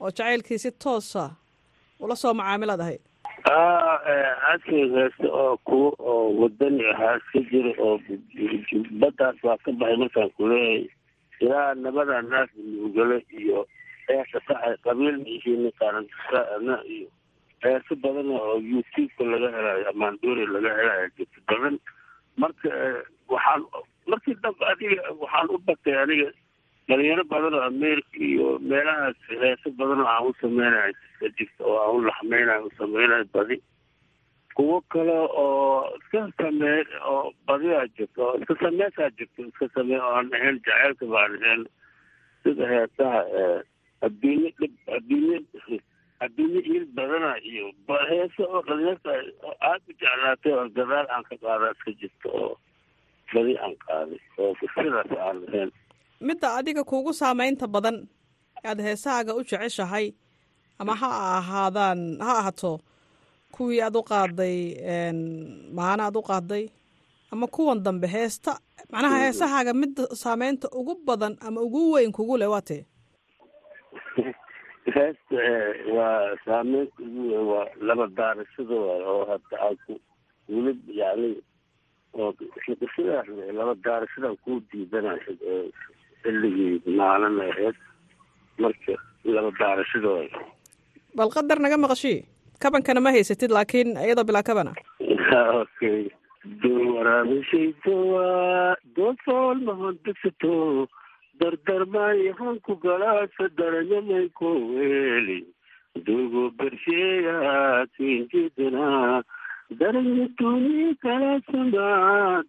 oo 0.00 0.10
jacaylkii 0.10 0.58
si 0.58 0.70
toosa 0.82 1.24
ula 2.00 2.16
soo 2.16 2.34
macaamilaad 2.34 2.80
ahayd. 2.84 3.02
Askay 4.52 4.88
heeste 4.94 5.26
oo 5.28 5.56
kuwa 5.66 5.90
oo 5.98 6.32
wadani 6.40 6.84
ahaa 6.92 7.18
ka 7.32 7.38
jira 7.50 7.72
oo 7.84 8.00
baddaas 9.00 9.36
waa 9.46 9.56
ka 9.64 9.70
baxay 9.72 9.96
markaan 10.02 10.30
kuleeyahay 10.36 10.88
ilaa 11.40 11.74
nabada 11.74 12.22
naas 12.22 12.50
nuugale 12.56 13.18
iyo 13.40 13.66
heesa 14.08 14.38
saxay 14.48 14.76
qabiilna 14.84 15.28
ihiina 15.36 15.70
qaranana 15.80 16.76
iyo 16.96 17.08
heeso 17.64 17.94
badan 18.04 18.28
oo 18.38 18.58
youtube-ka 18.70 19.24
laga 19.32 19.48
helayo 19.56 19.84
amaandoori 19.92 20.46
laga 20.54 20.70
helayo 20.78 21.08
jirta 21.16 21.40
badan. 21.50 21.76
Marka 22.36 22.68
waxaan 23.32 23.62
markii 24.10 24.34
dambe 24.42 24.64
adiga 24.72 25.02
waxaan 25.22 25.48
u 25.54 25.58
batay 25.66 25.96
aniga 26.02 26.28
dhalinyaro 26.88 27.24
badan 27.32 27.54
oo 27.58 27.62
america 27.72 28.16
iyo 28.30 28.58
meelahaas 28.70 29.16
heeso 29.42 29.70
badan 29.78 30.00
oo 30.04 30.08
aan 30.14 30.26
u 30.28 30.34
sameynayo 30.40 30.92
ka 31.20 31.26
jirta 31.38 31.62
oo 31.64 31.78
aan 31.84 31.94
u 31.96 32.04
laxmeynayo 32.08 32.66
u 32.68 32.70
sameynayo 32.78 33.24
badi. 33.34 33.56
Kuwo 34.54 34.80
kale 34.92 35.14
oo 35.42 35.88
iska 35.98 36.20
samee 36.42 36.84
oo 37.10 37.32
badiyaa 37.46 37.86
jirta 37.96 38.20
oo 38.22 38.34
iska 38.42 38.54
sameesaa 38.62 39.10
jirta 39.18 39.42
iska 39.48 39.66
samee 39.74 39.98
oo 40.00 40.12
aan 40.18 40.28
ahayn 40.36 40.60
jaceylka 40.66 41.06
baan 41.14 41.32
ahayn. 41.42 41.64
Sida 42.44 42.66
heesaha 42.68 43.20
adduunye 44.04 44.50
il 46.74 46.84
badana 46.96 47.32
iyo 47.50 47.66
heese 48.10 48.42
oo 48.52 48.60
dhalinyarta 48.66 49.10
aada 49.68 49.84
u 49.88 49.92
jeclaatay 50.00 50.52
oo 50.58 50.66
gadaal 50.76 51.06
aan 51.14 51.24
ka 51.28 51.34
qaada 51.42 51.66
iska 51.74 51.90
jirta 52.00 52.28
oo 52.40 52.50
badi 53.34 53.54
aan 53.64 53.74
qaaday 53.86 54.20
oo 54.42 54.52
sidaas 54.60 55.10
aan 55.26 55.38
ahayn 55.48 55.70
midda 56.26 56.48
adiga 56.58 56.82
kuugu 56.90 57.12
saameynta 57.20 57.66
badan 57.74 57.96
aada 58.68 58.82
heesahaaga 58.88 59.32
u 59.34 59.42
jeceshahay 59.50 60.06
ama 60.80 60.94
ha 61.00 61.08
ahaadaan 61.38 62.00
ha 62.26 62.32
ahaato 62.40 62.72
kuwii 63.54 63.80
aada 63.86 63.98
u 63.98 64.02
qaaday 64.12 64.56
maana 65.78 66.02
aada 66.06 66.18
u 66.18 66.22
qaaday 66.30 66.64
ama 67.32 67.46
kuwan 67.54 67.82
dambe 67.82 68.06
heesta. 68.06 68.52
Macnaha 68.92 69.18
heesahaaga 69.24 69.72
midda 69.80 70.02
saameynta 70.22 70.66
ugu 70.78 70.94
badan 71.06 71.34
ama 71.46 71.60
ugu 71.66 71.82
weyn 71.92 72.12
kugu 72.12 72.36
leh 72.40 72.50
waa 72.50 72.60
tee 72.68 72.82
heesta 74.94 75.36
waa 75.96 76.36
saameynta 76.44 77.02
ugu 77.06 77.22
weyn 77.30 77.46
waa 77.52 77.66
laba 77.88 78.06
daarashada 78.18 78.76
oo 79.12 79.22
hadda 79.30 79.56
aan 79.66 79.76
ku 79.86 79.92
welib 80.48 80.80
yani 81.00 81.30
oo 82.12 82.30
sidaas 82.96 83.28
laba 83.60 83.74
daarashadan 83.86 84.36
kuu 84.44 84.58
diidanayo 84.72 85.32
xilligii 86.22 86.82
maalin 87.00 87.40
ahayd 87.46 87.76
marka 88.58 88.94
laba 89.36 89.50
daarashada 89.62 90.12
bal 91.16 91.30
qadar 91.30 91.58
naga 91.62 91.78
maqashii? 91.86 92.18
Kabankana 92.62 93.00
ma 93.00 93.10
haysatid 93.14 93.50
laakiin 93.50 93.96
iyadoo 94.06 94.26
bilaa 94.28 94.46
kabana. 94.50 94.72
Okay 95.34 96.10
dowarabashaydowa 96.62 98.26
doofool 98.96 99.58
mahondesato 99.68 100.88
dardarmaayahan 101.40 102.56
ku 102.66 102.74
galaasa 102.84 103.48
daranyamay 103.58 104.26
ko 104.38 104.48
weeli 104.74 105.40
dogo 106.06 106.50
bersheeya 106.58 107.86
kinjidana 107.96 109.22
daranyatuni 109.80 110.94
kalasama 111.02 111.88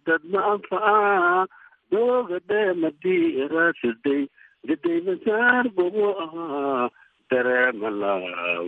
dadma 0.06 0.40
anfaca 0.52 1.46
dooga 1.90 2.38
dheemadii 2.48 3.46
raasiday 3.54 4.22
gaday 4.68 4.98
masaar 5.08 5.64
bomo 5.76 6.08
ahaa 6.24 6.88
dareemalaaw 7.30 8.66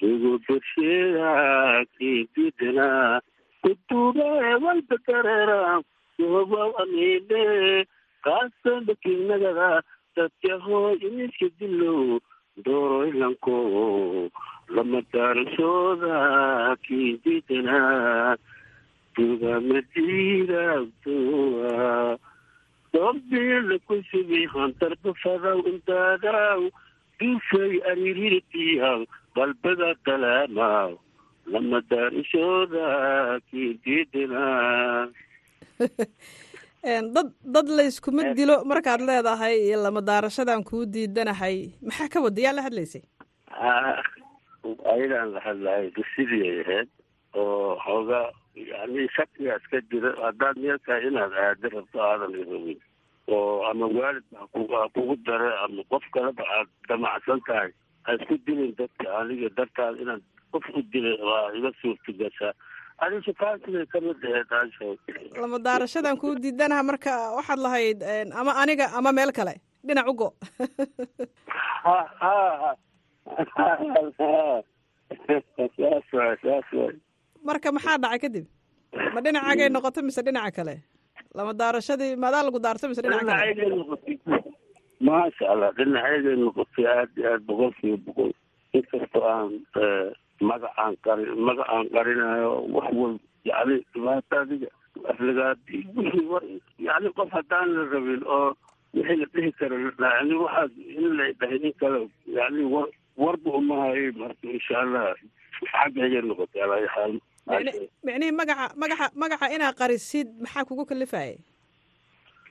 dogo 0.00 0.32
bersheeya 0.46 1.30
kinjidana 1.98 2.88
kutuube 3.62 4.26
walba 4.64 4.96
dareera 5.06 5.60
yohobaw 6.18 6.70
amiine 6.82 7.44
kaasambakilnagada 8.24 9.68
dadyaho 10.16 10.78
imisha 11.06 11.48
dilow 11.58 12.18
dooroylanko 12.64 13.56
lama 14.74 15.00
daarashooda 15.12 16.16
kiididana 16.84 17.78
dugamadiraabtoa 19.14 21.72
doobbeela 22.92 23.76
ku 23.86 23.94
subi 24.10 24.40
hantarba 24.54 25.10
fadaw 25.22 25.58
indaadaw 25.70 26.60
duufay 27.18 27.74
aririrtiyaw 27.90 29.00
qalbada 29.34 29.90
dalaamaw 30.06 30.90
lama 31.52 31.78
daarishooda 31.90 32.86
kidiidinaa 33.48 35.02
dad 37.16 37.28
dad 37.56 37.68
layskuma 37.78 38.22
dilo 38.38 38.56
markaad 38.70 39.00
leedahay 39.08 39.56
lama 39.84 40.00
daarashadan 40.10 40.64
kuu 40.70 40.84
diidanahay 40.94 41.56
maxaa 41.88 42.08
ka 42.14 42.18
wada 42.26 42.40
yaa 42.46 42.56
la 42.58 42.62
hadlaysay? 42.66 43.02
Ayagaan 44.92 45.32
la 45.34 45.40
hadlahay 45.46 45.90
sidii 46.14 46.42
ay 46.50 46.60
ahayd 46.64 46.88
oo 47.34 47.76
xoogaa 47.84 48.26
yani 48.70 49.06
shakigaas 49.16 49.64
ka 49.70 49.78
jira 49.90 50.10
haddaad 50.24 50.56
meelkaa 50.64 50.98
inaad 51.08 51.32
aado 51.44 51.68
rabto 51.74 51.98
aadan 52.08 52.32
irabin 52.42 52.78
oo 53.36 53.62
ama 53.70 53.86
waalid 53.98 54.26
ha 54.38 54.44
kugu 54.94 55.16
dare 55.28 55.50
ama 55.64 55.82
qof 55.92 56.04
kaleba 56.16 56.44
aad 56.58 56.68
damacsan 56.88 57.40
tahay 57.48 57.70
ha 58.04 58.10
isku 58.18 58.34
dilin 58.46 58.72
dadka 58.80 59.06
aniga 59.20 59.48
dartaad 59.58 59.94
inaad 60.04 60.22
qof 60.52 60.64
u 60.78 60.82
dilay 60.92 61.16
waa 61.28 61.52
iga 61.58 61.70
suurtagashaa 61.80 62.52
lama 65.42 65.58
daarashadan 65.66 66.16
kuu 66.22 66.34
diidanaha 66.44 66.82
marka 66.90 67.12
waxaad 67.38 67.58
lahayd 67.66 67.98
ama 68.40 68.52
aniga 68.62 68.86
ama 68.98 69.10
meel 69.18 69.32
kale. 69.38 69.54
Dhinac 69.86 70.06
u 70.10 70.14
go 70.20 70.28
ha 71.86 71.98
ha. 72.22 72.34
Saas 75.26 76.06
waay 76.12 76.36
saas 76.42 76.68
waay 76.78 76.96
marka 77.48 77.68
maxaa 77.76 77.98
dhacay 78.02 78.20
kadib? 78.24 78.46
Ma 79.14 79.20
dhinacagay 79.24 79.68
noqoto 79.74 80.00
mise 80.06 80.20
dhinaca 80.26 80.50
kale? 80.58 80.74
Lama 81.36 81.52
daarashadii 81.60 82.10
maadaa 82.22 82.42
lagu 82.46 82.58
daarto 82.66 82.88
mise 82.90 83.02
dhinaca 83.04 83.24
maasha 85.08 85.44
allah 85.52 85.70
dhinacayday 85.78 86.36
noqotay 86.44 86.86
aad 86.94 87.10
iyo 87.20 87.28
aad 87.34 87.42
boqol. 87.48 87.70
Kiiba 87.78 87.98
boqol 88.06 88.30
inkastoo 88.78 89.24
aan 89.32 89.50
magacaan 90.40 90.94
qari 91.06 91.24
magacaan 91.48 91.86
qarinayo 91.94 92.50
wax 92.76 92.88
wal 93.00 93.14
yani 93.50 93.76
dhibaata 93.94 94.36
adiga 94.44 94.68
aflagaadi 95.10 95.76
wixii 95.96 96.60
yani 96.88 97.08
qof 97.18 97.30
haddaan 97.36 97.68
la 97.76 97.82
rabin 97.94 98.22
oo 98.36 98.54
wixii 98.94 99.16
la 99.22 99.26
dhihi 99.34 99.50
karo 99.60 99.76
yani 99.82 100.34
waxaas 100.44 100.72
in 100.78 101.06
la 101.18 101.24
dhahay 101.40 101.58
in 101.68 101.72
kale 101.82 102.00
yani 102.38 102.62
war 102.74 102.86
warba 103.24 103.50
uma 103.60 103.74
hayay 103.84 104.10
marka 104.20 104.46
insha 104.56 104.78
allah 104.84 105.06
xaggayay 105.72 106.22
noqotay 106.28 106.62
alaa 106.62 106.86
xaal? 106.94 107.12
Micnihii 108.06 108.34
magaca 108.40 108.66
magaca 108.82 109.06
magaca 109.22 109.46
inaa 109.56 109.72
qarisid 109.80 110.28
maxaa 110.42 110.64
kugu 110.68 110.84
kalifayay 110.90 111.34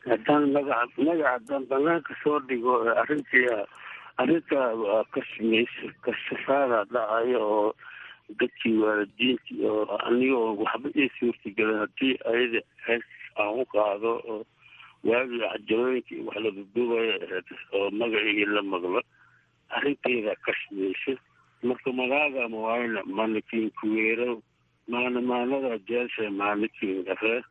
haddaan 0.09 0.43
magaca 0.55 0.87
magaca 1.07 1.29
haddaan 1.35 1.63
banaanka 1.71 2.13
soo 2.23 2.39
dhigo 2.47 2.73
arrintii 3.01 3.47
arrinta 4.21 4.59
kasmays 5.13 5.73
kashafaada 6.05 6.79
dhacayo 6.93 7.39
oo 7.57 7.73
dadkii 8.39 8.77
waalidiintii 8.83 9.65
oo 9.69 9.83
anigoo 10.07 10.55
waxba 10.63 10.89
ii 11.01 11.09
suurtagelin 11.19 11.79
haddii 11.83 12.13
ayada 12.31 12.61
hees 12.87 13.05
aan 13.39 13.59
u 13.61 13.65
qaado 13.73 14.11
oo 14.31 14.39
waagii 15.09 15.41
cajalooyinkii 15.51 16.21
wax 16.27 16.37
la 16.43 16.51
duduubaya 16.57 17.13
ahayd 17.25 17.47
oo 17.77 17.89
magaciigii 17.99 18.45
la 18.55 18.61
maqlo. 18.71 19.01
Arrinteeda 19.75 20.33
kashmayso 20.45 21.13
marka 21.63 21.89
magaaga 21.99 22.49
mawaayna 22.49 23.01
maanikin 23.17 23.69
kuweerow 23.79 24.35
maana 24.87 25.21
maanada 25.21 25.77
jeesha 25.89 26.29
maanikin 26.31 27.05
afee 27.13 27.41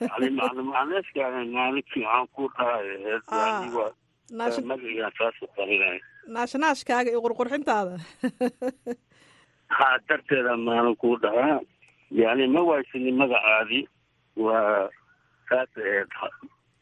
yani 0.00 0.30
macna 0.38 0.62
macneeskaaga 0.62 1.40
maanikin 1.56 2.04
aan 2.14 2.26
ku 2.34 2.48
dhahay 2.56 2.88
ahayd 2.96 3.94
naashnaashkaaga 6.28 7.10
iyo 7.10 7.20
qurqurxintaada. 7.26 7.96
Ha 9.66 9.98
darteeda 10.08 10.56
maana 10.56 10.94
ku 10.94 11.18
dhahaa 11.18 11.60
yani 12.10 12.46
ma 12.46 12.60
waysini 12.62 13.12
magacaadii 13.12 13.88
waa 14.36 14.88
saas 15.48 15.68
ahayd 15.76 16.08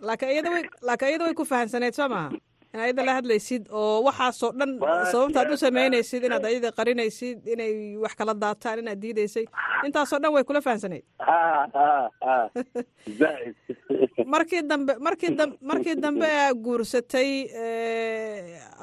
laakiin 0.00 0.32
iyada 0.32 0.50
way 0.50 0.64
iyada 1.08 1.24
way 1.24 1.34
ku 1.34 1.44
fahamsaneyd 1.44 1.94
soo 1.94 2.08
maha 2.08 2.28
in 2.28 2.40
ayada 2.74 3.02
la 3.06 3.12
hadlaysid 3.18 3.62
oo 3.70 4.02
waxaasoo 4.06 4.50
dhan 4.58 4.70
sababtaad 5.12 5.48
u 5.52 5.56
samaynaysid 5.64 6.22
inaad 6.26 6.44
ayada 6.50 6.70
qarinaysid 6.78 7.38
inay 7.54 7.74
wax 8.02 8.12
kala 8.18 8.34
daataan 8.34 8.78
inaad 8.82 8.98
diidaysay. 9.02 9.44
Intaasoo 9.86 10.18
dhan 10.22 10.32
way 10.34 10.44
kula 10.48 10.60
fahamsaneyd 10.66 11.04
markii 14.34 14.62
dambe 14.70 14.92
markii 15.06 15.30
dambe 15.38 15.56
markii 15.70 15.94
dambe 16.04 16.26
aa 16.42 16.52
guursatay 16.64 17.30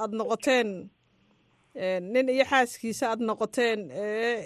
aada 0.01 0.15
noqoteen 0.19 0.69
nin 2.13 2.25
iyo 2.35 2.45
xaaskiisa 2.51 3.05
aada 3.11 3.23
noqoteen 3.29 3.79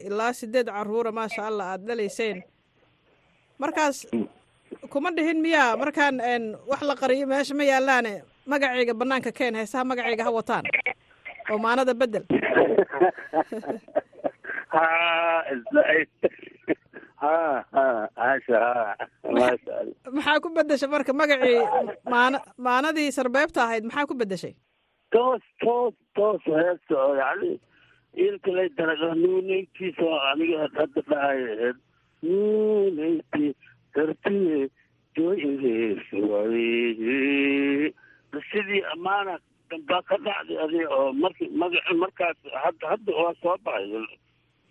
ilaa 0.07 0.33
sideed 0.33 0.67
caruura 0.75 1.11
maasha 1.11 1.47
allah 1.47 1.65
aada 1.73 1.85
dhalayseen. 1.87 2.43
Markaas 3.61 3.97
kuma 4.89 5.09
dhihin 5.15 5.39
miyaa? 5.41 5.77
Markaan 5.77 6.15
wax 6.69 6.81
la 6.89 6.95
qariyo 7.01 7.27
meesha 7.27 7.53
ma 7.55 7.63
yaalaane 7.63 8.13
magacayga 8.45 8.93
banaanka 9.01 9.31
keen 9.37 9.55
heesaha 9.59 9.83
magacayga 9.91 10.23
ha 10.27 10.31
wataan. 10.37 10.65
Oo 11.51 11.57
maanada 11.57 11.93
bedel. 11.93 12.23
Maxaa 20.15 20.39
ku 20.43 20.49
bedeshay 20.53 20.89
marka 20.89 21.13
magacii 21.13 21.59
maana 22.13 22.37
maanadii 22.57 23.11
sarbeebta 23.17 23.63
ahayd 23.65 23.83
maxaa 23.87 24.07
ku 24.09 24.13
bedeshay? 24.19 24.53
Toos 25.11 25.41
toos 25.63 25.93
toos 26.15 26.41
heesta 26.45 26.95
oo 26.95 27.15
yani 27.15 27.59
ilkalay 28.25 28.69
daraga 28.77 29.15
nuunaytiisa 29.15 30.03
oo 30.03 30.19
aniga 30.31 30.67
hadda 30.77 31.01
dhahay 31.09 31.39
ahayd 31.53 31.77
nuunayti 32.25 33.45
dartiye 33.95 34.59
joygeeswaye 35.15 37.93
sidii 38.51 38.81
ammaana 38.93 39.39
dambaa 39.69 40.01
ka 40.09 40.17
dhacday 40.25 40.57
adi 40.63 40.79
oo 40.85 41.13
mark 41.13 41.37
madax 41.61 41.85
markaas 42.01 42.37
hadda 42.63 42.87
hadda 42.91 43.11
waa 43.21 43.33
soo 43.41 43.57
baxay. 43.65 44.05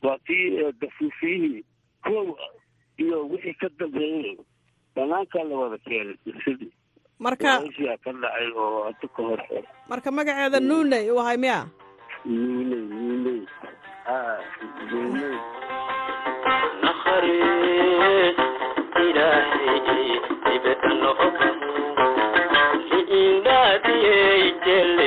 Waa 0.02 0.18
kii 0.26 0.46
eh, 0.62 0.72
gafuufiyihii 0.80 1.64
kow 2.04 2.26
iyo 3.02 3.28
wixii 3.28 3.54
ka 3.60 3.68
dambeeyey. 3.78 4.36
Banaankaa 4.94 5.44
la 5.48 5.54
wada 5.56 5.78
keenay 5.78 6.16
sidii. 6.44 6.72
Marka 7.18 7.60
heshiyaa 7.60 7.96
ka 8.04 8.12
dhacay 8.12 8.48
oo 8.56 8.84
hadda 8.86 9.08
ka 9.16 9.22
hor 9.22 9.40
marka 9.88 10.10
magaceeda 10.10 10.60
nuuney 10.60 11.10
uu 11.10 11.20
ahay 11.20 11.36
miya 11.36 11.58
nuuney 12.24 12.82
nuuney 12.90 13.40
nuuney 14.90 15.38
Lily. 24.75 25.03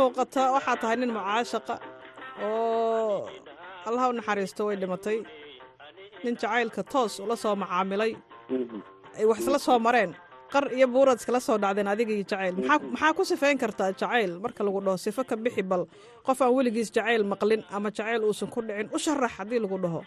Muuqata. 0.00 0.42
Waxaa 0.56 0.76
tahay 0.82 0.96
nin 1.00 1.10
mucaashaqa 1.16 1.74
oo 2.42 3.28
allaha 3.88 4.06
u 4.10 4.12
naxariisto 4.18 4.62
way 4.68 4.76
dhimatay. 4.82 5.18
Nin 6.24 6.34
jacaylka 6.40 6.82
toos 6.92 7.14
ula 7.24 7.36
soo 7.42 7.54
macaamilay. 7.62 8.12
Ay 9.18 9.24
wax 9.30 9.38
isla 9.44 9.58
soo 9.66 9.78
mareen. 9.86 10.12
Qar 10.52 10.64
iyo 10.76 10.86
buurad 10.94 11.18
iskala 11.20 11.40
soo 11.46 11.56
dhacdeen 11.62 11.88
adiga 11.92 12.12
iyo 12.16 12.24
jacayl 12.30 12.54
maxaa 12.58 12.78
maxaa 12.92 13.12
ku 13.16 13.22
sifayn 13.30 13.58
kartaa 13.62 13.90
jacayl 14.00 14.32
marka 14.42 14.60
lagu 14.66 14.80
dhaho 14.86 14.98
sifo 15.04 15.22
ka 15.30 15.36
bixi 15.44 15.62
bal 15.70 15.82
qof 16.26 16.38
aan 16.42 16.52
weligiis 16.56 16.90
jacayl 16.96 17.22
maqlin 17.32 17.62
ama 17.76 17.88
jacayl 17.96 18.22
uusan 18.26 18.48
ku 18.54 18.60
dhicin 18.66 18.88
u 18.94 18.98
sharax 19.04 19.32
haddii 19.38 19.60
lagu 19.64 19.78
dhaho. 19.84 20.00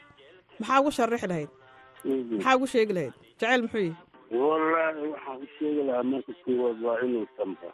Maxaa 0.60 0.80
ugu 0.82 0.92
sharaxi 0.98 1.28
lahayd? 1.32 1.50
Maxaa 2.36 2.56
ugu 2.58 2.68
sheegi 2.74 2.94
lahayd? 2.98 3.14
Jacayl 3.40 3.62
muxuu 3.64 3.82
yihi 3.88 3.96
wallaahi 4.36 5.08
waxaan 5.14 5.38
u 5.46 5.48
sheegi 5.58 5.82
lahaa 5.88 6.04
marka 6.12 6.32
koowaad 6.44 6.78
waa 6.86 6.98
inuu 7.06 7.26
samra 7.38 7.70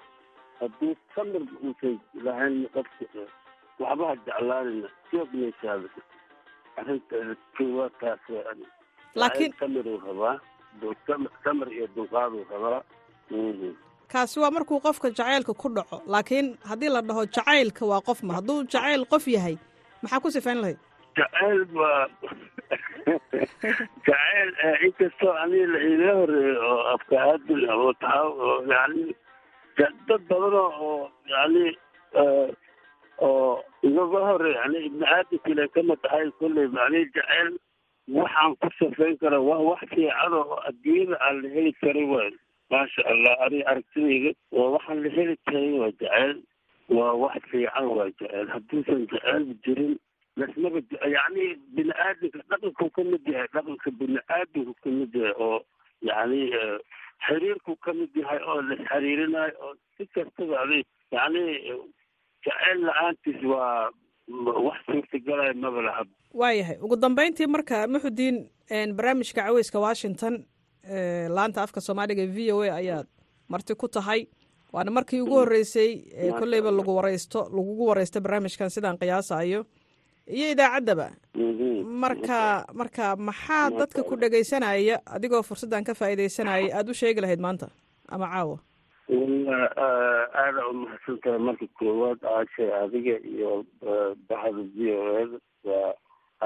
hadduu 0.59 0.93
samir 1.15 1.43
uusan 1.65 1.95
lahayn 2.25 2.57
qofka 2.75 3.05
waxba 3.83 4.05
ha 4.09 4.15
jeclaanina 4.27 4.89
joogmaysaada 5.11 5.89
arrinta 6.79 7.15
koowaad 7.57 7.93
taas 8.01 8.19
Laakiin- 9.21 9.55
samiruu 9.59 9.97
rabaa 10.07 10.35
samir- 11.45 11.73
iyo 11.77 11.87
dulqaaduu 11.95 12.43
rabaa. 12.51 12.81
Mhm. 13.31 13.71
kaasi 14.11 14.39
waa 14.39 14.51
markuu 14.57 14.79
qofka 14.85 15.09
jacaylka 15.17 15.53
ku 15.61 15.67
dhaco 15.77 15.97
laakiin 16.13 16.47
haddii 16.69 16.89
la 16.95 17.01
dhaho 17.01 17.23
jacaylka 17.35 17.85
waa 17.91 18.01
qof 18.09 18.23
ma 18.23 18.33
hadduu 18.37 18.63
jacayl 18.63 19.05
qof 19.13 19.27
yahay 19.35 19.55
maxaa 20.01 20.19
ku 20.23 20.31
sifayn 20.35 20.61
lahayd? 20.61 20.79
Jacayl 21.17 21.61
waa 21.79 22.07
jacayl 24.07 24.49
eh, 24.65 24.77
inkastoo 24.87 25.33
aniga 25.43 25.67
la 25.73 25.79
iila 25.89 26.13
horeeyo 26.19 26.61
oo 26.71 26.81
afkaadil 26.93 27.61
ah 27.69 27.75
oo 27.83 27.93
taxaw 27.93 28.29
oo 28.47 28.57
yani 28.71 29.15
dad 29.79 30.21
badan 30.29 30.53
oo 30.55 31.09
yani 31.31 31.65
eh, 32.13 32.49
oo 33.21 33.63
igaga 33.83 34.19
hore 34.27 34.51
yani 34.53 34.77
ibni 34.87 35.05
aadamkile 35.05 35.67
kama 35.67 35.95
tahay 36.03 36.31
kolley 36.39 36.67
yani 36.77 37.05
jacayl 37.15 37.51
waxaan 38.09 38.55
ku 38.61 38.67
safayn 38.79 39.17
kara 39.21 39.39
waa 39.39 39.59
wax 39.69 39.81
fiican 39.93 40.33
oo 40.33 40.59
adduunyada 40.69 41.15
aan 41.21 41.41
la 41.43 41.49
heli 41.49 41.73
karin 41.81 42.09
waay. 42.09 42.31
Maasha 42.69 43.01
allah 43.11 43.33
ani 43.45 43.63
aragtidayda 43.63 44.31
waa 44.51 44.69
waxaan 44.75 45.03
la 45.03 45.09
heli 45.17 45.35
karin 45.45 45.73
waa 45.79 45.91
jacayl 46.01 46.37
waa 46.89 47.13
wax 47.23 47.41
fiican 47.51 47.85
waa 47.97 48.09
jacayl. 48.19 48.47
Hadduusan 48.53 49.07
jacayl 49.11 49.45
jirin 49.65 49.93
lasmaba 50.37 50.79
yani 51.15 51.45
bini 51.75 51.93
aadamka 51.93 52.39
dhaqanku 52.49 52.89
ka 52.95 53.03
mid 53.03 53.23
yahay 53.27 53.47
dhaqanka 53.53 53.89
bini 53.99 54.19
aadamku 54.29 54.73
ka 54.83 54.89
mid 54.89 55.13
yahay 55.15 55.35
oo 55.47 55.59
yani 56.01 56.41
eh, 56.61 56.77
xiriirku 57.27 57.75
ka 57.85 57.93
mid 57.93 58.11
yahay 58.21 58.39
oo 58.51 58.61
la 58.69 58.75
xiriirinayo 58.89 59.53
oo 59.65 59.73
si 59.97 60.05
kastaba 60.15 60.55
aday 60.63 60.83
yani 61.11 61.43
jacayl 62.45 62.79
la'aantiis 62.87 63.41
waa 63.51 63.89
wax 64.67 64.77
suurtagalaya 64.85 65.53
maba 65.53 65.81
laha. 65.87 66.03
Waayahay 66.33 66.77
ugu 66.85 66.95
dambeyntii 66.95 67.47
marka 67.47 67.87
muxudiin 67.87 68.37
barnaamijka 68.97 69.41
caweyska 69.47 69.79
washington 69.87 70.45
laanta 71.35 71.63
afka 71.63 71.81
soomaaliga 71.81 72.25
v 72.35 72.51
o 72.53 72.61
a 72.61 72.75
ayaad 72.81 73.07
marti 73.49 73.75
ku 73.75 73.87
tahay. 73.87 74.27
Waana 74.73 74.91
markii 74.91 75.21
ugu 75.21 75.35
horreysay 75.41 75.91
ee 76.13 76.31
kolleyba 76.39 76.71
lagu 76.71 76.95
wareysto 76.95 77.39
lagugu 77.57 77.85
wareysto 77.89 78.21
barnaamijkan 78.21 78.69
sidaan 78.69 78.97
qiyaasayo 79.01 79.65
iyo 80.29 80.47
idaacaddaba. 80.53 81.07
Marka 82.03 82.65
marka 82.73 83.15
maxaa 83.15 83.69
dadka 83.79 84.03
ku 84.03 84.15
dhegaysanaya 84.15 85.01
adigoo 85.15 85.43
fursaddan 85.43 85.83
ka 85.83 85.93
faa'iidaysanaya? 85.93 86.75
Aada 86.77 86.91
u 86.91 86.93
sheegi 87.01 87.21
lahayd 87.21 87.39
maanta 87.41 87.67
ama 88.09 88.27
caawa 88.33 88.57
aada 90.39 90.61
umahadsan 90.71 91.17
tahay 91.23 91.39
marka 91.47 91.65
koowaad 91.79 92.19
aashay 92.33 92.69
adiga 92.83 93.15
iyo 93.31 93.65
baxda 94.29 94.63
v 94.75 94.77
o 94.93 95.01
eda 95.21 95.37
waa 95.69 95.93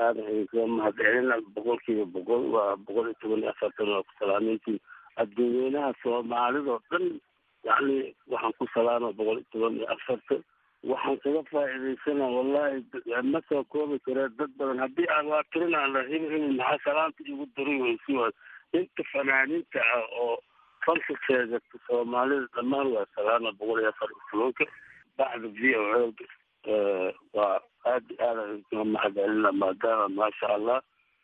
aada 0.02 0.22
idinkaga 0.32 0.68
mahadcelina 0.78 1.36
boqolkiiba 1.56 2.06
boqol 2.16 2.44
waa 2.56 2.76
boqol 2.86 3.08
iyo 3.12 3.16
toban 3.22 3.42
iyo 3.44 3.50
afartan 3.54 3.90
waa 3.94 4.04
ku 4.08 4.12
salaameyntiin 4.20 4.80
adduunyeynaha 5.22 5.92
soomaalidoo 6.04 6.80
dhan 6.92 7.06
yacni 7.68 7.98
waxaan 8.32 8.54
ku 8.60 8.66
salaama 8.74 9.12
boqol 9.20 9.38
iyo 9.42 9.48
toban 9.54 9.74
iyo 9.80 9.88
afartan 9.96 10.42
waxaan 10.92 11.18
kaga 11.24 11.42
faa'iidaysana 11.52 12.26
wallahi 12.36 12.84
ma 13.34 13.40
soo 13.50 13.64
koobi 13.64 14.00
karee 14.06 14.28
dad 14.38 14.52
badan. 14.58 14.80
Haddii 14.84 15.08
aan 15.16 15.28
waa 15.32 15.44
tirin 15.54 15.76
aan 15.76 15.94
la 15.94 16.02
heli 16.10 16.28
helin 16.34 16.58
maxaa 16.58 16.84
salaanta 16.86 17.24
igu 17.34 17.46
dari 17.58 17.76
weysi 17.82 18.12
waa 18.20 18.32
inta 18.74 19.04
fanaaniinta 19.14 19.80
ah 19.96 20.04
oo 20.24 20.38
falka 20.86 21.14
sheegata 21.28 21.78
soomaalida 21.88 22.48
dhammaan 22.56 22.88
waa 22.96 23.06
salaama 23.16 23.52
boqol 23.60 23.80
iyo 23.80 23.90
afar 23.94 24.10
iyo 24.12 24.24
tobanka 24.32 24.66
bacda 25.18 25.48
v 25.48 25.62
o 25.80 25.84
eda 26.04 26.26
waa 27.34 27.60
aad 27.94 28.06
iyo 28.12 28.20
aad 28.28 28.38
aan 28.40 28.52
idinkaga 28.56 28.84
mahadcelina 28.94 29.52
maadaama 29.62 30.08
maasha 30.20 30.48
allah 30.58 30.80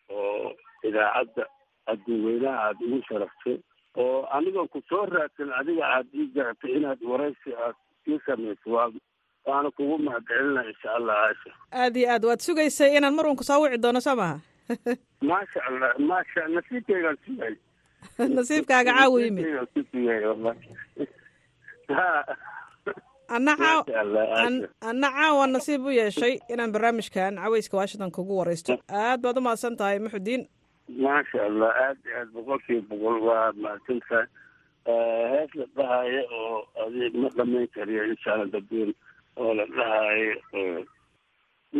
oo 0.10 0.56
idaacadda 0.88 1.44
adduuweynaha 1.92 2.58
aada 2.68 2.86
igu 2.88 3.00
sharaftay 3.10 3.58
oo 4.04 4.24
aniga 4.38 4.64
ku 4.72 4.80
soo 4.90 5.04
raadsan 5.06 5.52
adiga 5.60 5.84
aada 5.96 6.10
ii 6.22 6.32
garatay 6.38 6.72
inaad 6.80 7.02
waraysi 7.12 7.50
aad 7.66 7.76
ii 8.08 8.20
samayso 8.26 8.68
waa 8.78 8.88
waana 9.46 9.72
kugu 9.72 9.98
mahadcelina 9.98 10.62
insha 10.72 10.90
allah 10.98 11.16
aasha. 11.26 11.52
Aad 11.72 11.96
iyo 11.98 12.08
aad 12.12 12.24
waad 12.26 12.40
sugaysay 12.42 12.98
inaan 12.98 13.16
mar 13.16 13.26
uun 13.28 13.36
ku 13.40 13.44
soo 13.44 13.62
wici 13.62 13.78
doono 13.78 14.02
soo 14.02 14.16
maha 14.22 14.40
maasha 15.22 15.60
allah 15.68 15.90
maasha 16.00 16.42
nasiibkaygaan 16.48 17.18
sugay 17.26 17.56
nasiibkaaga 18.36 18.92
caawa 18.98 19.18
yimid. 19.22 19.46
ha 21.90 22.08
anna 23.36 23.54
caaw 23.62 23.82
anna 24.90 25.08
caawa 25.16 25.48
nasiib 25.48 25.86
u 25.86 25.92
yeeshay 26.00 26.40
inaan 26.50 26.72
barnaamijkan 26.72 27.36
caweyska 27.44 27.78
washington 27.78 28.12
kugu 28.12 28.38
wareysto. 28.38 28.78
Aad 28.90 29.22
baad 29.22 29.38
u 29.38 29.42
mahadsan 29.42 29.78
tahay 29.78 30.00
muxudiin. 30.00 30.48
Maasha 30.90 31.46
allah 31.50 31.70
aad 31.86 31.98
iyo 32.06 32.18
aad 32.22 32.30
boqolkiiba 32.34 32.88
boqol 32.90 33.18
waa 33.28 33.52
mahadsantahay. 33.54 34.26
Hees 35.32 35.52
la 35.60 35.66
dhahaayo 35.78 36.22
oo 36.40 36.58
adi 36.86 37.10
ma 37.22 37.30
dhamayn 37.38 37.68
kariyo 37.76 38.04
insha 38.12 38.34
allah 38.34 38.50
dabiin 38.56 38.94
oo 39.42 39.52
la 39.58 39.66
dhahaayo 39.76 40.34
eh, 40.62 40.80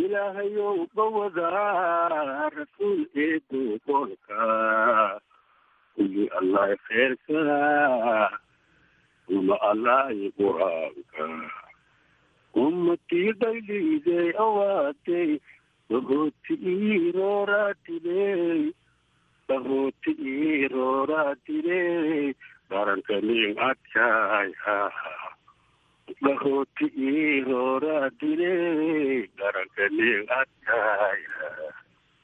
ilaahayow 0.02 0.76
bawadaa 0.96 2.50
rasuul 2.58 3.00
eedu 3.24 3.60
qolka 3.86 4.38
kulli 5.94 6.24
allah 6.40 6.68
kheerka 6.88 7.40
uma 9.38 9.56
allah 9.70 10.06
quraanka 10.38 11.24
ummatii 12.64 13.30
dhayliiday 13.40 14.28
awaatay 14.44 15.30
bahooti 15.90 16.54
iirooraatidey 16.74 18.62
bahooti 19.48 20.12
iirooraatidey 20.34 22.34
barankanin 22.70 23.54
adkaaya 23.70 24.76
bahooti 26.24 26.86
iirooraatidey 27.90 29.28
barankanin 29.38 30.22
adkaaya 30.40 31.38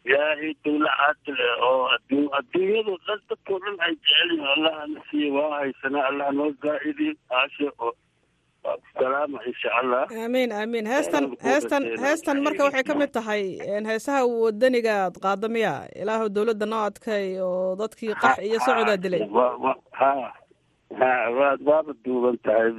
ilaahay 0.07 0.53
dawla 0.64 0.90
cadle 1.03 1.47
oo 1.68 1.82
adduun 1.97 2.26
adduunyadu 2.38 2.92
dhan 3.07 3.20
dadkoo 3.30 3.59
dhan 3.64 3.76
ay 3.86 3.94
jecel 4.03 4.30
yihiin 4.32 4.51
allahna 4.57 5.01
siiye 5.11 5.30
waa 5.36 5.53
haysanaa 5.61 6.05
allah 6.11 6.28
noo 6.38 6.51
zaa'idi 6.64 7.09
aashe 7.38 7.68
oo 7.86 7.92
salaama 8.99 9.38
insha 9.51 9.70
allah 9.80 10.03
aamiin 10.22 10.53
aamiin 10.61 10.86
heestan 10.92 11.24
heestan 11.49 11.82
heestan 12.05 12.42
marka 12.47 12.64
waxay 12.68 12.84
ka 12.90 12.94
mid 13.03 13.11
tahay 13.18 13.42
heesaha 13.90 14.20
wadaniga 14.44 14.92
aad 15.05 15.16
qaado 15.26 15.49
miya 15.57 15.74
ilaahu 16.03 16.28
dowladda 16.36 16.66
noo 16.72 16.82
adkay 16.90 17.26
oo 17.49 17.76
dadkii 17.82 18.14
qax 18.22 18.38
iyo 18.49 18.59
socodaa 18.66 18.97
dilay. 19.05 19.22
ha 20.01 20.12
ha 21.01 21.11
waa 21.38 21.53
waaba 21.68 21.92
duuban 22.05 22.38
tahay 22.47 22.70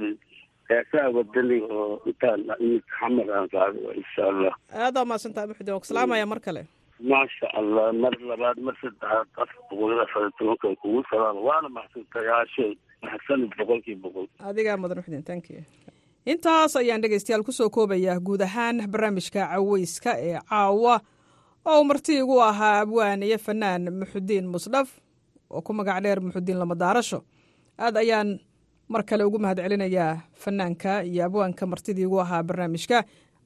heesaha 0.70 1.08
wadaniga 1.16 1.66
oo 1.80 2.00
intaan 2.10 2.40
iminka 2.60 2.92
xamar 2.98 3.28
aan 3.36 3.48
qaado 3.54 3.92
insha 4.00 4.22
allah 4.32 4.54
aad 4.84 4.96
waa 4.98 5.04
mahadsan 5.10 5.32
tahay 5.34 5.48
muxudiin 5.50 5.72
waan 5.74 5.80
ku 5.84 5.86
salaamaya 5.92 6.26
mar 6.32 6.40
kale 6.46 6.62
maasha 7.10 7.46
allah 7.60 7.86
mar 8.02 8.14
labaad 8.30 8.58
mar 8.66 8.74
saddexaad 8.82 9.26
afar 9.42 9.48
boqol 9.70 9.92
iyo 9.94 10.02
afar 10.06 10.22
iyo 10.22 10.30
tobanka 10.38 10.68
kugu 10.82 11.00
salaama 11.10 11.40
waana 11.48 11.68
maxsantahay 11.78 12.28
aashay 12.38 12.72
maxsanid 13.06 13.50
boqolkiiba 13.60 14.02
boqol 14.08 14.26
adigaa 14.50 14.76
mudan 14.82 14.98
muxudiin 15.00 15.24
thank 15.30 15.44
you. 15.54 15.60
intaas 16.32 16.76
ayaan 16.80 17.00
dhegaystayaal 17.04 17.44
ku 17.48 17.52
soo 17.58 17.70
koobayaa 17.76 18.18
guud 18.28 18.42
ahaan 18.48 18.76
barnaamijka 18.92 19.40
caweyska 19.52 20.12
ee 20.28 20.36
caawa 20.50 20.94
oo 21.72 21.80
marti 21.90 22.12
igu 22.22 22.36
ahaa 22.50 22.74
abwaan 22.84 23.22
iyo 23.28 23.38
fanaan 23.46 23.82
muxudiin 24.00 24.46
musdhaf 24.54 24.88
oo 25.50 25.62
ku 25.66 25.72
magac 25.78 26.02
dheer 26.04 26.20
muxudiin 26.26 26.58
lamadaarasho 26.62 27.20
aad 27.84 27.96
ayaan 28.02 28.28
mar 28.88 29.02
kale 29.08 29.24
ugu 29.28 29.38
mahad 29.38 29.58
celinayaa 29.64 30.12
fanaanka 30.42 30.92
iyo 31.10 31.24
abwaanka 31.26 31.66
martidii 31.66 32.02
igu 32.08 32.18
ahaa 32.20 32.42
barnaamijka. 32.48 32.98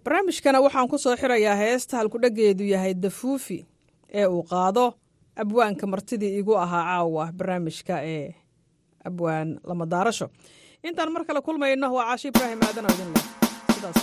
Barnaamijkana 0.05 0.59
waxaan 0.65 0.89
ku 0.91 0.99
soo 0.99 1.17
xirayaa 1.17 1.57
heesta 1.63 1.97
halkudhageedu 1.99 2.65
yahay 2.75 2.95
dafuufi 2.95 3.59
ee 4.15 4.27
uu 4.27 4.43
qaado 4.51 4.85
abwaanka 5.43 5.85
martidii 5.87 6.39
igu 6.41 6.55
ahaa 6.65 6.85
caawa 6.89 7.25
barnaamijka 7.39 7.95
ee 8.15 8.35
abwaan 9.09 9.49
lamadaarasho 9.69 10.27
intaan 10.89 11.11
mar 11.15 11.23
kale 11.27 11.41
kulmayno 11.47 11.87
waa 11.95 12.07
caashi 12.09 12.29
ibraahim 12.29 12.61
aadan 12.67 12.87
oo 12.91 14.03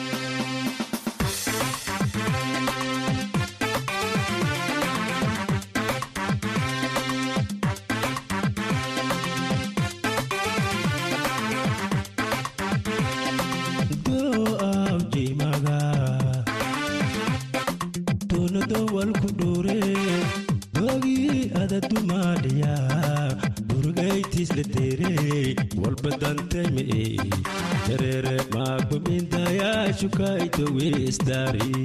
dowlaadeenata 30.91 31.80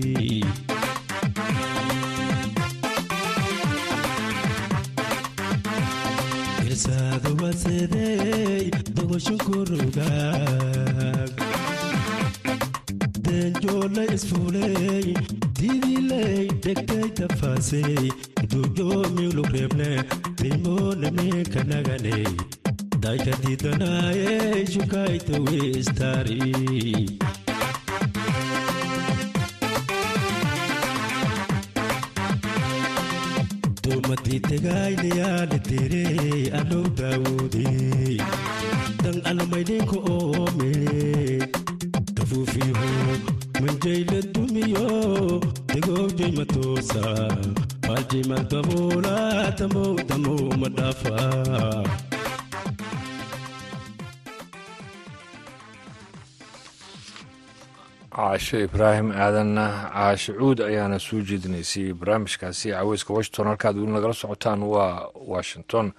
caashe 58.16 58.64
ibraahim 58.64 59.11
aadanna 59.12 59.64
caashe 59.94 60.32
cuud 60.38 60.59
ayaana 60.61 60.98
soo 60.98 61.20
jeedinaysay 61.28 61.92
barnaamijkaasi 62.00 62.66
caweyska 62.76 63.11
washington 63.16 63.46
halkaad 63.50 63.76
weli 63.78 63.92
nagala 63.92 64.14
socotaan 64.14 64.62
waa 64.62 65.09
washington. 65.32 65.92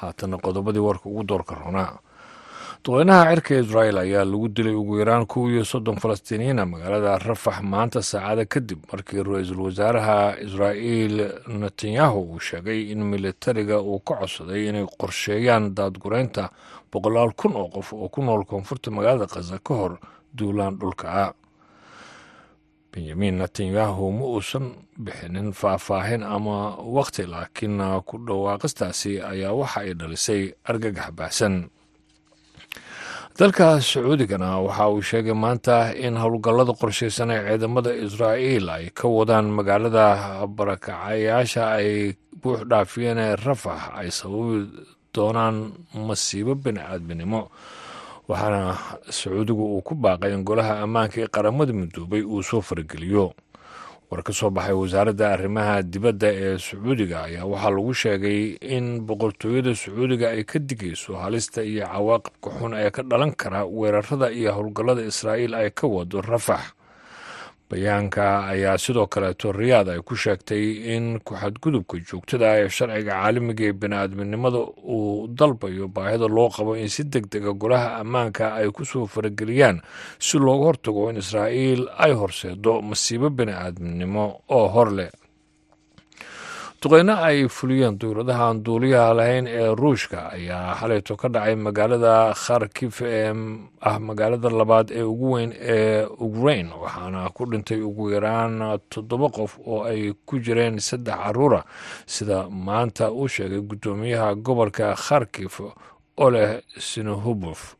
Haatana 0.00 0.36
qodobadii 0.38 0.78
warka 0.88 1.06
ugu 1.08 1.22
doorka 1.24 1.54
roonaa 1.54 1.98
duqeynaha 2.84 3.24
cirka 3.34 3.54
israel 3.60 3.96
ayaa 3.98 4.24
lagu 4.24 4.48
dilay 4.48 4.74
ugu 4.76 4.98
yaraan 5.00 5.26
kow 5.26 5.48
iyo 5.48 5.64
soddon 5.64 5.96
falastiiniyiina 5.96 6.66
magaalada 6.66 7.18
rafax 7.18 7.62
maanta 7.62 8.02
saacada 8.02 8.44
kadib 8.44 8.78
markii 8.92 9.22
ra'iisul 9.24 9.60
wasaaraha 9.66 10.36
israa'iil 10.46 11.16
netanyahu 11.48 12.18
uu 12.32 12.40
sheegay 12.40 12.92
in 12.92 13.00
militariga 13.12 13.80
uu 13.80 13.98
ka 14.04 14.14
codsaday 14.20 14.68
inay 14.68 14.84
qorsheeyaan 15.00 15.72
daadgureynta 15.76 16.50
boqolaal 16.92 17.32
kun 17.32 17.56
oo 17.56 17.68
qof 17.72 17.92
oo 17.92 18.08
ku 18.08 18.20
nool 18.22 18.44
koonfurta 18.44 18.90
magaalada 18.90 19.26
khaza 19.32 19.58
ka 19.64 19.74
hor 19.74 19.92
duulaan 20.36 20.76
dhulka. 20.78 21.32
Benyamin 22.92 23.38
netanyahu 23.40 24.12
ma 24.12 24.24
uusan 24.28 24.66
bixinin 25.00 25.52
faahfaahin 25.56 26.22
ama 26.22 26.76
wakhti 26.84 27.24
laakiin 27.26 27.80
ku 28.04 28.18
dhawaaqistaasi 28.20 29.24
ayaa 29.24 29.56
waxa 29.56 29.80
ay 29.80 29.94
dhalisay 29.94 30.42
argagax 30.68 31.10
baahsan 31.16 31.70
dalka 33.38 33.80
sacuudigana 33.80 34.50
waxa 34.66 34.88
uu 34.92 35.02
sheegay 35.02 35.34
maanta 35.44 35.76
in 36.06 36.14
howlgallada 36.22 36.72
qorshaysan 36.80 37.30
ee 37.34 37.40
ciidamada 37.48 37.90
israa'iil 38.06 38.66
ay 38.76 38.84
ka 38.98 39.06
wadaan 39.16 39.46
magaalada 39.58 40.06
barakacayaasha 40.56 41.62
ay 41.78 41.88
buux 42.42 42.60
dhaafiyeen 42.70 43.18
ee 43.26 43.34
rafax 43.46 43.80
ay 44.00 44.08
sababi 44.18 44.58
doonaan 45.14 45.56
masiibo 46.08 46.54
bini 46.64 46.80
aadminimo 46.80 47.40
waxaana 48.30 48.60
sacuudigu 49.18 49.64
uu 49.74 49.82
ku 49.82 49.94
baaqay 50.04 50.32
in 50.36 50.42
golaha 50.48 50.74
ammaanka 50.86 51.16
ee 51.24 51.30
qaramada 51.36 51.72
midoobay 51.80 52.22
uu 52.22 52.42
soo 52.42 52.60
farageliyo 52.68 53.26
war 54.14 54.22
ka 54.22 54.32
soo 54.32 54.50
baxay 54.56 54.72
wasaaradda 54.82 55.26
arrimaha 55.34 55.82
dibadda 55.82 56.28
ee 56.44 56.54
sacuudiga 56.66 57.16
ayaa 57.26 57.44
waxaa 57.52 57.70
lagu 57.76 57.94
sheegay 58.02 58.40
in 58.76 58.86
boqortooyada 59.08 59.74
sacuudiga 59.82 60.26
ay 60.30 60.44
ka 60.50 60.58
digayso 60.62 61.18
halista 61.22 61.60
iyo 61.66 61.82
cawaaqibka 61.92 62.48
xun 62.58 62.72
ee 62.82 62.90
ka 62.96 63.02
dhalan 63.10 63.32
kara 63.42 63.60
weerarada 63.66 64.30
iyo 64.38 64.50
howlgallada 64.56 65.02
israa'iil 65.10 65.54
ay 65.60 65.70
ka 65.78 65.86
wado 65.96 66.20
rafax 66.22 66.62
bayaanka 67.70 68.24
ayaa 68.52 68.78
sidoo 68.78 69.06
kaleeto 69.06 69.52
riyaad 69.52 69.88
ay 69.94 70.00
ku 70.08 70.14
sheegtay 70.16 70.64
in 70.94 71.18
ku-xadgudubka 71.26 71.96
joogtada 72.08 72.46
ah 72.52 72.58
ee 72.62 72.68
sharciga 72.76 73.12
caalamiga 73.16 73.64
ee 73.68 73.72
bini-aadminimada 73.82 74.60
uu 74.96 75.26
dalbayo 75.38 75.88
baahida 75.88 76.28
loo 76.36 76.48
qabo 76.56 76.76
in 76.76 76.88
si 76.88 77.02
deg 77.04 77.26
dega 77.32 77.52
golaha 77.62 77.88
ammaanka 78.02 78.54
ay 78.60 78.68
ku 78.70 78.84
soo 78.84 79.06
farageliyaan 79.14 79.80
si 80.18 80.38
looga 80.38 80.64
hortago 80.70 81.10
in 81.10 81.16
israa'iil 81.24 81.82
ay 82.04 82.12
horseedo 82.12 82.82
masiibo 82.90 83.30
bini-aadminimo 83.30 84.24
oo 84.58 84.66
hor 84.74 84.90
leh 84.98 85.10
duqeyno 86.84 87.14
ay 87.16 87.48
fuliyeen 87.48 87.96
dowladaha 87.98 88.44
aan 88.48 88.58
duuliyaha 88.64 89.14
lahayn 89.16 89.46
ee 89.48 89.68
ruushka 89.74 90.28
ayaa 90.36 90.74
xalayto 90.80 91.16
ka 91.16 91.28
dhacay 91.28 91.54
magaalada 91.56 92.34
kharkif 92.36 93.00
ee 93.02 93.32
ah 93.80 93.98
magaalada 93.98 94.50
labaad 94.50 94.90
ee 94.92 95.02
ugu 95.02 95.30
weyn 95.32 95.52
ee 95.56 96.04
ukrain 96.26 96.68
waxaana 96.82 97.30
ku 97.32 97.46
dhintay 97.46 97.80
ugu 97.80 98.10
yaraan 98.12 98.78
toddoba 98.92 99.28
qof 99.32 99.56
oo 99.66 99.84
ay 99.88 100.12
ku 100.26 100.36
jireen 100.44 100.76
saddex 100.78 101.16
caruura. 101.16 101.64
Sida 102.06 102.48
maanta 102.50 103.08
uu 103.12 103.28
sheegay 103.28 103.60
guddoomiyaha 103.64 104.34
gobolka 104.34 104.92
kharkif 104.94 105.60
oleh 106.16 106.60
sinohubof 106.78 107.74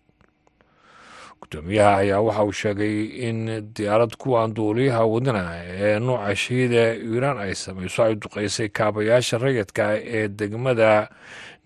gudoomiyaha 1.45 1.97
ayaa 1.97 2.21
waxa 2.21 2.45
uu 2.45 2.53
sheegay 2.53 3.05
in 3.29 3.39
diyaarad 3.77 4.17
kuwan 4.17 4.55
duuliyaha 4.55 5.05
wadana 5.05 5.43
ee 5.65 5.99
nuuca 5.99 6.37
shahiida 6.37 6.95
iiraan 6.97 7.39
ay 7.39 7.55
samayso 7.55 8.03
ay 8.05 8.15
duqeysay 8.17 8.69
kaabayaasha 8.69 9.39
rayidka 9.39 9.85
ee 10.01 10.29
degmada 10.29 11.09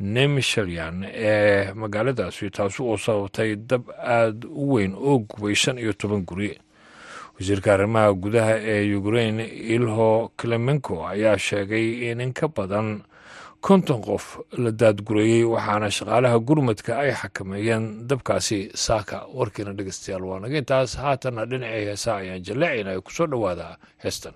nemishalyan 0.01 1.05
ee 1.07 1.73
magaaladaasi 1.75 2.51
taasi 2.51 2.83
oo 2.83 2.97
sababtay 2.97 3.57
dab 3.57 3.83
aada 3.99 4.49
u 4.51 4.73
weyn 4.75 4.95
oo 4.95 5.19
gubay 5.19 5.55
shan 5.55 5.79
iyo 5.79 5.93
toban 5.93 6.23
guri. 6.27 6.59
Wasiirka 7.39 7.75
arrimaha 7.75 8.13
gudaha 8.13 8.55
ee 8.59 8.95
ukrain 8.95 9.41
ilho 9.75 10.31
klemenko 10.37 11.07
ayaa 11.07 11.39
sheegay 11.39 12.11
in 12.11 12.21
in 12.21 12.33
ka 12.33 12.49
badan 12.49 13.03
konton 13.67 14.01
qof 14.07 14.25
la 14.63 14.71
daadgureeyey 14.81 15.45
waxaana 15.55 15.89
shaqaalaha 15.99 16.39
gurmadka 16.49 16.93
ay 17.03 17.11
xakameeyeen 17.21 17.85
dabkaasi 18.11 18.59
saaka. 18.87 19.17
Warkiina 19.39 19.73
dhegeystayaal 19.79 20.25
waa 20.31 20.41
naga 20.45 20.57
intaas 20.63 20.91
haatanna 21.03 21.43
dhinacii 21.51 21.85
heesaa 21.91 22.17
ayaan 22.23 22.45
jalleecayna 22.49 22.91
ay 22.95 23.01
ku 23.07 23.11
soo 23.17 23.27
dhowaadaa 23.33 23.75
heestan 24.05 24.35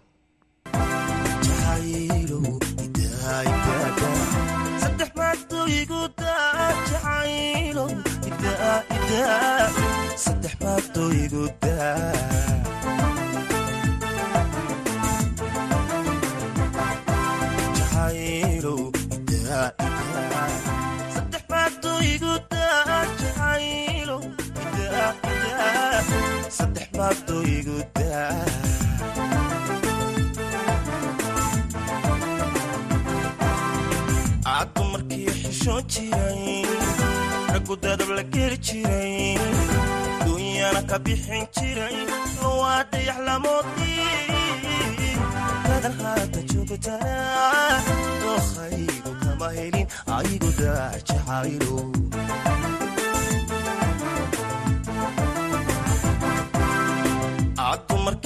joogtaa 46.52 47.80
dookhaygu 48.22 49.12
kama 49.24 49.48
helin 49.58 49.86
aygu 50.18 50.50
daa 50.60 50.90
jacaylo 51.08 51.76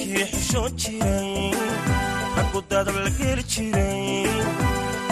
markii 0.07 0.25
xishoon 0.31 0.71
jiray 0.81 1.51
raggu 2.37 2.59
dadab 2.69 2.95
la 3.05 3.09
geli 3.19 3.43
jiray 3.51 4.27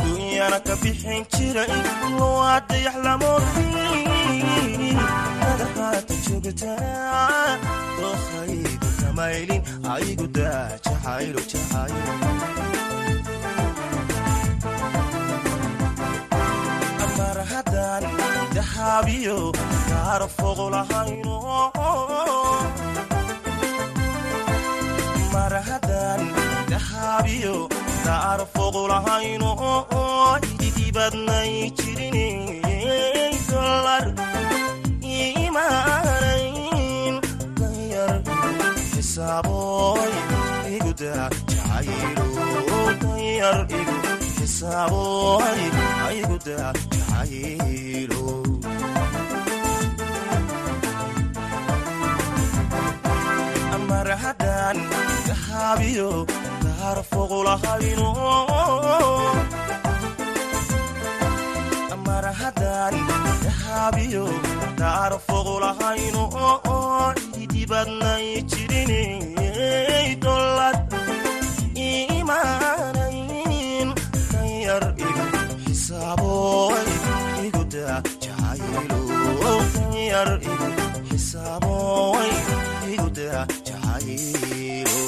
duunyana 0.03 0.59
ka 0.67 0.73
bixin 0.81 1.23
jiray 1.33 1.71
lowaa 2.17 2.59
dayax 2.69 2.95
lamoodii 3.05 4.95
dadan 5.41 5.71
haata 5.77 6.13
joogtaa 6.25 7.57
dookhaygu 7.99 8.89
kama 8.99 9.25
helin 9.33 9.61
aygu 9.95 10.27
daa 10.37 10.63
jacaylo 10.85 11.41
jacaylo 11.51 12.13
mar 17.17 17.37
haddaan 17.51 18.03
dahaabiyo 18.55 19.37
kaara 19.89 20.27
fogo 20.37 20.65
lahayno 20.75 21.35
mar 25.56 25.64
haddaan 25.72 26.22
dahaabiyo 26.72 27.53
kaara 28.06 28.45
fogo 28.56 28.82
lahayno 28.91 29.51
idibadnay 30.68 31.51
jirin 31.78 32.18
dolar 33.51 34.06
imaanayn 35.45 37.16
danyar 37.60 38.16
xisaaboy 38.91 40.12
iguda 40.76 41.14
jacaylo 41.51 42.26
danyar 43.03 43.60
igu 43.80 43.95
xisaaboy 44.38 45.62
iguda 46.20 46.60
jacaylo 46.95 48.24
haddaan 54.66 54.78
dahaabiyo 55.28 56.09
kaara 56.63 57.03
fogo 57.11 57.39
lahayno 57.47 58.09
mar 62.05 62.26
haddaan 62.39 62.95
dahaabiyo 63.45 64.26
kaara 64.80 65.18
fogo 65.28 65.55
lahayno 65.63 66.24
idibadnay 67.43 68.26
jirin 68.51 68.91
dolad 70.26 70.80
imaanayn 71.89 73.89
danyar 74.32 74.84
igu 75.07 75.26
xisaaboy 75.66 76.86
iguda 77.47 77.88
jacaylo 78.24 78.99
danyar 79.76 80.30
igu 80.53 80.70
xisaaboy 81.09 82.30
iguda 82.93 83.32
jacaylo 84.08 85.05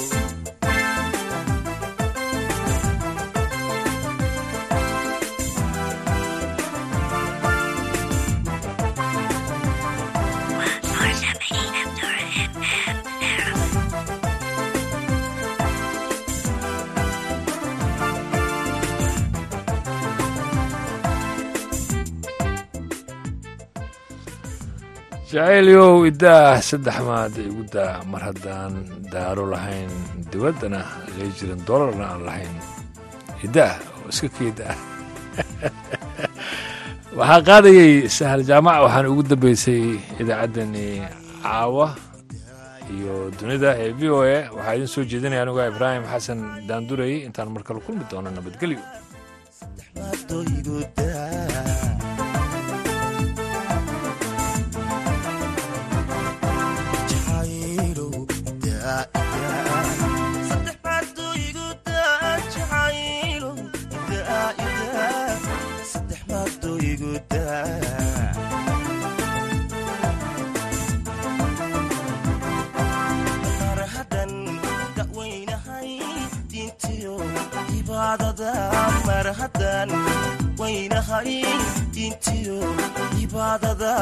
jacaylyow 25.38 26.02
idaah 26.10 26.58
saddex 26.70 26.98
maad 27.06 27.36
igu 27.38 27.62
daa 27.70 28.02
mar 28.12 28.22
haddaan 28.28 28.74
daaro 29.14 29.46
lahayn 29.54 29.92
dibaddana 30.34 30.82
lee 31.14 31.30
jirin 31.38 31.62
dolarna 31.68 32.06
aan 32.12 32.22
lahayn. 32.28 32.56
Idaah 33.46 33.78
oo 34.02 34.10
iska 34.10 34.28
keeda 34.38 34.74
ah 34.74 34.80
waxaa 37.20 37.46
qaadayay 37.50 37.94
sahal 38.18 38.42
jaamac 38.50 38.82
waxaana 38.86 39.14
ugu 39.14 39.24
dambeysay 39.32 39.84
idaacaddani 40.22 40.88
caawa 41.46 41.88
iyo 42.96 43.14
dunida 43.38 43.70
ee 43.84 43.94
v 44.00 44.02
o 44.18 44.20
a. 44.26 44.38
Waxaa 44.58 44.76
idin 44.78 44.90
soo 44.94 45.06
jeedinaya 45.12 45.46
anuga 45.46 45.70
ibraahim 45.72 46.04
xasan 46.14 46.40
daandurey 46.70 47.14
intaan 47.28 47.54
mar 47.54 47.62
kale 47.68 47.80
kulmi 47.86 48.10
doono 48.10 48.34
nabadgelyo 48.34 48.82
mar 78.42 79.26
haddaan 79.40 79.90
waynahay 80.60 81.42
diintiyo 81.94 82.60
cibaadada 83.18 83.94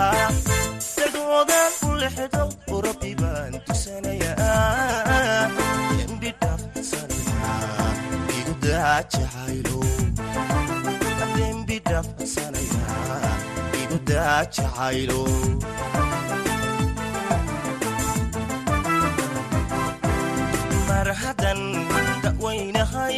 dagoodan 0.97 1.71
u 1.87 1.91
lexdo 2.01 2.43
rabbi 2.87 3.11
baan 3.21 3.53
tusanayaa 3.65 5.47
dembi 5.97 6.31
dhaafsanaya 6.41 7.53
igu 8.39 8.53
daa 8.65 8.97
jacaylo 9.13 9.79
dembi 11.37 11.77
dhaafsanaya 11.87 12.87
igu 13.83 13.97
daa 14.11 14.39
jacaylo 14.55 15.21
mar 20.87 21.07
haddan 21.21 21.59
dawaynahay 22.23 23.17